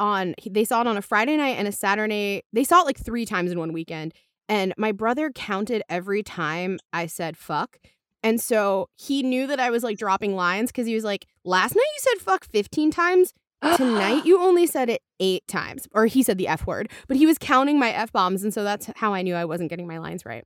on 0.00 0.34
they 0.48 0.64
saw 0.64 0.80
it 0.80 0.86
on 0.86 0.96
a 0.96 1.02
Friday 1.02 1.36
night 1.36 1.56
and 1.58 1.68
a 1.68 1.72
Saturday. 1.72 2.42
They 2.52 2.64
saw 2.64 2.80
it 2.80 2.86
like 2.86 2.98
three 2.98 3.24
times 3.24 3.50
in 3.50 3.58
one 3.58 3.72
weekend. 3.72 4.14
And 4.48 4.74
my 4.76 4.92
brother 4.92 5.30
counted 5.30 5.82
every 5.88 6.22
time 6.22 6.78
I 6.92 7.06
said 7.06 7.36
fuck. 7.36 7.78
And 8.22 8.40
so 8.40 8.88
he 8.96 9.22
knew 9.22 9.46
that 9.46 9.58
I 9.58 9.70
was 9.70 9.82
like 9.82 9.98
dropping 9.98 10.34
lines 10.34 10.70
because 10.70 10.86
he 10.86 10.94
was 10.94 11.04
like, 11.04 11.26
last 11.44 11.74
night 11.74 11.86
you 11.96 12.00
said 12.00 12.24
fuck 12.24 12.44
15 12.44 12.90
times. 12.90 13.34
Tonight 13.76 14.24
you 14.24 14.40
only 14.40 14.66
said 14.66 14.88
it 14.88 15.02
eight 15.20 15.46
times. 15.46 15.88
Or 15.92 16.06
he 16.06 16.22
said 16.22 16.38
the 16.38 16.48
F 16.48 16.66
word, 16.66 16.90
but 17.08 17.16
he 17.16 17.26
was 17.26 17.38
counting 17.38 17.78
my 17.78 17.90
F 17.90 18.12
bombs. 18.12 18.42
And 18.42 18.52
so 18.52 18.62
that's 18.64 18.90
how 18.96 19.14
I 19.14 19.22
knew 19.22 19.34
I 19.34 19.44
wasn't 19.44 19.70
getting 19.70 19.86
my 19.86 19.98
lines 19.98 20.24
right. 20.24 20.44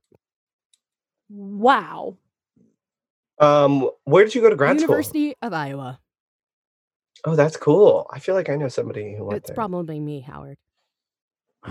Wow. 1.29 2.17
Um, 3.39 3.89
where 4.05 4.23
did 4.23 4.33
you 4.33 4.41
go 4.41 4.49
to 4.49 4.55
grad 4.55 4.79
school? 4.79 4.89
University 4.89 5.35
of 5.41 5.53
Iowa. 5.53 5.99
Oh, 7.25 7.35
that's 7.35 7.57
cool. 7.57 8.07
I 8.11 8.19
feel 8.19 8.35
like 8.35 8.49
I 8.49 8.55
know 8.55 8.67
somebody 8.67 9.15
who 9.15 9.25
went 9.25 9.37
It's 9.37 9.47
there. 9.49 9.55
probably 9.55 9.99
me, 9.99 10.21
Howard. 10.21 10.57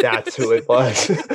That's 0.00 0.34
who 0.36 0.52
it 0.52 0.68
was. 0.68 1.10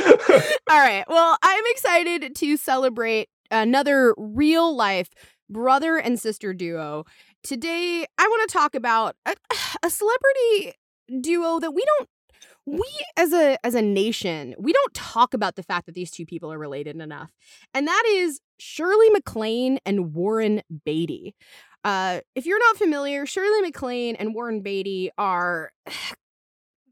All 0.69 0.79
right. 0.79 1.03
Well, 1.07 1.37
I'm 1.43 1.63
excited 1.67 2.35
to 2.35 2.57
celebrate 2.57 3.29
another 3.51 4.15
real 4.17 4.75
life 4.75 5.09
brother 5.49 5.97
and 5.97 6.19
sister 6.19 6.53
duo. 6.53 7.05
Today, 7.43 8.05
I 8.17 8.27
want 8.27 8.49
to 8.49 8.53
talk 8.57 8.73
about 8.75 9.15
a, 9.25 9.35
a 9.83 9.89
celebrity 9.89 10.73
duo 11.21 11.59
that 11.59 11.71
we 11.71 11.83
don't 11.85 12.09
we 12.67 12.89
as 13.15 13.31
a 13.31 13.57
as 13.63 13.75
a 13.75 13.81
nation, 13.81 14.55
we 14.57 14.73
don't 14.73 14.93
talk 14.95 15.35
about 15.35 15.55
the 15.55 15.61
fact 15.61 15.85
that 15.85 15.93
these 15.93 16.09
two 16.09 16.25
people 16.25 16.51
are 16.51 16.57
related 16.57 16.99
enough. 16.99 17.29
And 17.75 17.87
that 17.87 18.03
is 18.07 18.39
Shirley 18.57 19.09
MacLaine 19.11 19.77
and 19.85 20.15
Warren 20.15 20.63
Beatty. 20.83 21.35
Uh, 21.85 22.19
if 22.33 22.47
you're 22.47 22.59
not 22.59 22.77
familiar, 22.77 23.27
Shirley 23.27 23.61
MacLaine 23.61 24.15
and 24.15 24.33
Warren 24.33 24.61
Beatty 24.61 25.11
are 25.17 25.71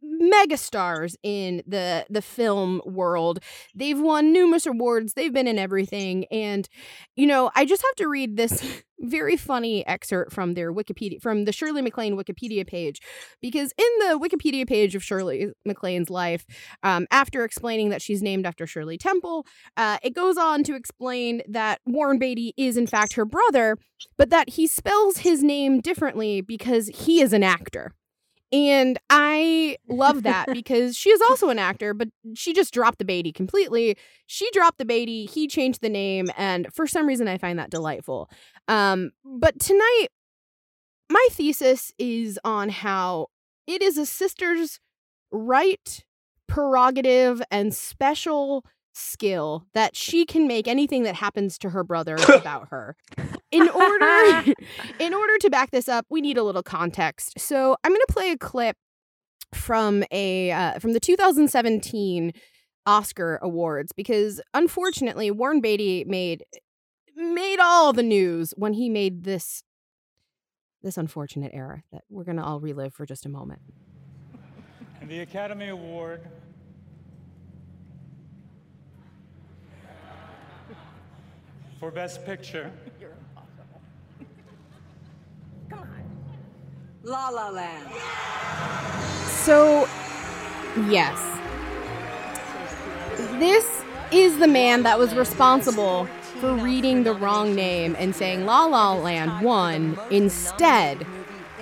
megastars 0.04 1.16
in 1.24 1.64
the 1.68 2.06
the 2.10 2.22
film 2.22 2.82
world. 2.86 3.40
They've 3.76 4.00
won 4.00 4.34
numerous 4.34 4.66
awards. 4.66 5.14
They've 5.14 5.34
been 5.34 5.48
in 5.48 5.60
everything 5.60 6.26
and 6.32 6.68
you 7.16 7.28
know, 7.28 7.52
I 7.56 7.66
just 7.66 7.84
have 7.84 7.96
to 7.96 8.08
read 8.08 8.38
this 8.38 8.84
very 9.00 9.36
funny 9.36 9.86
excerpt 9.86 10.32
from 10.32 10.54
their 10.54 10.74
Wikipedia 10.74 11.22
from 11.22 11.46
the 11.46 11.52
Shirley 11.52 11.82
MacLaine 11.82 12.18
Wikipedia 12.18 12.66
page 12.66 13.02
because 13.42 13.74
in 13.78 14.08
the 14.08 14.18
Wikipedia 14.20 14.68
page 14.68 14.96
of 14.96 15.04
Shirley 15.04 15.52
MacLaine's 15.66 16.10
life, 16.10 16.46
um, 16.84 17.08
after 17.12 17.44
explaining 17.44 17.90
that 17.90 18.02
she's 18.02 18.22
named 18.22 18.46
after 18.46 18.66
Shirley 18.66 18.98
Temple, 18.98 19.46
uh, 19.78 19.98
it 20.04 20.16
goes 20.16 20.38
on 20.38 20.64
to 20.64 20.76
explain 20.76 21.42
that 21.50 21.82
Warren 21.86 22.18
Beatty 22.18 22.54
is 22.58 22.78
in 22.78 22.88
fact 22.88 23.14
her 23.14 23.26
brother, 23.26 23.78
but 24.18 24.30
that 24.30 24.52
he 24.52 24.68
spells 24.68 25.18
his 25.18 25.44
name 25.44 25.82
differently 25.82 26.42
because 26.42 26.88
he 26.88 27.22
is 27.22 27.34
an 27.34 27.44
actor. 27.44 27.94
And 28.54 29.00
I 29.10 29.78
love 29.90 30.24
that 30.24 30.46
because 30.54 30.96
she 30.96 31.10
is 31.10 31.20
also 31.22 31.50
an 31.50 31.58
actor, 31.58 31.96
but 31.96 32.10
she 32.36 32.54
just 32.54 32.72
dropped 32.74 33.00
the 33.00 33.06
baby 33.06 33.32
completely. 33.32 33.98
She 34.28 34.50
dropped 34.52 34.78
the 34.78 34.86
baby, 34.86 35.26
he 35.26 35.48
changed 35.48 35.82
the 35.82 35.90
name, 35.90 36.30
and 36.38 36.72
for 36.72 36.86
some 36.86 37.08
reason 37.08 37.28
I 37.28 37.40
find 37.40 37.58
that 37.58 37.72
delightful. 37.72 38.30
Um, 38.68 39.12
but 39.26 39.60
tonight, 39.60 40.08
my 41.10 41.28
thesis 41.32 41.92
is 41.98 42.40
on 42.46 42.70
how 42.70 43.28
it 43.66 43.82
is 43.82 43.98
a 43.98 44.06
sister's 44.06 44.80
right, 45.32 46.06
prerogative, 46.48 47.42
and 47.50 47.74
special 47.74 48.64
skill 48.94 49.66
that 49.74 49.96
she 49.96 50.26
can 50.26 50.48
make 50.48 50.68
anything 50.68 51.04
that 51.04 51.16
happens 51.16 51.58
to 51.60 51.72
her 51.72 51.84
brother 51.84 52.16
about 52.34 52.70
her. 52.70 52.96
In 53.52 53.68
order 53.70 54.54
in 55.00 55.14
order 55.14 55.38
to 55.40 55.50
back 55.50 55.72
this 55.72 55.90
up, 55.90 56.06
we 56.10 56.22
need 56.22 56.38
a 56.38 56.44
little 56.44 56.64
context. 56.64 57.40
So, 57.40 57.76
I'm 57.84 57.92
going 57.92 58.02
to 58.08 58.14
play 58.14 58.32
a 58.32 58.38
clip 58.38 58.78
from 59.54 60.04
a 60.12 60.52
uh, 60.52 60.80
from 60.80 60.94
the 60.94 61.00
2017 61.00 62.34
Oscar 62.86 63.40
Awards 63.42 63.92
because 63.94 64.42
unfortunately 64.54 65.32
Warren 65.32 65.62
Beatty 65.62 66.04
made 66.06 66.44
made 67.16 67.60
all 67.60 67.94
the 67.94 68.04
news 68.04 68.54
when 68.58 68.74
he 68.74 68.90
made 68.90 69.24
this 69.24 69.64
this 70.82 70.98
unfortunate 70.98 71.52
error 71.54 71.84
that 71.92 72.04
we're 72.10 72.26
going 72.26 72.38
to 72.38 72.44
all 72.44 72.60
relive 72.60 72.94
for 72.94 73.06
just 73.06 73.26
a 73.26 73.30
moment. 73.30 73.62
And 75.00 75.10
the 75.10 75.20
Academy 75.20 75.70
Award 75.70 76.28
for 81.84 81.92
Best 81.92 82.26
Picture 82.26 82.72
La 87.04 87.28
La 87.28 87.50
Land. 87.50 87.90
So, 89.28 89.86
yes. 90.88 91.20
This 93.38 93.84
is 94.14 94.40
the 94.40 94.48
man 94.48 94.84
that 94.84 94.98
was 94.98 95.14
responsible 95.14 96.06
for 96.40 96.54
reading 96.54 97.04
the 97.04 97.16
wrong 97.16 97.54
name 97.54 97.98
and 98.00 98.16
saying 98.16 98.46
La 98.46 98.64
La 98.64 98.94
Land 98.94 99.44
won 99.44 100.00
instead 100.10 101.06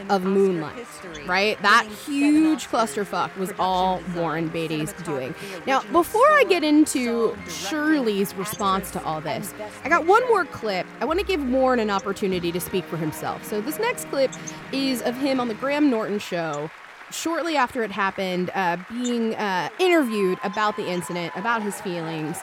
of 0.10 0.24
Moonlight, 0.24 0.86
right? 1.26 1.62
That 1.62 1.88
huge 2.06 2.68
clusterfuck 2.68 3.36
was 3.38 3.52
all 3.60 4.02
Warren 4.16 4.48
Beatty's 4.50 4.94
doing. 5.04 5.34
Now, 5.66 5.82
before 5.92 6.28
I 6.30 6.44
get 6.48 6.64
into 6.64 7.38
Shirley's 7.48 8.34
response 8.36 8.92
to 8.92 9.04
all 9.04 9.22
this, 9.22 9.54
I 9.84 9.90
got 9.90 10.06
one 10.06 10.28
more 10.28 10.46
clip. 10.46 10.88
I 11.00 11.06
want 11.06 11.20
to 11.20 11.26
give 11.26 11.48
Warren 11.50 11.80
an 11.80 11.90
opportunity 11.90 12.52
to 12.52 12.60
speak 12.60 12.86
for 12.86 12.98
himself. 12.98 13.44
So, 13.44 13.62
this 13.62 13.80
next 13.80 14.06
clip 14.10 14.32
is 14.72 15.02
of 15.02 15.16
him 15.18 15.40
on 15.40 15.48
the 15.48 15.56
Graham 15.56 15.90
Norton 15.90 16.20
show 16.20 16.70
shortly 17.12 17.58
after 17.58 17.84
it 17.84 17.92
happened, 17.92 18.50
uh, 18.56 18.78
being 18.90 19.36
uh, 19.36 19.70
interviewed 19.80 20.40
about 20.44 20.78
the 20.78 20.88
incident, 20.88 21.34
about 21.36 21.62
his 21.62 21.80
feelings. 21.82 22.38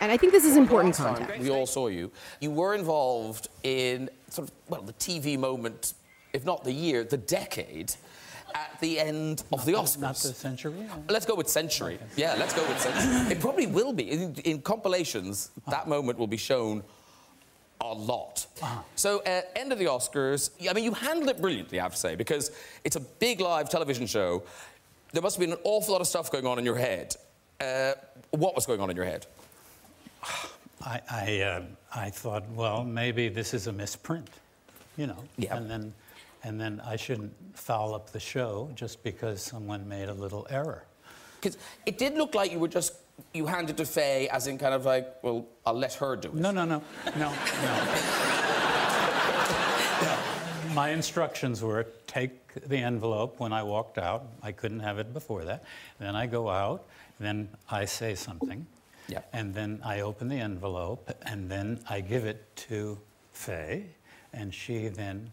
And 0.00 0.10
I 0.10 0.16
think 0.16 0.32
this 0.32 0.44
is 0.44 0.56
important 0.56 0.96
context. 0.96 1.40
We 1.40 1.50
all 1.50 1.66
saw 1.66 1.86
you. 1.86 2.10
You 2.40 2.50
were 2.50 2.74
involved 2.74 3.48
in 3.62 4.10
sort 4.28 4.48
of, 4.48 4.54
well, 4.68 4.82
the 4.82 4.92
TV 4.94 5.38
moment, 5.38 5.94
if 6.32 6.44
not 6.44 6.64
the 6.64 6.72
year, 6.72 7.04
the 7.04 7.16
decade. 7.18 7.94
at 8.54 8.78
the 8.80 9.00
end 9.00 9.44
of 9.50 9.64
the 9.64 9.72
Oscars. 9.72 9.98
Not 9.98 10.14
the 10.16 10.34
century. 10.34 10.74
Let's 11.08 11.24
go 11.24 11.34
with 11.34 11.48
century. 11.48 11.98
Yeah, 12.16 12.34
let's 12.38 12.52
go 12.52 12.62
with 12.68 12.78
century. 12.80 13.32
it 13.32 13.40
probably 13.40 13.66
will 13.66 13.92
be. 13.94 14.10
In, 14.10 14.34
in 14.44 14.60
compilations, 14.60 15.50
that 15.68 15.88
moment 15.88 16.18
will 16.18 16.26
be 16.26 16.36
shown 16.36 16.82
a 17.80 17.92
lot. 17.92 18.46
So, 18.94 19.20
uh, 19.20 19.40
end 19.56 19.72
of 19.72 19.78
the 19.78 19.86
Oscars. 19.86 20.50
I 20.68 20.72
mean, 20.74 20.84
you 20.84 20.92
handled 20.92 21.30
it 21.30 21.40
brilliantly, 21.40 21.80
I 21.80 21.84
have 21.84 21.92
to 21.92 21.98
say, 21.98 22.14
because 22.14 22.50
it's 22.84 22.96
a 22.96 23.00
big 23.00 23.40
live 23.40 23.68
television 23.68 24.06
show. 24.06 24.42
There 25.12 25.22
must 25.22 25.36
have 25.36 25.40
been 25.40 25.52
an 25.52 25.62
awful 25.64 25.92
lot 25.92 26.00
of 26.00 26.06
stuff 26.06 26.30
going 26.30 26.46
on 26.46 26.58
in 26.58 26.64
your 26.64 26.76
head. 26.76 27.16
Uh, 27.60 27.92
what 28.30 28.54
was 28.54 28.66
going 28.66 28.80
on 28.80 28.90
in 28.90 28.96
your 28.96 29.04
head? 29.04 29.26
I 30.84 31.00
I, 31.10 31.40
uh, 31.40 31.62
I 31.94 32.10
thought, 32.10 32.44
well, 32.50 32.84
maybe 32.84 33.28
this 33.28 33.54
is 33.54 33.66
a 33.66 33.72
misprint, 33.72 34.28
you 34.96 35.06
know. 35.06 35.24
Yeah. 35.38 35.56
And 35.56 35.70
then, 35.70 35.94
and 36.44 36.60
then 36.60 36.80
I 36.84 36.96
shouldn't 36.96 37.32
foul 37.54 37.94
up 37.94 38.10
the 38.10 38.20
show 38.20 38.70
just 38.74 39.02
because 39.02 39.42
someone 39.42 39.88
made 39.88 40.08
a 40.08 40.14
little 40.14 40.46
error. 40.50 40.84
Because 41.40 41.58
it 41.86 41.98
did 41.98 42.14
look 42.14 42.34
like 42.34 42.52
you 42.52 42.58
were 42.58 42.68
just 42.68 42.94
you 43.34 43.46
handed 43.46 43.76
to 43.76 43.84
Faye, 43.84 44.28
as 44.28 44.46
in 44.46 44.58
kind 44.58 44.74
of 44.74 44.84
like, 44.84 45.22
well, 45.22 45.46
I'll 45.64 45.74
let 45.74 45.94
her 45.94 46.16
do 46.16 46.28
it. 46.28 46.34
No, 46.34 46.50
no, 46.50 46.64
no, 46.64 46.82
no, 47.06 47.12
no. 47.18 47.30
No. 47.30 47.34
My 50.74 50.90
instructions 50.90 51.62
were 51.62 51.86
take 52.06 52.54
the 52.68 52.78
envelope 52.78 53.38
when 53.38 53.52
I 53.52 53.62
walked 53.62 53.98
out. 53.98 54.24
I 54.42 54.52
couldn't 54.52 54.80
have 54.80 54.98
it 54.98 55.12
before 55.12 55.44
that. 55.44 55.64
Then 55.98 56.16
I 56.16 56.26
go 56.26 56.48
out, 56.48 56.84
then 57.20 57.48
I 57.70 57.84
say 57.84 58.14
something. 58.14 58.66
Yeah. 59.08 59.20
And 59.32 59.54
then 59.54 59.80
I 59.84 60.00
open 60.00 60.28
the 60.28 60.38
envelope, 60.38 61.10
and 61.26 61.50
then 61.50 61.80
I 61.88 62.00
give 62.00 62.24
it 62.24 62.44
to 62.68 62.98
Faye, 63.32 63.86
and 64.32 64.54
she 64.54 64.88
then 64.88 65.30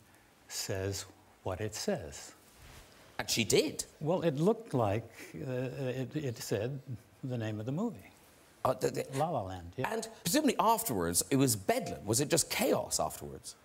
says 0.49 1.05
what 1.43 1.61
it 1.61 1.73
says. 1.73 2.33
And 3.17 3.29
she 3.29 3.43
did. 3.43 3.85
Well, 4.01 4.21
it 4.23 4.37
looked 4.37 4.73
like 4.73 5.09
uh, 5.35 5.51
it, 5.51 6.15
it 6.15 6.37
said 6.37 6.79
the 7.23 7.37
name 7.37 7.59
of 7.59 7.65
the 7.65 7.71
movie. 7.71 7.97
Uh, 8.65 8.73
the- 8.73 8.89
the- 8.91 9.05
La 9.17 9.29
La 9.29 9.41
Land. 9.43 9.71
Yeah. 9.77 9.93
And 9.93 10.07
presumably 10.23 10.55
afterwards, 10.59 11.23
it 11.29 11.35
was 11.37 11.55
bedlam. 11.55 12.05
Was 12.05 12.19
it 12.19 12.29
just 12.29 12.49
chaos 12.49 12.99
afterwards? 12.99 13.55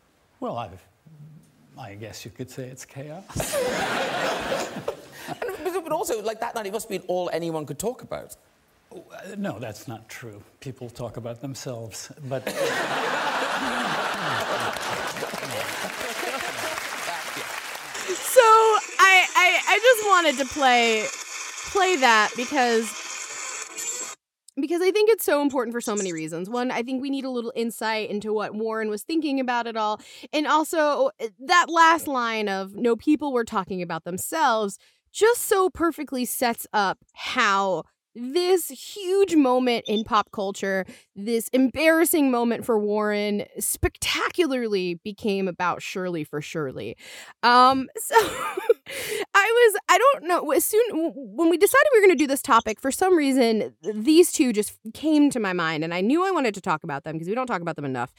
Well, 0.40 0.56
I've, 0.58 0.82
I 1.78 1.94
guess 1.94 2.24
you 2.24 2.30
could 2.30 2.50
say 2.50 2.64
it's 2.68 2.84
chaos. 2.84 3.24
And, 5.26 5.82
but 5.82 5.90
also, 5.90 6.22
like 6.22 6.38
that 6.40 6.54
night, 6.54 6.66
it 6.66 6.72
must 6.72 6.86
have 6.90 7.00
been 7.00 7.08
all 7.08 7.30
anyone 7.32 7.64
could 7.64 7.78
talk 7.78 8.02
about. 8.02 8.36
Uh, 8.92 8.98
No, 9.38 9.58
that's 9.58 9.88
not 9.88 10.06
true. 10.06 10.42
People 10.60 10.90
talk 10.90 11.16
about 11.16 11.40
themselves, 11.40 12.12
but 12.28 12.42
I, 19.66 19.78
just 19.78 20.06
wanted 20.06 20.38
to 20.38 20.44
play 20.46 21.06
play 21.70 21.96
that 21.96 22.30
because 22.36 22.90
because 24.60 24.80
I 24.80 24.90
think 24.90 25.10
it's 25.10 25.24
so 25.24 25.42
important 25.42 25.74
for 25.74 25.80
so 25.80 25.96
many 25.96 26.12
reasons. 26.12 26.48
One, 26.48 26.70
I 26.70 26.82
think 26.82 27.02
we 27.02 27.10
need 27.10 27.24
a 27.24 27.30
little 27.30 27.52
insight 27.56 28.10
into 28.10 28.32
what 28.32 28.54
Warren 28.54 28.88
was 28.88 29.02
thinking 29.02 29.40
about 29.40 29.66
it 29.66 29.76
all. 29.76 30.00
And 30.32 30.46
also 30.46 31.10
uh, 31.20 31.28
that 31.40 31.66
last 31.68 32.06
line 32.06 32.48
of 32.48 32.74
no 32.74 32.94
people 32.94 33.32
were 33.32 33.44
talking 33.44 33.82
about 33.82 34.04
themselves 34.04 34.78
just 35.12 35.42
so 35.42 35.70
perfectly 35.70 36.24
sets 36.24 36.66
up 36.72 36.98
how 37.14 37.84
this 38.14 38.68
huge 38.68 39.34
moment 39.34 39.84
in 39.86 40.04
pop 40.04 40.30
culture, 40.30 40.84
this 41.16 41.48
embarrassing 41.48 42.30
moment 42.30 42.64
for 42.64 42.78
Warren, 42.78 43.44
spectacularly 43.58 44.94
became 45.04 45.48
about 45.48 45.82
Shirley 45.82 46.24
for 46.24 46.40
Shirley. 46.40 46.96
Um, 47.42 47.88
so 47.96 48.14
I 49.34 49.72
was, 49.72 49.80
I 49.88 49.98
don't 49.98 50.24
know, 50.24 50.50
as 50.52 50.64
soon 50.64 51.12
when 51.14 51.50
we 51.50 51.56
decided 51.56 51.86
we 51.92 52.00
were 52.00 52.06
going 52.06 52.16
to 52.16 52.22
do 52.22 52.26
this 52.28 52.42
topic, 52.42 52.80
for 52.80 52.92
some 52.92 53.16
reason, 53.16 53.74
these 53.82 54.30
two 54.30 54.52
just 54.52 54.78
came 54.92 55.30
to 55.30 55.40
my 55.40 55.52
mind, 55.52 55.84
and 55.84 55.92
I 55.92 56.00
knew 56.00 56.24
I 56.24 56.30
wanted 56.30 56.54
to 56.54 56.60
talk 56.60 56.84
about 56.84 57.04
them 57.04 57.14
because 57.14 57.28
we 57.28 57.34
don't 57.34 57.46
talk 57.46 57.62
about 57.62 57.76
them 57.76 57.84
enough. 57.84 58.12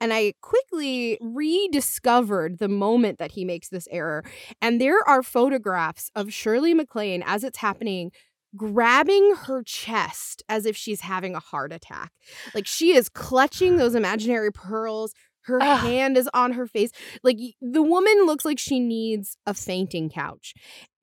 And 0.00 0.12
I 0.12 0.34
quickly 0.42 1.18
rediscovered 1.20 2.58
the 2.58 2.68
moment 2.68 3.18
that 3.18 3.32
he 3.32 3.44
makes 3.44 3.68
this 3.68 3.88
error, 3.90 4.24
and 4.60 4.80
there 4.80 4.98
are 5.08 5.22
photographs 5.22 6.10
of 6.14 6.32
Shirley 6.32 6.74
MacLaine 6.74 7.22
as 7.24 7.44
it's 7.44 7.58
happening 7.58 8.12
grabbing 8.56 9.34
her 9.44 9.62
chest 9.62 10.42
as 10.48 10.66
if 10.66 10.76
she's 10.76 11.02
having 11.02 11.34
a 11.34 11.40
heart 11.40 11.72
attack. 11.72 12.12
Like 12.54 12.66
she 12.66 12.94
is 12.94 13.08
clutching 13.08 13.76
those 13.76 13.94
imaginary 13.94 14.52
pearls. 14.52 15.12
Her 15.42 15.60
hand 15.60 16.18
is 16.18 16.28
on 16.34 16.52
her 16.52 16.66
face. 16.66 16.90
Like 17.22 17.38
the 17.60 17.82
woman 17.82 18.26
looks 18.26 18.44
like 18.44 18.58
she 18.58 18.80
needs 18.80 19.36
a 19.46 19.54
fainting 19.54 20.10
couch. 20.10 20.54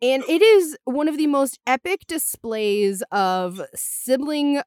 And 0.02 0.24
it 0.28 0.42
is 0.42 0.78
one 0.84 1.08
of 1.08 1.18
the 1.18 1.28
most 1.28 1.60
epic 1.66 2.02
displays 2.08 3.02
of 3.12 3.62
sibling 3.74 4.62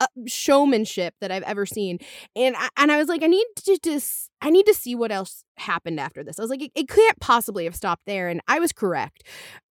uh, 0.00 0.06
showmanship 0.26 1.14
that 1.20 1.30
I've 1.32 1.42
ever 1.42 1.66
seen. 1.66 1.98
And 2.36 2.54
I, 2.56 2.68
and 2.76 2.92
I 2.92 2.98
was 2.98 3.08
like, 3.08 3.22
I 3.22 3.26
need 3.26 3.44
to 3.56 3.78
just, 3.82 4.30
I 4.40 4.48
need 4.50 4.66
to 4.66 4.74
see 4.74 4.94
what 4.94 5.10
else 5.10 5.44
happened 5.56 5.98
after 5.98 6.22
this. 6.22 6.38
I 6.38 6.42
was 6.42 6.50
like, 6.50 6.62
it, 6.62 6.72
it 6.74 6.88
can't 6.88 7.18
possibly 7.20 7.64
have 7.64 7.74
stopped 7.74 8.02
there. 8.06 8.28
And 8.28 8.40
I 8.46 8.60
was 8.60 8.72
correct. 8.72 9.24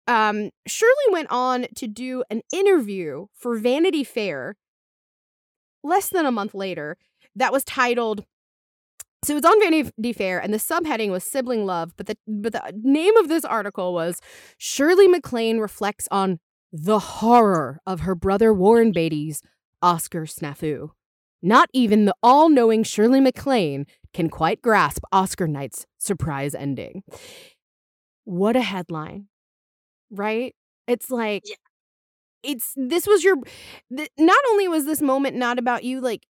Um, 0.07 0.51
Shirley 0.67 0.93
went 1.11 1.29
on 1.31 1.67
to 1.77 1.87
do 1.87 2.25
an 2.31 2.43
interview 2.53 3.27
for 3.35 3.57
Vanity 3.57 4.05
Fair 4.05 4.57
less 5.83 6.09
than 6.09 6.27
a 6.27 6.33
month 6.33 6.55
later 6.55 6.97
that 7.37 7.53
was 7.53 7.65
titled 7.65 8.25
so 9.25 9.33
it 9.33 9.37
was 9.37 9.45
on 9.47 9.59
Vanity 9.59 10.13
Fair, 10.13 10.39
and 10.39 10.53
the 10.53 10.59
subheading 10.59 11.11
was 11.11 11.25
sibling 11.25 11.65
love, 11.65 11.97
but 11.97 12.07
the 12.07 12.17
but 12.27 12.53
the 12.53 12.73
name 12.83 13.17
of 13.17 13.29
this 13.29 13.45
article 13.45 13.95
was 13.95 14.21
Shirley 14.59 15.09
MacLaine 15.09 15.59
reflects 15.59 16.07
on 16.11 16.41
the 16.71 16.99
horror 16.99 17.81
of 17.87 18.01
her 18.01 18.15
brother 18.15 18.53
Warren 18.53 18.93
Beatty's 18.93 19.41
Oscar 19.81 20.23
snafu. 20.23 20.91
Not 21.41 21.71
even 21.73 22.05
the 22.05 22.15
all-knowing 22.23 22.85
Shirley 22.85 23.21
MacLaine 23.21 23.87
can 24.13 24.29
quite 24.29 24.61
grasp 24.61 25.03
Oscar 25.13 25.47
night's 25.47 25.87
surprise 25.99 26.55
ending. 26.55 27.03
What 28.25 28.57
a 28.57 28.63
headline, 28.63 29.29
right? 30.11 30.55
It's 30.87 31.11
like 31.11 31.45
it's 32.43 32.73
this 32.77 33.07
was 33.07 33.25
your 33.25 33.37
th- 33.97 34.11
not 34.19 34.39
only 34.51 34.69
was 34.69 34.85
this 34.85 35.01
moment 35.01 35.37
not 35.37 35.59
about 35.59 35.85
you 35.85 36.01
like 36.01 36.27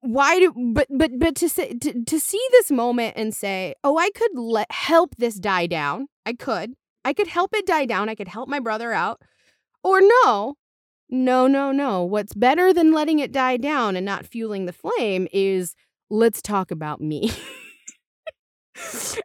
why 0.00 0.38
do 0.38 0.52
but 0.74 0.86
but 0.90 1.10
but 1.18 1.34
to 1.34 1.48
say 1.48 1.72
to, 1.74 2.04
to 2.04 2.20
see 2.20 2.44
this 2.52 2.70
moment 2.70 3.14
and 3.16 3.34
say 3.34 3.74
oh 3.84 3.96
i 3.96 4.10
could 4.14 4.32
let 4.36 4.70
help 4.70 5.14
this 5.16 5.36
die 5.36 5.66
down 5.66 6.06
i 6.26 6.32
could 6.32 6.74
i 7.04 7.12
could 7.12 7.26
help 7.28 7.50
it 7.54 7.66
die 7.66 7.86
down 7.86 8.08
i 8.08 8.14
could 8.14 8.28
help 8.28 8.48
my 8.48 8.60
brother 8.60 8.92
out 8.92 9.22
or 9.82 10.00
no 10.02 10.54
no 11.10 11.46
no 11.46 11.72
no 11.72 12.04
what's 12.04 12.34
better 12.34 12.72
than 12.72 12.92
letting 12.92 13.20
it 13.20 13.32
die 13.32 13.56
down 13.56 13.96
and 13.96 14.06
not 14.06 14.26
fueling 14.26 14.66
the 14.66 14.72
flame 14.72 15.28
is 15.32 15.74
let's 16.10 16.42
talk 16.42 16.70
about 16.70 17.00
me 17.00 17.30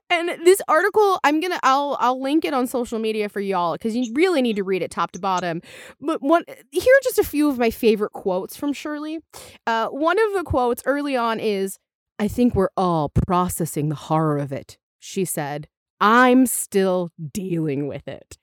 and 0.09 0.29
this 0.45 0.61
article 0.67 1.19
i'm 1.23 1.39
gonna 1.39 1.59
i'll 1.63 1.97
i'll 1.99 2.21
link 2.21 2.45
it 2.45 2.53
on 2.53 2.67
social 2.67 2.99
media 2.99 3.27
for 3.27 3.39
y'all 3.39 3.73
because 3.73 3.95
you 3.95 4.11
really 4.13 4.41
need 4.41 4.55
to 4.55 4.63
read 4.63 4.81
it 4.81 4.91
top 4.91 5.11
to 5.11 5.19
bottom. 5.19 5.61
But 5.99 6.21
one 6.21 6.43
here 6.71 6.83
are 6.83 7.03
just 7.03 7.17
a 7.17 7.23
few 7.23 7.49
of 7.49 7.57
my 7.57 7.71
favorite 7.71 8.11
quotes 8.11 8.55
from 8.55 8.73
shirley. 8.73 9.19
Uh, 9.65 9.87
one 9.87 10.17
of 10.19 10.33
the 10.33 10.43
quotes 10.43 10.83
early 10.85 11.15
on 11.15 11.39
is 11.39 11.77
i 12.19 12.27
think 12.27 12.53
we're 12.53 12.69
all 12.77 13.09
processing 13.09 13.89
the 13.89 13.95
horror 13.95 14.37
of 14.37 14.51
it 14.51 14.77
she 14.99 15.25
said. 15.25 15.67
I'm 16.01 16.45
still 16.45 17.09
dealing 17.33 17.87
with 17.87 18.07
it. 18.07 18.37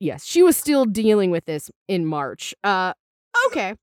Yes 0.00 0.24
she 0.24 0.42
was 0.42 0.56
still 0.56 0.86
dealing 0.86 1.30
with 1.30 1.44
this 1.44 1.70
in 1.86 2.04
march. 2.04 2.52
Uh 2.64 2.94
okay. 3.46 3.74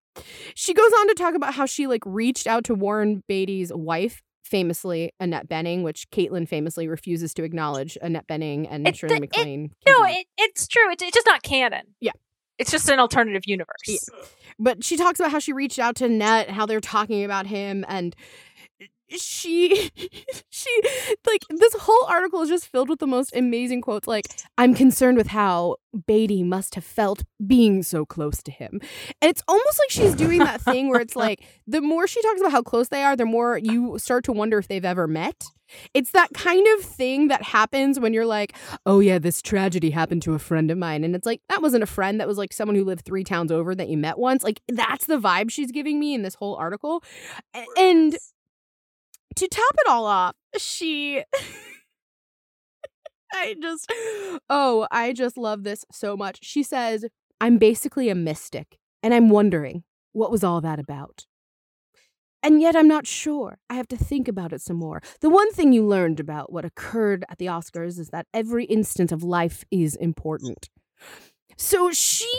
She 0.56 0.74
goes 0.74 0.92
on 1.00 1.08
to 1.08 1.14
talk 1.14 1.36
about 1.36 1.54
how 1.54 1.66
she 1.66 1.88
like 1.88 2.04
reached 2.06 2.48
out 2.48 2.66
to 2.66 2.76
warren 2.76 3.24
beatty's 3.28 3.72
wife 3.74 4.22
famously 4.46 5.12
Annette 5.20 5.50
Bening, 5.50 5.84
which 5.84 6.10
Caitlin 6.12 6.48
famously 6.48 6.88
refuses 6.88 7.34
to 7.34 7.44
acknowledge 7.44 7.98
Annette 8.02 8.28
Bening 8.28 8.68
and 8.70 8.88
It- 8.88 8.96
Shirley 8.96 9.16
it- 9.16 9.22
MacLaine. 9.22 9.72
No, 9.88 10.04
it, 10.06 10.26
it's 10.38 10.68
true. 10.68 10.92
It's, 10.92 11.02
it's 11.04 11.14
just 11.16 11.26
not 11.26 11.42
canon. 11.44 11.96
Yeah. 12.00 12.12
It's 12.58 12.72
just 12.72 12.88
an 12.90 13.00
alternative 13.00 13.42
universe. 13.48 13.76
Yeah. 13.86 13.98
But 14.58 14.84
she 14.84 14.96
talks 14.96 15.20
about 15.20 15.32
how 15.32 15.40
she 15.40 15.52
reached 15.52 15.80
out 15.80 15.98
to 15.98 16.06
Annette, 16.06 16.50
how 16.50 16.66
they're 16.66 16.80
talking 16.80 17.26
about 17.26 17.48
him, 17.48 17.84
and 17.90 18.16
she 19.10 19.92
she 20.50 20.82
like 21.26 21.44
this 21.50 21.74
whole 21.76 22.06
article 22.08 22.42
is 22.42 22.50
just 22.50 22.68
filled 22.68 22.90
with 22.90 23.00
the 23.00 23.08
most 23.08 23.36
amazing 23.36 23.82
quotes 23.82 24.08
like 24.08 24.26
i'm 24.58 24.74
concerned 24.74 25.18
with 25.18 25.28
how 25.28 25.76
beatty 26.08 26.44
must 26.44 26.76
have 26.76 26.84
felt 26.84 27.24
being 27.46 27.84
so 27.84 28.06
close 28.06 28.44
to 28.44 28.52
him. 28.52 28.80
And 29.22 29.30
it's 29.30 29.44
almost 29.48 29.80
like 29.80 29.90
she's 29.90 30.16
doing 30.16 30.40
that 30.40 30.62
thing 30.62 30.90
where 30.90 31.00
it's 31.00 31.16
like 31.16 31.44
the 31.68 31.82
more 31.82 32.08
she 32.08 32.22
talks 32.22 32.40
about 32.40 32.52
how 32.52 32.62
close 32.62 32.90
they 32.90 33.04
are 33.04 33.16
the 33.16 33.26
more 33.26 33.58
you 33.58 33.98
start 33.98 34.24
to 34.26 34.32
wonder 34.32 34.58
if 34.58 34.68
they've 34.68 34.86
ever 34.86 35.08
met. 35.08 35.46
It's 35.96 36.12
that 36.12 36.30
kind 36.34 36.66
of 36.78 36.86
thing 36.86 37.28
that 37.30 37.42
happens 37.42 38.00
when 38.00 38.14
you're 38.14 38.26
like 38.26 38.56
oh 38.86 39.00
yeah 39.00 39.18
this 39.18 39.42
tragedy 39.42 39.90
happened 39.90 40.22
to 40.24 40.34
a 40.34 40.40
friend 40.40 40.70
of 40.70 40.78
mine. 40.78 41.04
And 41.04 41.16
it's 41.16 41.26
like 41.26 41.42
that 41.50 41.62
wasn't 41.62 41.84
a 41.84 41.88
friend 41.88 42.20
that 42.20 42.28
was 42.28 42.38
like 42.38 42.54
someone 42.54 42.76
who 42.76 42.84
lived 42.84 43.06
three 43.06 43.24
towns 43.24 43.52
over 43.52 43.74
that 43.76 43.90
you 43.90 43.98
met 43.98 44.18
once. 44.18 44.44
Like 44.44 44.62
that's 44.68 45.06
the 45.06 45.18
vibe 45.18 45.50
she's 45.50 45.72
giving 45.72 46.00
me 46.00 46.14
in 46.14 46.24
this 46.24 46.36
whole 46.36 46.56
article. 46.56 47.04
And 47.78 48.16
to 49.36 49.48
top 49.48 49.74
it 49.80 49.90
all 49.90 50.06
off, 50.06 50.36
she 50.58 51.24
I 53.34 53.56
just, 53.62 53.92
oh, 54.50 54.88
I 54.92 55.12
just 55.14 55.38
love 55.38 55.64
this 55.64 55.84
so 55.92 56.16
much. 56.16 56.40
She 56.42 56.64
says, 56.64 57.06
I'm 57.42 57.58
basically 57.58 58.10
a 58.10 58.16
mystic, 58.16 58.78
and 59.04 59.14
I'm 59.14 59.30
wondering 59.30 59.84
what 60.14 60.32
was 60.32 60.44
all 60.44 60.62
that 60.62 60.80
about. 60.80 61.26
And 62.42 62.62
yet 62.62 62.76
I'm 62.76 62.88
not 62.88 63.08
sure. 63.08 63.58
I 63.70 63.74
have 63.74 63.88
to 63.88 63.98
think 63.98 64.28
about 64.28 64.54
it 64.54 64.62
some 64.62 64.78
more. 64.78 65.02
The 65.20 65.32
one 65.32 65.52
thing 65.52 65.74
you 65.74 65.86
learned 65.86 66.20
about 66.20 66.52
what 66.52 66.64
occurred 66.64 67.26
at 67.28 67.40
the 67.40 67.48
Oscars 67.48 67.98
is 68.00 68.10
that 68.10 68.28
every 68.34 68.66
instant 68.66 69.12
of 69.12 69.24
life 69.24 69.66
is 69.72 69.96
important. 69.96 70.70
So 71.58 71.92
she 71.92 72.30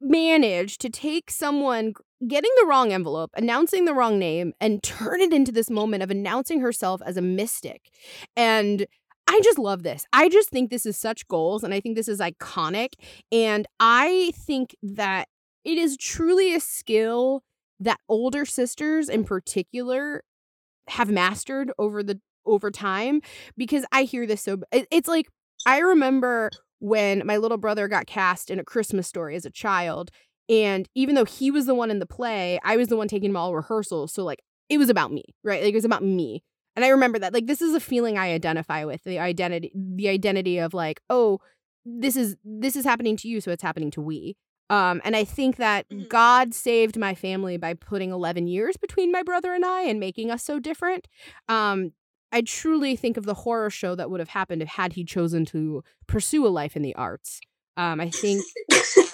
managed 0.00 0.80
to 0.82 0.90
take 0.90 1.30
someone 1.30 1.94
getting 2.26 2.50
the 2.60 2.66
wrong 2.66 2.92
envelope, 2.92 3.30
announcing 3.36 3.84
the 3.84 3.94
wrong 3.94 4.18
name, 4.18 4.52
and 4.60 4.82
turn 4.82 5.20
it 5.20 5.32
into 5.32 5.52
this 5.52 5.70
moment 5.70 6.02
of 6.02 6.10
announcing 6.10 6.60
herself 6.60 7.00
as 7.04 7.16
a 7.16 7.22
mystic. 7.22 7.90
And 8.36 8.86
I 9.26 9.40
just 9.42 9.58
love 9.58 9.82
this. 9.82 10.06
I 10.12 10.28
just 10.28 10.50
think 10.50 10.70
this 10.70 10.86
is 10.86 10.96
such 10.96 11.26
goals, 11.28 11.62
and 11.62 11.72
I 11.72 11.80
think 11.80 11.96
this 11.96 12.08
is 12.08 12.20
iconic. 12.20 12.94
And 13.30 13.66
I 13.78 14.32
think 14.34 14.74
that 14.82 15.28
it 15.64 15.78
is 15.78 15.96
truly 15.96 16.54
a 16.54 16.60
skill 16.60 17.42
that 17.78 18.00
older 18.08 18.44
sisters 18.44 19.08
in 19.08 19.24
particular 19.24 20.22
have 20.88 21.10
mastered 21.10 21.72
over 21.78 22.02
the 22.02 22.20
over 22.46 22.70
time 22.70 23.20
because 23.56 23.84
I 23.92 24.04
hear 24.04 24.26
this 24.26 24.42
so 24.42 24.58
it's 24.72 25.06
like 25.08 25.28
I 25.66 25.78
remember 25.78 26.50
when 26.78 27.22
my 27.26 27.36
little 27.36 27.58
brother 27.58 27.86
got 27.86 28.06
cast 28.06 28.50
in 28.50 28.58
a 28.58 28.64
Christmas 28.64 29.06
story 29.06 29.36
as 29.36 29.44
a 29.44 29.50
child 29.50 30.10
and 30.50 30.88
even 30.96 31.14
though 31.14 31.24
he 31.24 31.50
was 31.50 31.66
the 31.66 31.74
one 31.74 31.92
in 31.92 32.00
the 32.00 32.06
play, 32.06 32.58
I 32.64 32.76
was 32.76 32.88
the 32.88 32.96
one 32.96 33.06
taking 33.06 33.30
him 33.30 33.36
all 33.36 33.54
rehearsals. 33.54 34.12
So 34.12 34.24
like 34.24 34.42
it 34.68 34.78
was 34.78 34.90
about 34.90 35.12
me, 35.12 35.24
right? 35.44 35.62
Like 35.62 35.72
it 35.72 35.76
was 35.76 35.84
about 35.84 36.02
me. 36.02 36.42
And 36.74 36.84
I 36.84 36.88
remember 36.88 37.18
that. 37.20 37.32
Like 37.32 37.46
this 37.46 37.62
is 37.62 37.74
a 37.74 37.80
feeling 37.80 38.18
I 38.18 38.32
identify 38.32 38.84
with, 38.84 39.04
the 39.04 39.20
identity 39.20 39.72
the 39.74 40.08
identity 40.08 40.58
of 40.58 40.74
like, 40.74 41.00
oh, 41.08 41.38
this 41.86 42.16
is 42.16 42.36
this 42.44 42.74
is 42.74 42.84
happening 42.84 43.16
to 43.18 43.28
you, 43.28 43.40
so 43.40 43.52
it's 43.52 43.62
happening 43.62 43.92
to 43.92 44.00
we. 44.00 44.36
Um, 44.70 45.00
and 45.04 45.16
I 45.16 45.24
think 45.24 45.56
that 45.56 45.86
God 46.08 46.54
saved 46.54 46.96
my 46.96 47.14
family 47.14 47.56
by 47.56 47.74
putting 47.74 48.10
11 48.10 48.46
years 48.46 48.76
between 48.76 49.10
my 49.10 49.24
brother 49.24 49.52
and 49.52 49.64
I 49.64 49.82
and 49.82 49.98
making 49.98 50.30
us 50.30 50.44
so 50.44 50.60
different. 50.60 51.08
Um, 51.48 51.92
I 52.30 52.42
truly 52.42 52.94
think 52.94 53.16
of 53.16 53.24
the 53.24 53.34
horror 53.34 53.70
show 53.70 53.96
that 53.96 54.10
would 54.10 54.20
have 54.20 54.28
happened 54.28 54.62
if 54.62 54.68
had 54.68 54.92
he 54.92 55.04
chosen 55.04 55.44
to 55.46 55.82
pursue 56.06 56.46
a 56.46 56.48
life 56.48 56.76
in 56.76 56.82
the 56.82 56.94
arts. 56.94 57.40
Um, 57.76 58.00
I 58.00 58.10
think 58.10 58.42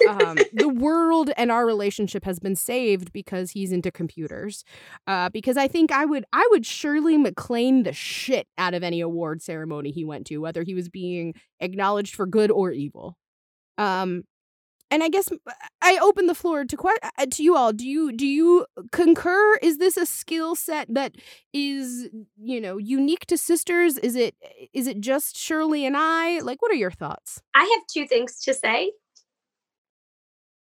um, 0.08 0.38
the 0.52 0.68
world 0.68 1.30
and 1.36 1.50
our 1.50 1.66
relationship 1.66 2.24
has 2.24 2.38
been 2.38 2.56
saved 2.56 3.12
because 3.12 3.50
he's 3.52 3.72
into 3.72 3.90
computers. 3.90 4.64
Uh, 5.06 5.28
because 5.30 5.56
I 5.56 5.68
think 5.68 5.92
I 5.92 6.04
would 6.04 6.24
I 6.32 6.46
would 6.50 6.66
Shirley 6.66 7.16
MacLaine 7.16 7.82
the 7.82 7.92
shit 7.92 8.46
out 8.58 8.74
of 8.74 8.82
any 8.82 9.00
award 9.00 9.42
ceremony 9.42 9.90
he 9.90 10.04
went 10.04 10.26
to, 10.28 10.38
whether 10.38 10.62
he 10.62 10.74
was 10.74 10.88
being 10.88 11.34
acknowledged 11.60 12.14
for 12.14 12.26
good 12.26 12.50
or 12.50 12.72
evil. 12.72 13.16
Um, 13.78 14.24
and 14.90 15.02
I 15.02 15.08
guess 15.08 15.28
I 15.82 15.98
open 15.98 16.26
the 16.26 16.34
floor 16.34 16.64
to 16.64 16.76
que- 16.76 16.98
uh, 17.18 17.26
to 17.26 17.42
you 17.42 17.56
all. 17.56 17.72
Do 17.72 17.86
you 17.86 18.12
do 18.12 18.26
you 18.26 18.66
concur? 18.92 19.56
Is 19.62 19.78
this 19.78 19.96
a 19.96 20.06
skill 20.06 20.54
set 20.54 20.86
that 20.94 21.16
is 21.52 22.08
you 22.40 22.60
know 22.60 22.78
unique 22.78 23.26
to 23.26 23.38
sisters? 23.38 23.98
Is 23.98 24.14
it 24.14 24.34
is 24.72 24.86
it 24.86 25.00
just 25.00 25.36
Shirley 25.36 25.84
and 25.84 25.96
I? 25.96 26.40
Like, 26.40 26.62
what 26.62 26.70
are 26.70 26.76
your 26.76 26.90
thoughts? 26.90 27.42
I 27.54 27.62
have 27.62 27.86
two 27.92 28.06
things 28.06 28.40
to 28.42 28.54
say. 28.54 28.92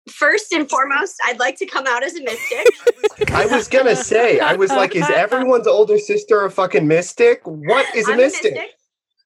First 0.09 0.51
and 0.51 0.69
foremost, 0.69 1.15
I'd 1.25 1.39
like 1.39 1.57
to 1.59 1.65
come 1.65 1.85
out 1.87 2.03
as 2.03 2.15
a 2.15 2.23
mystic. 2.23 3.31
I 3.31 3.45
was 3.45 3.69
gonna 3.69 3.95
say, 3.95 4.39
I 4.39 4.53
was 4.55 4.69
like, 4.69 4.95
is 4.95 5.09
everyone's 5.09 5.67
older 5.67 5.97
sister 5.97 6.43
a 6.43 6.51
fucking 6.51 6.87
mystic? 6.87 7.41
What 7.45 7.93
is 7.95 8.09
a 8.09 8.11
I'm 8.11 8.17
mystic? 8.17 8.57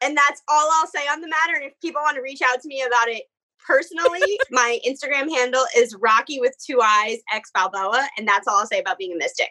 and 0.02 0.16
that's 0.16 0.42
all 0.48 0.70
I'll 0.76 0.88
say 0.88 1.08
on 1.08 1.22
the 1.22 1.28
matter. 1.28 1.56
And 1.56 1.64
if 1.64 1.74
people 1.82 2.02
want 2.04 2.16
to 2.16 2.22
reach 2.22 2.42
out 2.44 2.62
to 2.62 2.68
me 2.68 2.84
about 2.84 3.08
it 3.08 3.24
personally, 3.66 4.40
my 4.52 4.80
Instagram 4.88 5.30
handle 5.30 5.66
is 5.76 5.96
Rocky 6.00 6.40
with 6.40 6.56
two 6.64 6.80
eyes 6.82 7.18
X 7.34 7.52
Balboa, 7.54 8.08
and 8.18 8.28
that's 8.28 8.48
all 8.48 8.58
I'll 8.58 8.68
say 8.68 8.80
about 8.80 8.98
being 8.98 9.14
a 9.14 9.18
mystic. 9.18 9.50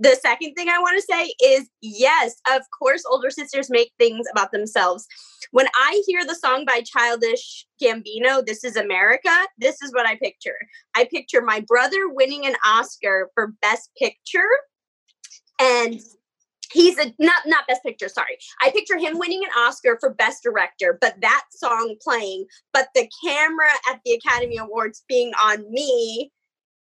The 0.00 0.16
second 0.22 0.54
thing 0.54 0.68
I 0.68 0.78
want 0.78 0.96
to 0.96 1.12
say 1.12 1.32
is 1.42 1.68
yes, 1.80 2.36
of 2.54 2.62
course, 2.78 3.02
older 3.10 3.30
sisters 3.30 3.68
make 3.68 3.90
things 3.98 4.26
about 4.30 4.52
themselves. 4.52 5.06
When 5.50 5.66
I 5.74 6.02
hear 6.06 6.24
the 6.24 6.36
song 6.36 6.64
by 6.64 6.82
Childish 6.82 7.66
Gambino, 7.82 8.44
This 8.46 8.62
is 8.62 8.76
America, 8.76 9.30
this 9.58 9.82
is 9.82 9.92
what 9.92 10.06
I 10.06 10.14
picture. 10.16 10.56
I 10.94 11.04
picture 11.10 11.42
my 11.42 11.60
brother 11.66 12.08
winning 12.08 12.46
an 12.46 12.54
Oscar 12.64 13.30
for 13.34 13.54
Best 13.60 13.90
Picture 13.98 14.48
and 15.60 16.00
he's 16.70 16.98
a 16.98 17.14
not 17.18 17.42
not 17.46 17.66
best 17.66 17.82
picture 17.82 18.08
sorry. 18.08 18.38
I 18.62 18.70
picture 18.70 18.98
him 18.98 19.18
winning 19.18 19.42
an 19.44 19.50
oscar 19.62 19.96
for 20.00 20.14
best 20.14 20.42
director 20.42 20.98
but 21.00 21.20
that 21.20 21.44
song 21.50 21.96
playing 22.02 22.46
but 22.72 22.88
the 22.94 23.08
camera 23.24 23.70
at 23.90 24.00
the 24.04 24.12
academy 24.12 24.56
awards 24.56 25.04
being 25.08 25.32
on 25.42 25.70
me 25.70 26.30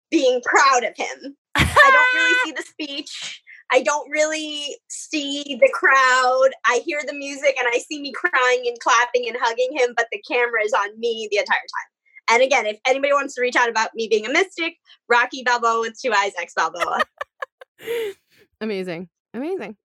being 0.10 0.42
proud 0.42 0.84
of 0.84 0.96
him. 0.96 1.36
I 1.56 1.92
don't 1.92 2.22
really 2.22 2.36
see 2.46 2.52
the 2.52 2.64
speech. 2.64 3.42
I 3.72 3.82
don't 3.82 4.10
really 4.10 4.78
see 4.88 5.44
the 5.60 5.70
crowd. 5.74 6.50
I 6.66 6.82
hear 6.86 7.02
the 7.06 7.14
music 7.14 7.56
and 7.60 7.68
i 7.74 7.80
see 7.80 8.02
me 8.02 8.14
crying 8.14 8.64
and 8.66 8.80
clapping 8.80 9.28
and 9.28 9.38
hugging 9.40 9.78
him 9.78 9.94
but 9.96 10.08
the 10.12 10.22
camera 10.30 10.64
is 10.64 10.74
on 10.74 11.00
me 11.00 11.28
the 11.32 11.38
entire 11.38 11.58
time. 11.58 12.36
And 12.36 12.44
again 12.44 12.66
if 12.66 12.80
anybody 12.88 13.14
wants 13.14 13.36
to 13.36 13.42
reach 13.42 13.56
out 13.56 13.70
about 13.70 13.90
me 13.96 14.08
being 14.08 14.26
a 14.26 14.32
mystic 14.32 14.78
rocky 15.10 15.44
balboa 15.44 15.82
with 15.82 16.00
two 16.00 16.14
eyes 16.14 16.32
x 16.40 16.54
balboa. 16.56 17.02
Amazing, 18.62 19.10
amazing. 19.34 19.78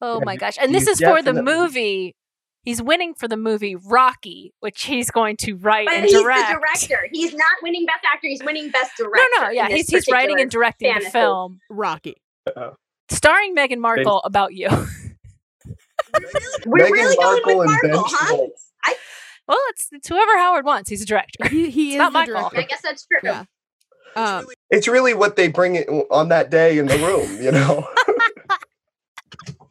Oh 0.00 0.18
Yeah, 0.18 0.24
my 0.24 0.36
gosh. 0.36 0.56
And 0.60 0.74
this 0.74 0.86
is 0.86 1.00
for 1.00 1.22
the 1.22 1.42
movie. 1.42 2.14
He's 2.62 2.82
winning 2.82 3.14
for 3.14 3.26
the 3.26 3.38
movie 3.38 3.74
Rocky, 3.74 4.52
which 4.60 4.82
he's 4.84 5.10
going 5.10 5.36
to 5.38 5.54
write 5.56 5.86
But 5.86 5.94
and 5.94 6.04
he's 6.04 6.12
direct. 6.20 6.48
the 6.48 6.54
director. 6.58 7.08
He's 7.10 7.32
not 7.32 7.52
winning 7.62 7.86
best 7.86 8.04
actor. 8.04 8.28
He's 8.28 8.42
winning 8.44 8.70
best 8.70 8.92
director. 8.98 9.26
No, 9.38 9.44
no, 9.44 9.50
yeah, 9.50 9.68
he's 9.68 9.88
he's 9.88 10.06
writing 10.10 10.38
and 10.40 10.50
particular 10.50 10.70
directing 10.72 10.94
the 11.04 11.10
film 11.10 11.60
Rocky, 11.70 12.20
starring 13.10 13.56
Meghan 13.56 13.78
Markle 13.78 14.20
about 14.24 14.52
you. 14.54 14.68
We're 16.66 16.86
Meghan 16.86 16.90
really 16.90 17.16
going 17.16 17.58
with 17.58 17.66
Markle, 17.66 18.04
huh? 18.06 18.26
Schwartz. 18.28 18.72
well, 19.48 19.58
it's 19.70 19.88
it's 19.92 20.08
whoever 20.08 20.36
Howard 20.38 20.64
wants. 20.64 20.90
He's 20.90 21.02
a 21.02 21.06
director. 21.06 21.48
He, 21.48 21.70
he 21.70 21.86
It's 21.88 21.94
is 21.94 21.98
not 21.98 22.12
the 22.12 22.18
my 22.18 22.26
director. 22.26 22.58
I 22.58 22.62
guess 22.64 22.82
that's 22.82 23.06
true. 23.06 23.20
Yeah. 23.22 23.44
Um, 24.16 24.46
It's 24.70 24.88
really 24.88 25.14
what 25.14 25.36
they 25.36 25.48
bring 25.48 25.76
it 25.76 25.88
on 26.10 26.28
that 26.30 26.50
day 26.50 26.78
in 26.78 26.86
the 26.86 26.98
room, 26.98 27.40
you 27.42 27.52
know. 27.52 27.86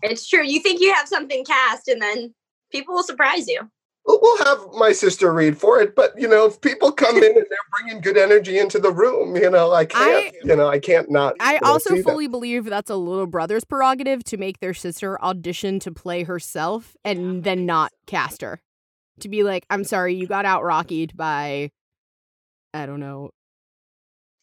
It's 0.02 0.28
true. 0.28 0.44
You 0.44 0.62
think 0.62 0.82
you 0.82 0.94
have 0.94 1.08
something 1.08 1.44
cast, 1.46 1.88
and 1.88 2.02
then 2.02 2.34
people 2.72 2.96
will 2.96 3.04
surprise 3.04 3.48
you. 3.48 3.70
We'll 4.06 4.20
we'll 4.22 4.44
have 4.46 4.60
my 4.74 4.92
sister 4.92 5.34
read 5.34 5.58
for 5.58 5.82
it, 5.82 5.96
but 5.96 6.20
you 6.20 6.28
know, 6.28 6.46
if 6.46 6.60
people 6.62 6.92
come 6.92 7.18
in 7.18 7.24
and 7.26 7.36
they're 7.36 7.84
bringing 7.84 8.02
good 8.02 8.18
energy 8.18 8.58
into 8.58 8.80
the 8.80 8.92
room, 8.92 9.36
you 9.36 9.50
know, 9.50 9.72
I 9.72 9.86
can't, 9.86 10.34
you 10.44 10.56
know, 10.56 10.68
I 10.68 10.80
can't 10.80 11.12
not. 11.12 11.36
I 11.40 11.60
also 11.62 11.92
see 11.92 12.02
that. 12.02 12.10
fully 12.10 12.28
believe 12.28 12.66
that's 12.66 12.90
a 12.90 12.96
little 12.96 13.28
brother's 13.28 13.66
prerogative 13.66 14.24
to 14.26 14.38
make 14.38 14.60
their 14.60 14.74
sister 14.74 15.22
audition 15.22 15.80
to 15.82 15.92
play 15.92 16.24
herself 16.24 16.96
and 17.04 17.44
then 17.44 17.66
not 17.66 17.92
cast 18.08 18.42
her. 18.42 18.62
To 19.20 19.30
be 19.30 19.44
like, 19.44 19.66
I'm 19.70 19.84
sorry, 19.84 20.16
you 20.16 20.28
got 20.28 20.46
out 20.46 20.64
rockied 20.64 21.16
by, 21.16 21.72
I 22.74 22.86
don't 22.86 23.02
know. 23.02 23.32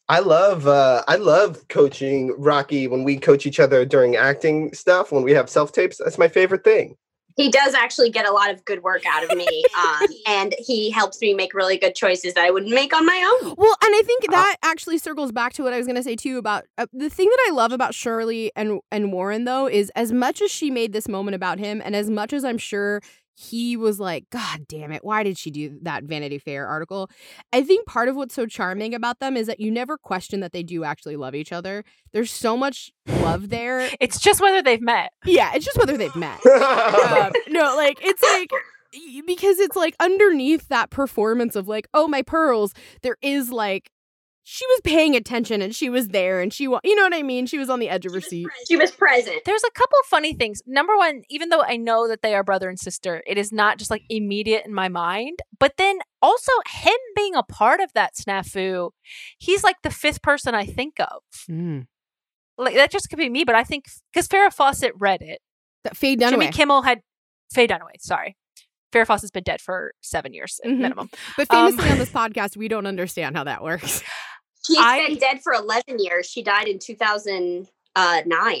I 0.09 0.19
love 0.19 0.67
uh 0.67 1.03
I 1.07 1.17
love 1.17 1.67
coaching 1.67 2.33
Rocky 2.37 2.87
when 2.87 3.03
we 3.03 3.17
coach 3.17 3.45
each 3.45 3.59
other 3.59 3.85
during 3.85 4.15
acting 4.15 4.73
stuff 4.73 5.11
when 5.11 5.23
we 5.23 5.33
have 5.33 5.49
self 5.49 5.71
tapes. 5.71 5.97
That's 5.97 6.17
my 6.17 6.27
favorite 6.27 6.63
thing. 6.63 6.95
He 7.35 7.51
does 7.51 7.75
actually 7.75 8.09
get 8.09 8.27
a 8.27 8.31
lot 8.31 8.49
of 8.49 8.65
good 8.65 8.81
work 8.81 9.03
out 9.05 9.23
of 9.23 9.37
me, 9.37 9.63
um, 9.77 10.07
and 10.25 10.55
he 10.57 10.89
helps 10.89 11.21
me 11.21 11.35
make 11.35 11.53
really 11.53 11.77
good 11.77 11.93
choices 11.93 12.33
that 12.33 12.43
I 12.43 12.49
wouldn't 12.49 12.73
make 12.73 12.95
on 12.95 13.05
my 13.05 13.37
own. 13.43 13.53
Well, 13.55 13.75
and 13.83 13.95
I 13.95 14.01
think 14.03 14.31
that 14.31 14.55
actually 14.63 14.97
circles 14.97 15.31
back 15.31 15.53
to 15.53 15.63
what 15.63 15.71
I 15.71 15.77
was 15.77 15.85
going 15.85 15.97
to 15.97 16.03
say 16.03 16.15
too 16.15 16.39
about 16.39 16.65
uh, 16.79 16.87
the 16.93 17.11
thing 17.11 17.29
that 17.29 17.45
I 17.49 17.51
love 17.51 17.71
about 17.71 17.93
Shirley 17.93 18.51
and 18.55 18.79
and 18.91 19.11
Warren 19.11 19.43
though 19.43 19.67
is 19.67 19.91
as 19.95 20.11
much 20.11 20.41
as 20.41 20.49
she 20.49 20.71
made 20.71 20.93
this 20.93 21.07
moment 21.07 21.35
about 21.35 21.59
him, 21.59 21.81
and 21.83 21.95
as 21.95 22.09
much 22.09 22.33
as 22.33 22.45
I'm 22.45 22.57
sure 22.57 23.01
he 23.39 23.77
was 23.77 23.99
like, 23.99 24.27
God 24.31 24.67
damn 24.67 24.91
it, 24.91 25.05
why 25.05 25.21
did 25.21 25.37
she 25.37 25.51
do 25.51 25.77
that 25.83 26.03
Vanity 26.05 26.39
Fair 26.39 26.65
article? 26.67 27.07
I 27.53 27.61
think 27.61 27.85
part 27.85 28.09
of 28.09 28.15
what's 28.15 28.33
so 28.33 28.47
charming 28.47 28.95
about 28.95 29.19
them 29.19 29.37
is 29.37 29.45
that 29.45 29.59
you 29.59 29.69
never 29.69 29.95
question 29.95 30.39
that 30.39 30.53
they 30.53 30.63
do 30.63 30.83
actually 30.83 31.17
love 31.17 31.35
each 31.35 31.51
other. 31.51 31.83
There's 32.13 32.31
so 32.31 32.57
much 32.57 32.91
love 33.07 33.49
there. 33.49 33.89
It's 33.99 34.19
just 34.19 34.41
whether 34.41 34.63
they've 34.63 34.81
met. 34.81 35.11
Yeah, 35.23 35.51
it's 35.53 35.65
just 35.65 35.77
whether 35.77 35.97
they've 35.97 36.15
met. 36.15 36.43
um, 36.47 37.31
no, 37.47 37.75
like 37.75 37.99
it's 38.01 38.23
like 38.23 38.49
because 39.27 39.59
it's 39.59 39.75
like 39.75 39.95
underneath 39.99 40.67
that 40.69 40.89
performance 40.89 41.55
of 41.55 41.67
like, 41.67 41.87
oh 41.93 42.07
my 42.07 42.23
pearls, 42.23 42.73
there 43.03 43.17
is 43.21 43.51
like 43.51 43.91
she 44.49 44.65
was 44.67 44.79
paying 44.85 45.13
attention 45.13 45.61
and 45.61 45.75
she 45.75 45.89
was 45.89 46.07
there 46.07 46.39
and 46.39 46.53
she 46.53 46.63
you 46.63 46.95
know 46.95 47.03
what 47.03 47.13
I 47.13 47.21
mean? 47.21 47.47
She 47.47 47.57
was 47.57 47.69
on 47.69 47.79
the 47.79 47.89
edge 47.89 48.05
of 48.05 48.13
her 48.13 48.21
seat. 48.21 48.47
She 48.65 48.77
was 48.77 48.91
present. 48.91 49.41
There's 49.43 49.63
a 49.65 49.71
couple 49.71 49.97
funny 50.05 50.33
things. 50.33 50.61
Number 50.65 50.95
one, 50.95 51.23
even 51.29 51.49
though 51.49 51.61
I 51.63 51.75
know 51.75 52.07
that 52.07 52.21
they 52.21 52.33
are 52.33 52.45
brother 52.45 52.69
and 52.69 52.79
sister, 52.79 53.21
it 53.27 53.37
is 53.37 53.51
not 53.51 53.77
just 53.77 53.91
like 53.91 54.03
immediate 54.09 54.65
in 54.65 54.73
my 54.73 54.87
mind. 54.87 55.39
But 55.59 55.73
then 55.77 55.99
also 56.21 56.53
him 56.65 56.95
being 57.13 57.35
a 57.35 57.43
part 57.43 57.81
of 57.81 57.91
that 57.91 58.13
snafu, 58.15 58.91
he's 59.37 59.65
like 59.65 59.75
the 59.83 59.89
fifth 59.89 60.21
person 60.21 60.55
I 60.55 60.65
think 60.65 60.93
of. 61.01 61.21
Like 62.57 62.75
that 62.75 62.89
just 62.89 63.09
could 63.09 63.19
be 63.19 63.27
me, 63.29 63.43
but 63.43 63.55
I 63.55 63.65
think 63.65 63.83
because 64.13 64.29
Farrah 64.29 64.53
Fawcett 64.53 64.93
read 64.97 65.21
it. 65.21 65.41
That 65.83 65.97
Faye 65.97 66.15
Dunaway. 66.15 66.29
Jimmy 66.29 66.47
Kimmel 66.51 66.83
had 66.83 67.01
Faye 67.51 67.67
Dunaway, 67.67 67.99
sorry. 67.99 68.37
Farrah 68.93 69.05
Fawcett's 69.07 69.31
been 69.31 69.43
dead 69.43 69.59
for 69.59 69.93
seven 70.01 70.33
years 70.33 70.61
at 70.63 70.71
Mhm. 70.71 70.77
minimum. 70.79 71.09
But 71.35 71.47
Um, 71.53 71.71
famously 71.73 71.91
on 71.91 71.97
this 71.97 72.09
podcast, 72.11 72.55
we 72.55 72.69
don't 72.69 72.87
understand 72.87 73.35
how 73.35 73.43
that 73.43 73.61
works. 73.61 74.01
She's 74.67 74.77
I- 74.79 75.07
been 75.07 75.17
dead 75.17 75.41
for 75.41 75.53
11 75.53 75.97
years. 75.99 76.27
She 76.27 76.43
died 76.43 76.67
in 76.67 76.77
2009. 76.79 77.67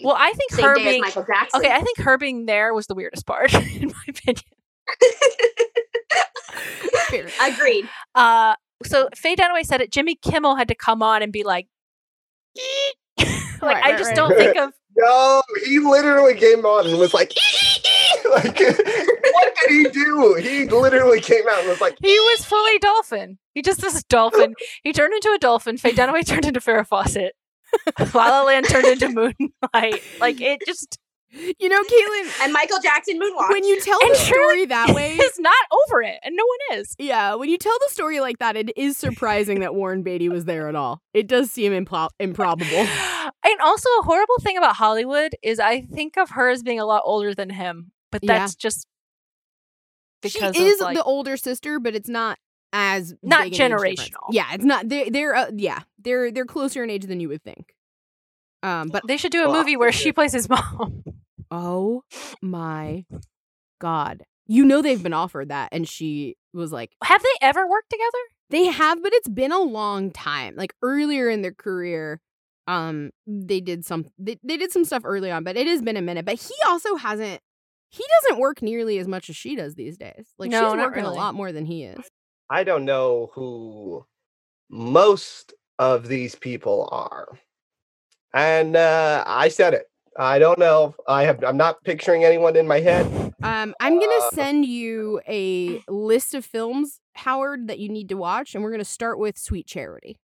Well, 0.03 0.15
I 0.17 0.31
think 0.33 0.51
Same 0.53 0.65
her 0.65 0.75
day 0.75 0.81
as 0.81 0.85
being 0.87 1.01
Michael 1.01 1.23
Jackson. 1.23 1.61
okay. 1.61 1.71
I 1.71 1.81
think 1.81 1.99
her 1.99 2.17
being 2.17 2.45
there 2.45 2.73
was 2.73 2.87
the 2.87 2.95
weirdest 2.95 3.25
part, 3.25 3.53
in 3.75 3.87
my 3.89 4.03
opinion. 4.07 4.43
Agreed. 7.41 7.87
Uh, 8.15 8.55
so 8.83 9.09
Faye 9.15 9.35
Dunaway 9.35 9.63
said 9.65 9.81
it. 9.81 9.91
Jimmy 9.91 10.15
Kimmel 10.15 10.55
had 10.55 10.67
to 10.69 10.75
come 10.75 11.01
on 11.01 11.21
and 11.21 11.31
be 11.31 11.43
like, 11.43 11.67
like 13.17 13.27
Right, 13.61 13.75
I 13.83 13.89
right, 13.91 13.97
just 13.97 14.09
right. 14.09 14.15
don't 14.15 14.35
think 14.35 14.55
of. 14.57 14.71
No, 14.95 15.41
he 15.65 15.79
literally 15.79 16.35
came 16.35 16.65
on 16.65 16.87
and 16.87 16.97
was 16.99 17.13
like, 17.13 17.31
like, 18.33 18.59
what 18.59 19.55
did 19.67 19.69
he 19.69 19.83
do? 19.89 20.35
He 20.41 20.65
literally 20.65 21.21
came 21.21 21.47
out 21.49 21.59
and 21.59 21.69
was 21.69 21.81
like, 21.81 21.97
He 22.01 22.17
was 22.19 22.45
fully 22.45 22.79
dolphin. 22.79 23.37
He 23.53 23.61
just 23.61 23.83
was 23.83 23.99
a 23.99 24.03
dolphin. 24.09 24.53
He 24.83 24.93
turned 24.93 25.13
into 25.13 25.29
a 25.29 25.37
dolphin. 25.39 25.77
Faye 25.77 25.93
Dunaway 25.93 26.25
turned 26.25 26.45
into 26.45 26.59
Farrah 26.59 26.85
Fawcett. 26.87 27.33
La 28.13 28.29
La 28.29 28.43
Land 28.43 28.67
turned 28.69 28.87
into 28.87 29.09
Moonlight. 29.09 30.01
Like 30.19 30.39
it 30.41 30.61
just. 30.65 30.97
You 31.29 31.67
know, 31.67 31.83
Caitlin, 31.83 32.43
and 32.43 32.53
Michael 32.53 32.79
Jackson 32.81 33.19
moonwalk. 33.19 33.49
when 33.49 33.65
you 33.65 33.81
tell 33.81 33.99
And 34.01 34.11
the 34.11 34.15
story 34.15 34.65
that 34.67 34.95
way, 34.95 35.11
is 35.15 35.37
not 35.37 35.53
over 35.89 36.01
it, 36.01 36.15
and 36.23 36.33
no 36.37 36.43
one 36.69 36.79
is. 36.79 36.95
yeah, 36.97 37.35
when 37.35 37.49
you 37.49 37.57
tell 37.57 37.77
the 37.85 37.91
story 37.91 38.21
like 38.21 38.37
that, 38.37 38.55
it 38.55 38.71
is 38.77 38.95
surprising 38.97 39.59
that 39.59 39.75
Warren 39.75 40.03
Beatty 40.03 40.29
was 40.29 40.45
there 40.45 40.69
at 40.69 40.75
all. 40.75 41.01
It 41.13 41.27
does 41.27 41.51
seem 41.51 41.73
impro- 41.73 42.09
improbable. 42.19 42.87
And 43.43 43.59
also, 43.61 43.89
a 43.99 44.03
horrible 44.03 44.35
thing 44.41 44.57
about 44.57 44.77
Hollywood 44.77 45.33
is 45.43 45.59
I 45.59 45.81
think 45.81 46.17
of 46.17 46.29
her 46.31 46.49
as 46.49 46.63
being 46.63 46.79
a 46.79 46.85
lot 46.85 47.01
older 47.05 47.35
than 47.35 47.49
him, 47.49 47.91
but 48.11 48.23
Yeah. 48.23 48.39
that's 48.39 48.55
just 48.55 48.87
because 50.21 50.55
she 50.55 50.63
is 50.65 50.79
like, 50.81 50.95
the 50.95 51.03
older 51.03 51.37
sister, 51.37 51.79
but 51.79 51.95
it's 51.95 52.09
not 52.09 52.37
as 52.73 53.13
Not 53.23 53.43
big 53.49 53.59
an 53.59 53.71
age 53.71 53.71
generational. 53.71 54.27
Yeah, 54.31 54.45
it's 54.53 54.63
not. 54.65 54.89
They're 54.89 55.09
they're 55.09 55.35
uh, 55.35 55.51
yeah 55.55 55.79
they're 55.99 56.31
they're 56.31 56.45
closer 56.45 56.83
in 56.83 56.89
age 56.89 57.05
than 57.05 57.19
you 57.19 57.29
would 57.29 57.43
think. 57.43 57.73
Um, 58.63 58.89
but 58.89 59.03
they 59.07 59.17
should 59.17 59.31
do 59.31 59.47
a 59.47 59.53
movie 59.53 59.77
where 59.77 59.91
she 59.91 60.11
plays 60.11 60.33
his 60.33 60.49
mom. 60.49 61.03
oh 61.51 62.03
my 62.41 63.05
god, 63.79 64.23
you 64.47 64.65
know 64.65 64.81
they've 64.81 65.01
been 65.01 65.13
offered 65.13 65.49
that, 65.49 65.69
and 65.71 65.87
she 65.87 66.35
was 66.53 66.71
like, 66.71 66.91
Have 67.03 67.21
they 67.21 67.47
ever 67.47 67.67
worked 67.67 67.89
together? 67.89 68.11
They 68.49 68.65
have, 68.65 69.03
but 69.03 69.13
it's 69.13 69.29
been 69.29 69.51
a 69.51 69.59
long 69.59 70.11
time. 70.11 70.55
Like 70.55 70.73
earlier 70.81 71.29
in 71.29 71.41
their 71.41 71.53
career, 71.53 72.19
um, 72.65 73.11
they 73.27 73.61
did 73.61 73.85
some 73.85 74.05
they, 74.17 74.39
they 74.43 74.57
did 74.57 74.71
some 74.71 74.83
stuff 74.85 75.03
early 75.05 75.29
on, 75.31 75.43
but 75.43 75.55
it 75.55 75.67
has 75.67 75.81
been 75.81 75.97
a 75.97 76.01
minute. 76.01 76.25
But 76.25 76.35
he 76.41 76.55
also 76.67 76.95
hasn't 76.95 77.39
he 77.89 78.03
doesn't 78.21 78.39
work 78.39 78.61
nearly 78.61 78.97
as 78.99 79.07
much 79.07 79.29
as 79.29 79.35
she 79.35 79.55
does 79.55 79.75
these 79.75 79.97
days. 79.97 80.33
Like 80.37 80.49
No, 80.51 80.71
she's 80.73 80.77
working 80.81 81.03
really. 81.03 81.15
a 81.15 81.19
lot 81.19 81.35
more 81.35 81.51
than 81.51 81.65
he 81.65 81.83
is. 81.83 81.99
I 82.49 82.63
don't 82.63 82.85
know 82.85 83.29
who 83.33 84.05
most 84.69 85.53
of 85.79 86.07
these 86.07 86.35
people 86.35 86.89
are. 86.91 87.27
And 88.33 88.75
uh, 88.75 89.23
I 89.25 89.47
said 89.49 89.73
it. 89.73 89.85
I 90.19 90.39
don't 90.39 90.57
know. 90.59 90.95
I 91.07 91.23
have 91.23 91.43
I'm 91.43 91.57
not 91.57 91.83
picturing 91.83 92.23
anyone 92.25 92.55
in 92.55 92.67
my 92.67 92.79
head. 92.79 93.05
Um, 93.43 93.75
I'm 93.79 93.99
gonna 93.99 94.29
send 94.33 94.65
you 94.65 95.21
a 95.29 95.81
list 95.87 96.33
of 96.33 96.43
films, 96.43 96.99
Howard, 97.13 97.67
that 97.67 97.77
you 97.77 97.87
need 97.89 98.09
to 98.09 98.15
watch, 98.17 98.55
and 98.55 98.63
we're 98.63 98.71
gonna 98.71 98.83
start 98.83 99.19
with 99.19 99.37
Sweet 99.37 99.67
Charity, 99.67 100.17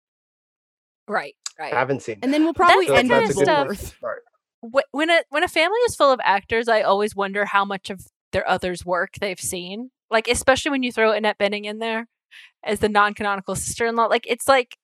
Right, 1.09 1.36
I 1.59 1.64
right. 1.64 1.74
haven't 1.74 2.03
seen 2.03 2.14
it 2.14 2.20
and 2.24 2.34
then 2.34 2.45
we'll 2.45 2.53
probably 2.53 2.88
the 2.88 2.95
end 2.95 3.09
with 3.09 3.34
stuff- 3.36 3.78
start. 3.78 4.24
Wh- 4.62 4.88
When 4.91 5.09
a 5.09 5.24
when 5.30 5.43
a 5.43 5.47
family 5.47 5.80
is 5.88 5.95
full 5.95 6.12
of 6.12 6.20
actors, 6.24 6.68
I 6.68 6.82
always 6.82 7.16
wonder 7.16 7.45
how 7.45 7.66
much 7.66 7.89
of 7.89 8.05
their 8.32 8.47
others' 8.47 8.86
work 8.86 9.12
they've 9.20 9.39
seen. 9.39 9.91
Like 10.09 10.28
especially 10.28 10.72
when 10.72 10.84
you 10.84 10.91
throw 10.91 11.12
Annette 11.12 11.38
Bening 11.39 11.66
in 11.66 11.80
there 11.80 12.07
as 12.64 12.80
the 12.80 12.89
non-canonical 12.89 13.55
sister-in-law. 13.55 14.05
Like 14.07 14.26
it's 14.28 14.47
like 14.47 14.78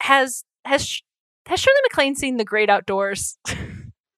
has 0.00 0.44
has 0.64 0.86
Sh- 0.86 1.00
has 1.46 1.60
Shirley 1.60 1.76
MacLaine 1.84 2.14
seen 2.14 2.36
The 2.36 2.44
Great 2.44 2.70
Outdoors? 2.70 3.36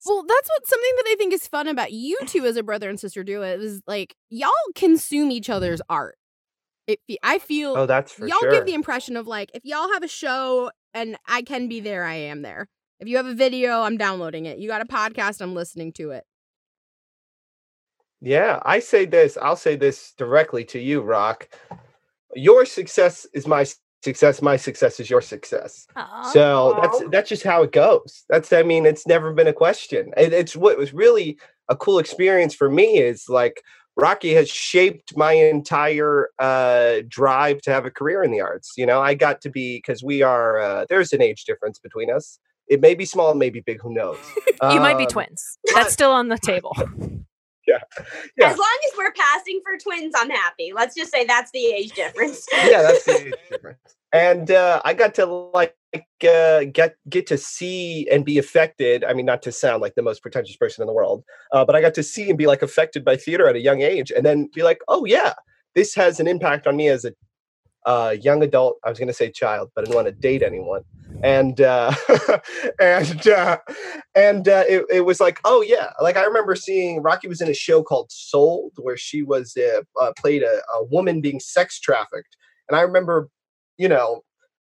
Well, 0.07 0.23
that's 0.29 0.51
what 0.51 0.67
something 0.69 0.91
that 0.97 1.05
I 1.09 1.15
think 1.17 1.33
is 1.33 1.49
fun 1.49 1.67
about 1.67 1.91
you 1.91 2.19
two 2.27 2.45
as 2.45 2.59
a 2.59 2.63
brother 2.63 2.91
and 2.91 3.01
sister 3.01 3.25
duo 3.25 3.57
is 3.57 3.81
like 3.87 4.15
y'all 4.29 4.51
consume 4.75 5.31
each 5.31 5.49
other's 5.49 5.81
art. 5.89 6.19
It, 6.87 7.01
fe- 7.09 7.17
I 7.23 7.39
feel 7.39 7.75
Oh, 7.75 7.87
that's 7.87 8.13
for 8.13 8.27
y'all 8.29 8.39
sure. 8.41 8.51
give 8.51 8.67
the 8.67 8.75
impression 8.75 9.17
of 9.17 9.27
like 9.27 9.51
if 9.55 9.65
y'all 9.65 9.91
have 9.95 10.03
a 10.03 10.09
show 10.09 10.71
and 10.93 11.17
I 11.27 11.41
can 11.41 11.69
be 11.69 11.81
there, 11.81 12.05
I 12.05 12.17
am 12.17 12.43
there. 12.43 12.69
If 13.01 13.09
you 13.09 13.17
have 13.17 13.27
a 13.27 13.35
video, 13.35 13.83
I'm 13.83 13.97
downloading 13.97 14.47
it. 14.47 14.59
You 14.59 14.69
got 14.69 14.81
a 14.81 14.87
podcast, 14.87 15.41
I'm 15.41 15.55
listening 15.55 15.93
to 15.95 16.11
it. 16.11 16.25
Yeah, 18.21 18.61
I 18.65 18.79
say 18.79 19.05
this. 19.05 19.37
I'll 19.41 19.57
say 19.57 19.77
this 19.77 20.15
directly 20.17 20.65
to 20.67 20.79
you, 20.79 21.03
Rock. 21.03 21.49
Your 22.35 22.65
success 22.65 23.27
is 23.35 23.47
my 23.47 23.67
success. 24.03 24.41
My 24.41 24.57
success 24.57 24.99
is 24.99 25.11
your 25.11 25.21
success. 25.21 25.87
So 26.33 26.79
that's 26.81 27.03
that's 27.11 27.29
just 27.29 27.43
how 27.43 27.63
it 27.63 27.73
goes. 27.73 28.25
That's 28.31 28.53
I 28.53 28.63
mean, 28.63 28.87
it's 28.87 29.07
never 29.07 29.33
been 29.35 29.47
a 29.47 29.53
question. 29.53 30.13
It, 30.17 30.33
it's 30.33 30.57
what 30.57 30.79
was 30.79 30.95
really 30.95 31.39
a 31.69 31.77
cool 31.77 31.99
experience 31.99 32.55
for 32.55 32.71
me 32.71 32.99
is 32.99 33.29
like 33.29 33.63
Rocky 33.97 34.33
has 34.35 34.49
shaped 34.49 35.17
my 35.17 35.33
entire 35.33 36.29
uh, 36.39 37.01
drive 37.07 37.61
to 37.63 37.71
have 37.71 37.85
a 37.85 37.91
career 37.91 38.23
in 38.23 38.31
the 38.31 38.41
arts. 38.41 38.73
You 38.77 38.87
know, 38.87 39.01
I 39.01 39.15
got 39.15 39.41
to 39.43 39.51
be 39.51 39.79
because 39.79 40.03
we 40.03 40.23
are 40.23 40.61
uh, 40.61 40.87
there's 40.89 41.13
an 41.13 41.21
age 41.21 41.45
difference 41.45 41.79
between 41.79 42.11
us. 42.11 42.39
It 42.69 42.81
may 42.81 42.95
be 42.95 43.05
small, 43.05 43.31
it 43.33 43.37
may 43.37 43.51
be 43.51 43.61
big. 43.61 43.81
Who 43.83 43.93
knows? 43.93 44.19
you 44.63 44.81
might 44.81 44.97
be 44.99 45.05
Um, 45.05 45.11
twins. 45.11 45.59
That's 45.75 45.93
still 45.93 46.11
on 46.13 46.29
the 46.29 46.39
table. 46.39 46.77
Yeah. 47.67 47.79
Yeah. 48.37 48.51
As 48.51 48.59
long 48.59 48.79
as 48.93 48.99
we're 48.99 49.13
passing 49.15 49.59
for 49.65 49.79
twins, 49.79 50.13
I'm 50.15 50.29
happy. 50.29 50.73
Let's 50.75 50.95
just 50.95 51.11
say 51.11 51.25
that's 51.25 51.51
the 51.53 51.65
age 51.65 51.93
difference. 51.93 52.47
yeah, 52.53 52.83
that's 52.83 53.05
the 53.05 53.29
age 53.29 53.35
difference. 53.51 53.79
And 54.13 54.51
uh, 54.51 54.83
I 54.85 54.93
got 54.93 55.15
to 55.15 55.25
like 55.25 55.75
uh, 55.95 56.65
get 56.71 56.97
get 57.09 57.27
to 57.29 57.39
see 57.39 58.07
and 58.11 58.23
be 58.23 58.37
affected. 58.37 59.03
I 59.03 59.15
mean, 59.15 59.25
not 59.25 59.41
to 59.45 59.51
sound 59.51 59.81
like 59.81 59.95
the 59.95 60.03
most 60.03 60.21
pretentious 60.21 60.57
person 60.57 60.83
in 60.83 60.87
the 60.89 60.93
world, 60.93 61.25
uh, 61.53 61.65
but 61.65 61.75
I 61.75 61.81
got 61.81 61.95
to 61.95 62.03
see 62.03 62.29
and 62.29 62.37
be 62.37 62.47
like 62.47 62.61
affected 62.61 63.03
by 63.03 63.17
theater 63.17 63.49
at 63.49 63.57
a 63.57 63.61
young 63.61 63.81
age, 63.81 64.13
and 64.15 64.27
then 64.27 64.51
be 64.55 64.63
like, 64.63 64.81
oh 64.89 65.07
yeah, 65.07 65.33
this 65.75 65.95
has 65.95 66.21
an 66.21 66.27
impact 66.29 66.67
on 66.67 66.77
me 66.77 66.89
as 66.89 67.07
a 67.07 67.15
uh, 67.85 68.17
young 68.21 68.43
adult. 68.43 68.79
I 68.85 68.89
was 68.89 68.99
going 68.99 69.09
to 69.09 69.15
say 69.15 69.31
child, 69.31 69.71
but 69.75 69.83
I 69.83 69.85
didn't 69.85 69.97
want 69.97 70.07
to 70.09 70.13
date 70.13 70.43
anyone. 70.43 70.83
And 71.23 71.61
uh, 71.61 71.95
and 72.81 73.29
uh, 73.29 73.59
and 74.15 74.49
uh, 74.49 74.65
it, 74.67 74.85
it 74.91 75.01
was 75.03 75.21
like, 75.21 75.41
oh 75.45 75.63
yeah, 75.63 75.91
like 76.01 76.17
I 76.17 76.25
remember 76.25 76.57
seeing 76.57 77.03
Rocky 77.03 77.29
was 77.29 77.41
in 77.41 77.49
a 77.49 77.55
show 77.55 77.83
called 77.83 78.11
Sold, 78.11 78.73
where 78.79 78.97
she 78.97 79.23
was 79.23 79.57
uh, 79.57 79.83
uh, 80.01 80.13
played 80.19 80.43
a, 80.43 80.61
a 80.75 80.85
woman 80.85 81.21
being 81.21 81.41
sex 81.41 81.79
trafficked, 81.79 82.37
and 82.69 82.77
I 82.77 82.83
remember, 82.83 83.29
you 83.77 83.89
know. 83.89 84.23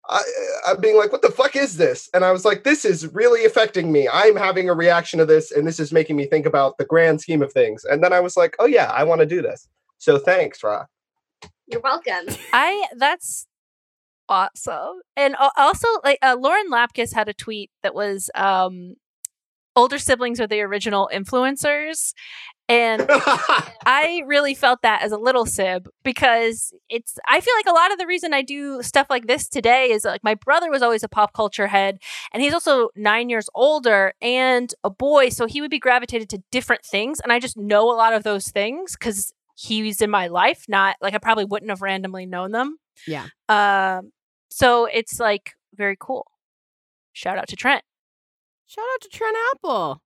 I, 0.08 0.22
I'm 0.68 0.80
being 0.80 0.98
like, 0.98 1.12
what 1.12 1.24
the 1.24 1.32
fuck 1.32 1.56
is 1.56 1.78
this? 1.78 2.12
And 2.14 2.24
I 2.24 2.32
was 2.32 2.46
like, 2.46 2.64
this 2.64 2.86
is 2.86 3.12
really 3.12 3.44
affecting 3.44 3.92
me. 3.92 4.08
I'm 4.08 4.36
having 4.36 4.70
a 4.70 4.76
reaction 4.76 5.18
to 5.18 5.26
this, 5.26 5.52
and 5.52 5.66
this 5.66 5.80
is 5.80 5.92
making 5.92 6.16
me 6.16 6.28
think 6.28 6.46
about 6.46 6.78
the 6.78 6.86
grand 6.86 7.22
scheme 7.22 7.42
of 7.42 7.52
things. 7.52 7.84
And 7.86 8.04
then 8.04 8.14
I 8.14 8.20
was 8.20 8.38
like, 8.38 8.56
oh 8.60 8.68
yeah, 8.68 8.92
I 8.92 9.04
want 9.04 9.22
to 9.22 9.26
do 9.26 9.42
this. 9.42 9.68
So 9.98 10.20
thanks, 10.20 10.64
Ra. 10.64 10.86
You're 11.68 11.82
welcome. 11.82 12.36
I 12.54 12.86
that's 12.98 13.48
awesome. 14.30 15.02
And 15.16 15.36
also 15.58 15.88
like 16.04 16.20
uh, 16.22 16.36
Lauren 16.40 16.70
Lapkus 16.72 17.14
had 17.14 17.30
a 17.30 17.34
tweet 17.34 17.72
that 17.84 17.96
was 17.96 18.30
um 18.36 18.96
older 19.76 19.98
siblings 19.98 20.40
are 20.40 20.48
the 20.48 20.62
original 20.62 21.10
influencers 21.14 22.14
and 22.68 23.06
I 23.10 24.24
really 24.26 24.56
felt 24.56 24.82
that 24.82 25.02
as 25.04 25.12
a 25.12 25.18
little 25.18 25.46
sib 25.46 25.88
because 26.04 26.74
it's 26.90 27.18
I 27.28 27.42
feel 27.42 27.54
like 27.58 27.68
a 27.68 27.78
lot 27.78 27.92
of 27.92 28.00
the 28.00 28.08
reason 28.08 28.34
I 28.34 28.42
do 28.42 28.82
stuff 28.82 29.08
like 29.10 29.28
this 29.28 29.48
today 29.48 29.92
is 29.92 30.06
like 30.06 30.24
my 30.24 30.36
brother 30.36 30.72
was 30.72 30.82
always 30.82 31.04
a 31.04 31.10
pop 31.10 31.34
culture 31.34 31.68
head 31.68 32.00
and 32.34 32.42
he's 32.42 32.54
also 32.54 32.90
9 32.96 33.30
years 33.30 33.50
older 33.54 34.14
and 34.22 34.74
a 34.84 34.90
boy 34.90 35.30
so 35.30 35.46
he 35.46 35.62
would 35.62 35.72
be 35.72 35.80
gravitated 35.80 36.30
to 36.30 36.44
different 36.52 36.86
things 36.86 37.20
and 37.20 37.32
I 37.34 37.40
just 37.40 37.58
know 37.58 37.92
a 37.92 37.96
lot 37.96 38.14
of 38.14 38.24
those 38.24 38.48
things 38.48 38.96
cuz 38.96 39.34
he's 39.56 40.02
in 40.02 40.10
my 40.10 40.28
life 40.28 40.66
not 40.68 40.96
like 41.02 41.14
I 41.14 41.18
probably 41.18 41.46
wouldn't 41.46 41.72
have 41.72 41.82
randomly 41.82 42.26
known 42.26 42.52
them. 42.52 42.78
Yeah. 43.08 43.28
Um 43.50 44.12
so 44.50 44.86
it's 44.86 45.20
like 45.20 45.54
very 45.76 45.98
cool. 46.00 46.26
Shout 47.14 47.38
out 47.38 47.48
to 47.50 47.56
Trent. 47.56 47.84
Shout 48.68 48.86
out 48.94 49.02
to 49.02 49.10
Trent 49.10 49.38
Apple, 49.54 50.02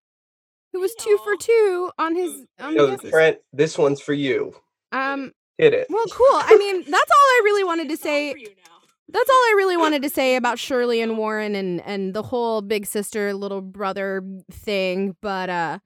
who 0.72 0.80
was 0.80 0.94
two 0.94 1.18
for 1.24 1.34
two 1.36 1.90
on 1.98 2.14
his 2.14 2.46
on 2.58 2.74
the 2.74 2.98
So. 3.02 3.10
Trent, 3.10 3.38
this 3.52 3.76
one's 3.78 4.00
for 4.00 4.12
you. 4.12 4.54
Um, 4.92 5.32
Hit 5.58 5.74
it. 5.74 5.86
well, 5.90 6.04
cool. 6.10 6.26
I 6.30 6.56
mean, 6.58 6.76
that's 6.90 7.10
all 7.10 7.16
I 7.16 7.40
really 7.44 7.64
wanted 7.64 7.88
to 7.88 7.96
say. 7.96 8.34
That's 9.12 9.28
all 9.30 9.34
I 9.34 9.54
really 9.56 9.76
wanted 9.76 10.02
to 10.02 10.08
say 10.08 10.36
about 10.36 10.58
Shirley 10.58 11.00
and 11.00 11.18
Warren 11.18 11.54
and 11.56 11.80
and 11.84 12.14
the 12.14 12.22
whole 12.22 12.62
big 12.62 12.86
sister 12.86 13.34
little 13.34 13.60
brother 13.60 14.22
thing. 14.52 15.16
But 15.20 15.50
uh, 15.50 15.78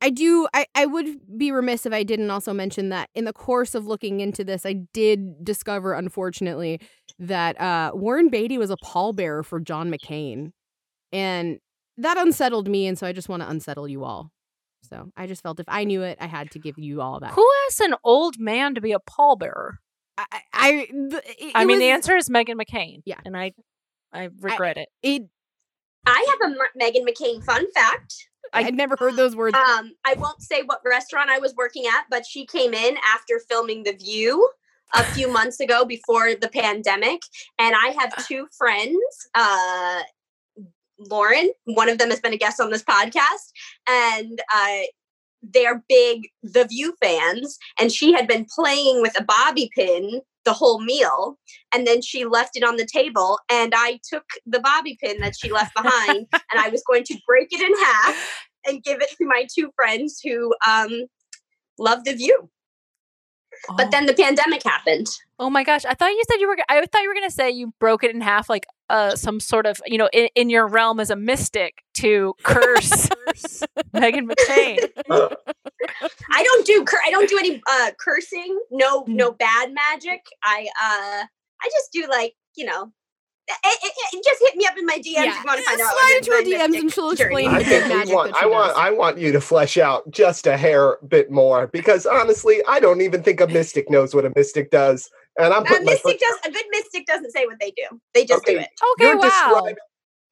I 0.00 0.10
do. 0.10 0.46
I 0.52 0.66
I 0.74 0.86
would 0.86 1.38
be 1.38 1.50
remiss 1.52 1.86
if 1.86 1.92
I 1.92 2.02
didn't 2.02 2.30
also 2.30 2.52
mention 2.52 2.90
that 2.90 3.08
in 3.14 3.24
the 3.24 3.32
course 3.32 3.74
of 3.74 3.86
looking 3.86 4.20
into 4.20 4.44
this, 4.44 4.66
I 4.66 4.74
did 4.92 5.44
discover, 5.44 5.94
unfortunately, 5.94 6.80
that 7.18 7.58
uh, 7.60 7.92
Warren 7.94 8.28
Beatty 8.28 8.58
was 8.58 8.70
a 8.70 8.76
pallbearer 8.76 9.44
for 9.44 9.58
John 9.58 9.90
McCain, 9.90 10.52
and 11.12 11.58
that 11.96 12.18
unsettled 12.18 12.68
me. 12.68 12.86
And 12.86 12.98
so 12.98 13.06
I 13.06 13.12
just 13.12 13.28
want 13.28 13.42
to 13.42 13.48
unsettle 13.48 13.88
you 13.88 14.04
all. 14.04 14.30
So 14.82 15.10
I 15.16 15.26
just 15.26 15.42
felt 15.42 15.58
if 15.60 15.66
I 15.68 15.84
knew 15.84 16.02
it, 16.02 16.18
I 16.20 16.26
had 16.26 16.50
to 16.52 16.58
give 16.58 16.78
you 16.78 17.00
all 17.00 17.18
that. 17.20 17.32
Who 17.32 17.48
asked 17.66 17.80
an 17.80 17.94
old 18.04 18.38
man 18.38 18.74
to 18.74 18.80
be 18.80 18.92
a 18.92 19.00
pallbearer? 19.00 19.78
I, 20.18 20.24
I, 20.52 20.86
it- 20.90 21.52
I 21.54 21.62
it 21.62 21.66
mean, 21.66 21.78
the 21.78 21.90
answer 21.90 22.14
is 22.16 22.28
Meghan 22.28 22.54
McCain. 22.60 23.00
Yeah, 23.04 23.18
and 23.24 23.36
I, 23.36 23.52
I 24.12 24.28
regret 24.40 24.76
it. 24.76 24.88
It. 25.02 25.22
I 26.06 26.24
have 26.40 26.50
a 26.52 26.54
M- 26.54 26.80
Meghan 26.80 27.08
McCain 27.08 27.42
fun 27.42 27.70
fact. 27.72 28.14
I'd 28.52 28.74
never 28.74 28.96
heard 28.98 29.16
those 29.16 29.36
words. 29.36 29.56
Um, 29.56 29.92
I 30.04 30.14
won't 30.14 30.42
say 30.42 30.62
what 30.62 30.80
restaurant 30.84 31.30
I 31.30 31.38
was 31.38 31.54
working 31.54 31.84
at, 31.86 32.04
but 32.10 32.26
she 32.26 32.46
came 32.46 32.74
in 32.74 32.96
after 33.14 33.40
filming 33.48 33.82
The 33.84 33.92
View 33.92 34.48
a 34.94 35.02
few 35.14 35.28
months 35.28 35.60
ago 35.60 35.84
before 35.84 36.34
the 36.34 36.48
pandemic. 36.48 37.22
And 37.58 37.74
I 37.74 37.94
have 37.98 38.26
two 38.26 38.48
friends, 38.56 38.98
uh, 39.34 40.02
Lauren, 40.98 41.50
one 41.64 41.88
of 41.88 41.98
them 41.98 42.10
has 42.10 42.20
been 42.20 42.32
a 42.32 42.38
guest 42.38 42.60
on 42.60 42.70
this 42.70 42.82
podcast, 42.82 43.52
and 43.88 44.40
uh, 44.54 44.82
they're 45.42 45.84
big 45.88 46.28
The 46.42 46.64
View 46.64 46.94
fans. 47.02 47.58
And 47.78 47.92
she 47.92 48.12
had 48.12 48.26
been 48.26 48.46
playing 48.54 49.02
with 49.02 49.18
a 49.20 49.24
bobby 49.24 49.70
pin 49.74 50.22
the 50.46 50.54
whole 50.54 50.80
meal. 50.80 51.38
And 51.74 51.86
then 51.86 52.00
she 52.00 52.24
left 52.24 52.56
it 52.56 52.64
on 52.64 52.76
the 52.76 52.86
table. 52.86 53.38
And 53.50 53.74
I 53.76 54.00
took 54.08 54.24
the 54.46 54.60
bobby 54.60 54.96
pin 55.02 55.20
that 55.20 55.34
she 55.38 55.52
left 55.52 55.74
behind 55.74 56.26
and 56.32 56.58
I 56.58 56.70
was 56.70 56.82
going 56.86 57.04
to 57.04 57.18
break 57.26 57.48
it 57.50 57.60
in 57.60 57.76
half 57.84 58.42
and 58.66 58.82
give 58.82 59.02
it 59.02 59.10
to 59.18 59.26
my 59.26 59.46
two 59.54 59.70
friends 59.76 60.20
who 60.24 60.54
um, 60.66 61.04
love 61.78 62.04
The 62.04 62.14
View. 62.14 62.48
But 63.76 63.90
then 63.90 64.06
the 64.06 64.14
pandemic 64.14 64.62
happened. 64.62 65.08
Oh 65.38 65.50
my 65.50 65.64
gosh! 65.64 65.84
I 65.84 65.94
thought 65.94 66.10
you 66.10 66.22
said 66.30 66.40
you 66.40 66.48
were. 66.48 66.56
I 66.68 66.84
thought 66.86 67.02
you 67.02 67.08
were 67.08 67.14
going 67.14 67.28
to 67.28 67.34
say 67.34 67.50
you 67.50 67.72
broke 67.78 68.04
it 68.04 68.14
in 68.14 68.20
half, 68.20 68.48
like 68.48 68.66
uh, 68.88 69.16
some 69.16 69.40
sort 69.40 69.66
of, 69.66 69.80
you 69.86 69.98
know, 69.98 70.08
in, 70.12 70.28
in 70.34 70.50
your 70.50 70.66
realm 70.66 71.00
as 71.00 71.10
a 71.10 71.16
mystic 71.16 71.82
to 71.94 72.34
curse 72.42 73.08
Meghan 73.94 74.30
McCain. 74.30 74.78
I 76.30 76.42
don't 76.42 76.66
do 76.66 76.84
cur- 76.84 77.00
I 77.04 77.10
don't 77.10 77.28
do 77.28 77.38
any 77.38 77.62
uh, 77.68 77.90
cursing. 77.98 78.58
No, 78.70 79.04
no 79.06 79.32
bad 79.32 79.72
magic. 79.72 80.24
I 80.42 80.66
uh, 80.82 81.26
I 81.62 81.68
just 81.70 81.92
do 81.92 82.06
like 82.08 82.34
you 82.56 82.66
know. 82.66 82.92
It, 83.48 83.56
it, 83.64 83.92
it- 84.12 84.24
just 84.24 84.40
hit 84.40 84.56
me 84.56 84.66
up 84.66 84.76
in 84.76 84.86
my 84.86 84.94
DMs 84.96 85.02
if 85.04 85.34
you 85.36 85.42
want 85.44 85.58
to 85.58 85.64
find 85.64 85.80
out. 85.80 85.92
Slide 85.92 86.14
into 86.18 86.30
her 86.32 86.36
my 86.38 86.42
DMs 86.42 86.70
mystic 86.70 86.80
and 86.82 86.92
she'll 86.92 87.10
explain 87.10 87.50
I 87.50 87.62
think 87.62 87.88
magic 87.88 88.14
want, 88.14 88.34
I 88.42 88.46
want 88.46 88.68
does. 88.74 88.76
I 88.78 88.90
want 88.90 89.18
you 89.18 89.30
to 89.32 89.40
flesh 89.40 89.76
out 89.78 90.10
just 90.10 90.46
a 90.48 90.56
hair 90.56 90.96
bit 91.06 91.30
more 91.30 91.66
because 91.68 92.06
honestly, 92.06 92.60
I 92.66 92.80
don't 92.80 93.02
even 93.02 93.22
think 93.22 93.40
a 93.40 93.46
mystic 93.46 93.88
knows 93.90 94.14
what 94.14 94.24
a 94.24 94.32
mystic 94.34 94.70
does. 94.70 95.08
And 95.38 95.52
I'm 95.54 95.64
A 95.66 95.80
mystic 95.84 96.02
foot 96.02 96.18
does 96.20 96.38
a 96.46 96.50
good 96.50 96.64
mystic 96.70 97.06
doesn't 97.06 97.30
say 97.30 97.46
what 97.46 97.56
they 97.60 97.70
do. 97.72 98.00
They 98.14 98.24
just 98.24 98.44
do 98.46 98.56
it. 98.58 98.68
Okay, 98.94 99.04
You're 99.04 99.16
wow. 99.18 99.22
describing 99.28 99.76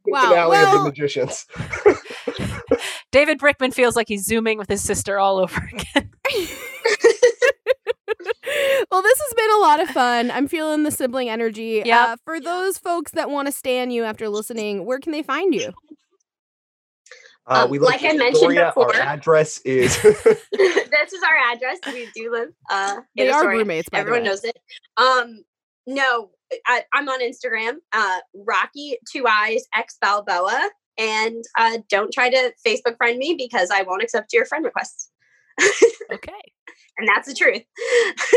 Wow, 0.06 0.20
finale 0.28 0.56
of 0.58 0.72
the 0.72 0.80
magicians. 0.84 1.46
David 3.12 3.38
Brickman 3.38 3.72
feels 3.72 3.96
like 3.96 4.08
he's 4.08 4.24
zooming 4.26 4.58
with 4.58 4.68
his 4.68 4.82
sister 4.82 5.18
all 5.18 5.38
over 5.38 5.70
again. 5.72 6.10
well, 8.95 9.03
this 9.03 9.18
has 9.20 9.34
been 9.34 9.51
a 9.51 9.59
lot 9.59 9.80
of 9.80 9.88
fun. 9.90 10.30
I'm 10.30 10.47
feeling 10.49 10.84
the 10.84 10.90
sibling 10.90 11.28
energy. 11.28 11.82
Yeah. 11.84 12.05
Uh, 12.12 12.16
for 12.24 12.40
those 12.40 12.78
folks 12.78 13.11
that 13.12 13.28
want 13.28 13.47
to 13.47 13.53
stay 13.53 13.74
stand 13.74 13.92
you 13.92 14.05
after 14.05 14.28
listening, 14.28 14.84
where 14.84 15.01
can 15.01 15.11
they 15.11 15.22
find 15.22 15.53
you? 15.55 15.72
Uh, 17.47 17.64
Um, 17.64 17.70
we 17.70 17.78
live 17.80 17.88
like 17.90 18.03
I 18.05 18.12
mentioned 18.12 18.36
Astoria. 18.36 18.66
before- 18.74 18.95
Our 18.95 19.03
address 19.03 19.59
is 19.64 20.01
this 20.03 21.12
is 21.12 21.22
our 21.22 21.53
address. 21.53 21.78
We 21.86 22.09
do 22.14 22.30
live. 22.30 22.49
Uh, 22.70 22.97
in 23.16 23.26
They 23.26 23.30
are 23.30 23.38
Astoria. 23.40 23.59
roommates, 23.59 23.88
by 23.88 23.99
the 23.99 24.01
Everyone 24.03 24.22
way. 24.22 24.28
knows 24.28 24.45
it. 24.45 24.57
Um, 24.97 25.45
no, 25.86 26.30
I, 26.66 26.84
I'm 26.92 27.09
on 27.09 27.20
Instagram. 27.20 27.78
Uh, 27.92 28.18
Rocky 28.34 28.97
Two 29.12 29.26
Eyes 29.26 29.64
X 29.76 29.97
Balboa, 30.01 30.70
and 30.97 31.42
uh, 31.59 31.78
don't 31.90 32.12
try 32.12 32.30
to 32.30 32.53
Facebook 32.64 32.97
friend 32.97 33.18
me 33.18 33.34
because 33.36 33.70
I 33.72 33.82
won't 33.82 34.03
accept 34.03 34.32
your 34.32 34.45
friend 34.47 34.64
requests. 34.64 35.11
okay. 36.12 36.32
And 36.97 37.09
that's 37.09 37.28
the 37.28 37.34
truth. 37.34 37.62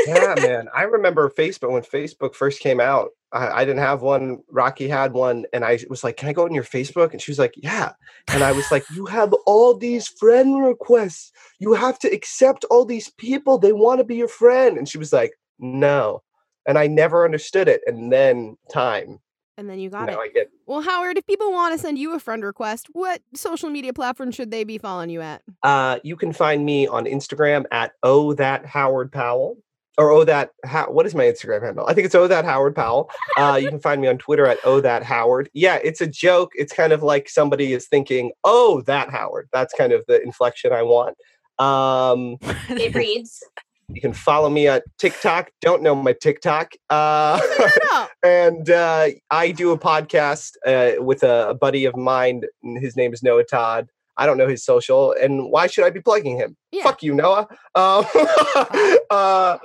yeah, 0.07 0.35
man. 0.41 0.67
I 0.75 0.83
remember 0.83 1.29
Facebook 1.29 1.71
when 1.71 1.83
Facebook 1.83 2.33
first 2.33 2.59
came 2.59 2.79
out. 2.79 3.09
I, 3.31 3.47
I 3.49 3.65
didn't 3.65 3.83
have 3.83 4.01
one. 4.01 4.39
Rocky 4.49 4.87
had 4.87 5.13
one, 5.13 5.45
and 5.53 5.63
I 5.63 5.79
was 5.89 6.03
like, 6.03 6.17
"Can 6.17 6.29
I 6.29 6.33
go 6.33 6.45
on 6.45 6.53
your 6.53 6.63
Facebook?" 6.63 7.11
And 7.11 7.21
she 7.21 7.31
was 7.31 7.39
like, 7.39 7.53
"Yeah." 7.57 7.91
And 8.29 8.43
I 8.43 8.51
was 8.51 8.71
like, 8.71 8.83
"You 8.95 9.05
have 9.05 9.33
all 9.45 9.77
these 9.77 10.07
friend 10.07 10.63
requests. 10.65 11.31
You 11.59 11.73
have 11.73 11.99
to 11.99 12.11
accept 12.11 12.65
all 12.71 12.85
these 12.85 13.11
people. 13.11 13.57
They 13.57 13.73
want 13.73 13.99
to 13.99 14.03
be 14.03 14.15
your 14.15 14.27
friend." 14.27 14.77
And 14.77 14.89
she 14.89 14.97
was 14.97 15.13
like, 15.13 15.33
"No." 15.59 16.23
And 16.65 16.77
I 16.77 16.87
never 16.87 17.25
understood 17.25 17.67
it. 17.67 17.81
And 17.85 18.11
then 18.11 18.57
time. 18.71 19.19
And 19.57 19.67
then 19.69 19.79
you 19.79 19.89
got 19.89 20.05
Now 20.05 20.21
it. 20.21 20.25
I 20.25 20.27
get. 20.29 20.51
Well, 20.67 20.81
Howard, 20.81 21.17
if 21.17 21.25
people 21.25 21.51
want 21.51 21.73
to 21.73 21.79
send 21.79 21.97
you 21.97 22.13
a 22.13 22.19
friend 22.19 22.43
request, 22.43 22.87
what 22.91 23.21
social 23.33 23.69
media 23.69 23.91
platform 23.91 24.31
should 24.31 24.51
they 24.51 24.63
be 24.63 24.77
following 24.77 25.09
you 25.09 25.21
at? 25.21 25.41
Uh, 25.63 25.97
you 26.03 26.15
can 26.15 26.31
find 26.31 26.63
me 26.63 26.87
on 26.87 27.05
Instagram 27.05 27.65
at 27.71 27.93
oh 28.03 28.33
that 28.33 28.65
Howard 28.65 29.11
Powell 29.11 29.57
or 29.97 30.11
oh 30.11 30.23
that 30.23 30.51
how 30.63 30.91
what 30.91 31.05
is 31.05 31.15
my 31.15 31.23
Instagram 31.23 31.63
handle? 31.63 31.87
I 31.87 31.93
think 31.93 32.05
it's 32.05 32.15
oh 32.15 32.27
that 32.27 32.45
Howard 32.45 32.75
Powell. 32.75 33.09
Uh, 33.37 33.59
you 33.61 33.69
can 33.69 33.79
find 33.79 33.99
me 33.99 34.07
on 34.07 34.17
Twitter 34.17 34.45
at 34.45 34.59
oh 34.63 34.79
that 34.81 35.03
Howard. 35.03 35.49
Yeah, 35.53 35.79
it's 35.83 36.01
a 36.01 36.07
joke. 36.07 36.51
It's 36.55 36.71
kind 36.71 36.93
of 36.93 37.01
like 37.01 37.27
somebody 37.27 37.73
is 37.73 37.87
thinking 37.87 38.31
oh 38.43 38.81
that 38.81 39.09
Howard. 39.09 39.49
That's 39.51 39.73
kind 39.73 39.91
of 39.91 40.05
the 40.07 40.21
inflection 40.21 40.71
I 40.71 40.83
want. 40.83 41.17
Um, 41.59 42.37
it 42.69 42.93
reads. 42.93 43.43
You 43.89 44.01
can 44.01 44.13
follow 44.13 44.49
me 44.49 44.67
at 44.67 44.83
TikTok. 44.97 45.51
Don't 45.61 45.81
know 45.81 45.95
my 45.95 46.13
TikTok. 46.13 46.73
Uh, 46.89 47.39
and 48.23 48.69
uh, 48.69 49.09
I 49.31 49.51
do 49.51 49.71
a 49.71 49.79
podcast 49.79 50.53
uh, 50.65 51.01
with 51.01 51.23
a, 51.23 51.49
a 51.49 51.53
buddy 51.53 51.85
of 51.85 51.95
mine. 51.95 52.41
His 52.63 52.95
name 52.97 53.13
is 53.13 53.23
Noah 53.23 53.45
Todd. 53.45 53.87
I 54.17 54.25
don't 54.25 54.37
know 54.37 54.47
his 54.47 54.65
social, 54.65 55.13
and 55.21 55.51
why 55.51 55.67
should 55.67 55.85
I 55.85 55.91
be 55.91 56.01
plugging 56.01 56.37
him? 56.37 56.57
Fuck 56.81 57.03
you, 57.03 57.13
Noah. 57.13 57.47
Um, 57.75 58.03
uh, 59.11 59.59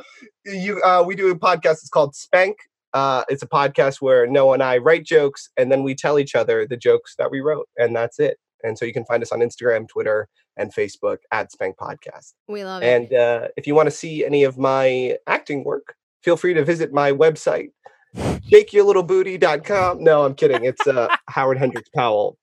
you, 0.44 0.80
uh, 0.82 1.02
we 1.06 1.16
do 1.16 1.30
a 1.30 1.34
podcast. 1.34 1.80
It's 1.80 1.88
called 1.88 2.14
Spank. 2.14 2.58
Uh, 2.92 3.24
it's 3.30 3.42
a 3.42 3.48
podcast 3.48 4.02
where 4.02 4.26
Noah 4.26 4.52
and 4.52 4.62
I 4.62 4.76
write 4.76 5.04
jokes, 5.04 5.48
and 5.56 5.72
then 5.72 5.82
we 5.82 5.94
tell 5.94 6.18
each 6.18 6.34
other 6.34 6.66
the 6.66 6.76
jokes 6.76 7.14
that 7.16 7.30
we 7.30 7.40
wrote, 7.40 7.66
and 7.78 7.96
that's 7.96 8.18
it. 8.20 8.36
And 8.62 8.78
so 8.78 8.84
you 8.84 8.92
can 8.92 9.04
find 9.04 9.22
us 9.22 9.32
on 9.32 9.40
Instagram, 9.40 9.88
Twitter, 9.88 10.28
and 10.56 10.74
Facebook 10.74 11.18
at 11.32 11.52
Spank 11.52 11.76
Podcast. 11.76 12.34
We 12.48 12.64
love 12.64 12.82
it. 12.82 12.86
And 12.86 13.12
uh, 13.12 13.48
if 13.56 13.66
you 13.66 13.74
want 13.74 13.86
to 13.86 13.90
see 13.90 14.24
any 14.24 14.44
of 14.44 14.58
my 14.58 15.16
acting 15.26 15.64
work, 15.64 15.96
feel 16.22 16.36
free 16.36 16.54
to 16.54 16.64
visit 16.64 16.92
my 16.92 17.12
website, 17.12 17.68
shakeyourlittlebooty.com. 18.16 20.04
No, 20.04 20.24
I'm 20.24 20.34
kidding. 20.34 20.64
It's 20.64 20.86
uh, 20.86 21.08
howardhendrickspowell.com. 21.30 22.36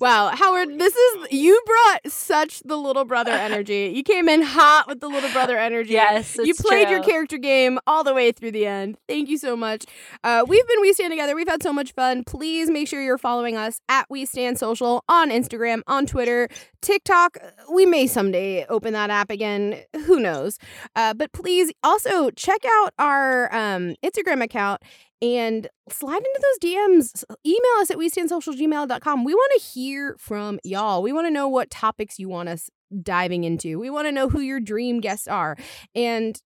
Wow, 0.00 0.28
Howard, 0.34 0.78
this 0.78 0.94
is 0.94 1.32
you 1.32 1.60
brought 1.66 2.12
such 2.12 2.60
the 2.60 2.76
little 2.76 3.04
brother 3.04 3.30
energy. 3.32 3.92
You 3.94 4.04
came 4.04 4.28
in 4.28 4.42
hot 4.42 4.86
with 4.86 5.00
the 5.00 5.08
little 5.08 5.30
brother 5.30 5.58
energy. 5.58 5.94
Yes, 5.94 6.36
you 6.36 6.44
it's 6.46 6.62
played 6.62 6.88
your 6.88 7.02
character 7.02 7.38
game 7.38 7.78
all 7.86 8.04
the 8.04 8.14
way 8.14 8.30
through 8.30 8.52
the 8.52 8.66
end. 8.66 8.98
Thank 9.08 9.28
you 9.28 9.38
so 9.38 9.56
much. 9.56 9.84
Uh, 10.22 10.44
we've 10.46 10.66
been 10.68 10.80
We 10.80 10.92
Stand 10.92 11.10
Together. 11.10 11.34
We've 11.34 11.48
had 11.48 11.62
so 11.62 11.72
much 11.72 11.92
fun. 11.92 12.22
Please 12.24 12.70
make 12.70 12.86
sure 12.86 13.02
you're 13.02 13.18
following 13.18 13.56
us 13.56 13.80
at 13.88 14.06
We 14.08 14.24
Stand 14.26 14.58
Social 14.58 15.02
on 15.08 15.30
Instagram, 15.30 15.82
on 15.88 16.06
Twitter, 16.06 16.48
TikTok. 16.80 17.38
We 17.72 17.84
may 17.84 18.06
someday 18.06 18.64
open 18.66 18.92
that 18.92 19.10
app 19.10 19.30
again. 19.30 19.80
Who 20.06 20.20
knows? 20.20 20.58
Uh, 20.94 21.14
but 21.14 21.32
please 21.32 21.72
also 21.82 22.30
check 22.30 22.64
out 22.64 22.92
our 22.98 23.52
um, 23.54 23.96
Instagram 24.04 24.42
account 24.42 24.82
and 25.22 25.68
slide 25.88 26.18
into 26.18 26.42
those 26.42 26.70
DMs. 26.70 27.24
Email 27.46 27.80
us 27.80 27.90
at 27.90 27.96
we 27.96 28.08
stand 28.08 28.28
gmail.com. 28.28 29.24
We 29.24 29.34
want 29.34 29.52
to 29.56 29.68
hear 29.68 30.16
from 30.18 30.58
y'all. 30.64 31.02
We 31.02 31.12
want 31.12 31.28
to 31.28 31.30
know 31.30 31.48
what 31.48 31.70
topics 31.70 32.18
you 32.18 32.28
want 32.28 32.48
us 32.48 32.68
diving 33.02 33.44
into. 33.44 33.78
We 33.78 33.88
want 33.88 34.08
to 34.08 34.12
know 34.12 34.28
who 34.28 34.40
your 34.40 34.60
dream 34.60 35.00
guests 35.00 35.28
are. 35.28 35.56
And 35.94 36.40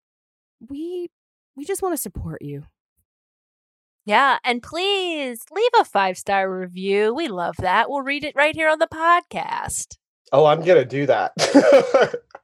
we 0.68 1.08
we 1.56 1.64
just 1.64 1.82
want 1.82 1.94
to 1.94 2.00
support 2.00 2.42
you. 2.42 2.64
Yeah, 4.04 4.38
and 4.44 4.62
please 4.62 5.40
leave 5.50 5.70
a 5.80 5.84
five 5.84 6.16
star 6.18 6.48
review. 6.48 7.14
We 7.14 7.28
love 7.28 7.56
that. 7.58 7.90
We'll 7.90 8.02
read 8.02 8.24
it 8.24 8.36
right 8.36 8.54
here 8.54 8.68
on 8.68 8.78
the 8.78 8.86
podcast. 8.86 9.96
Oh, 10.32 10.44
I'm 10.44 10.62
going 10.62 10.78
to 10.78 10.84
do 10.84 11.06
that. 11.06 11.32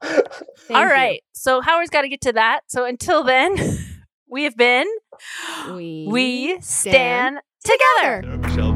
All 0.71 0.87
right. 0.87 1.23
So 1.33 1.61
Howard's 1.61 1.91
got 1.91 2.03
to 2.03 2.09
get 2.09 2.21
to 2.23 2.33
that. 2.33 2.63
So 2.69 2.85
until 2.85 3.23
then, 3.23 3.57
we 4.29 4.45
have 4.45 4.57
been 4.57 4.87
We, 5.75 6.07
We 6.11 6.61
Stand 6.61 7.39
Together. 7.65 8.39
Michelle 8.39 8.72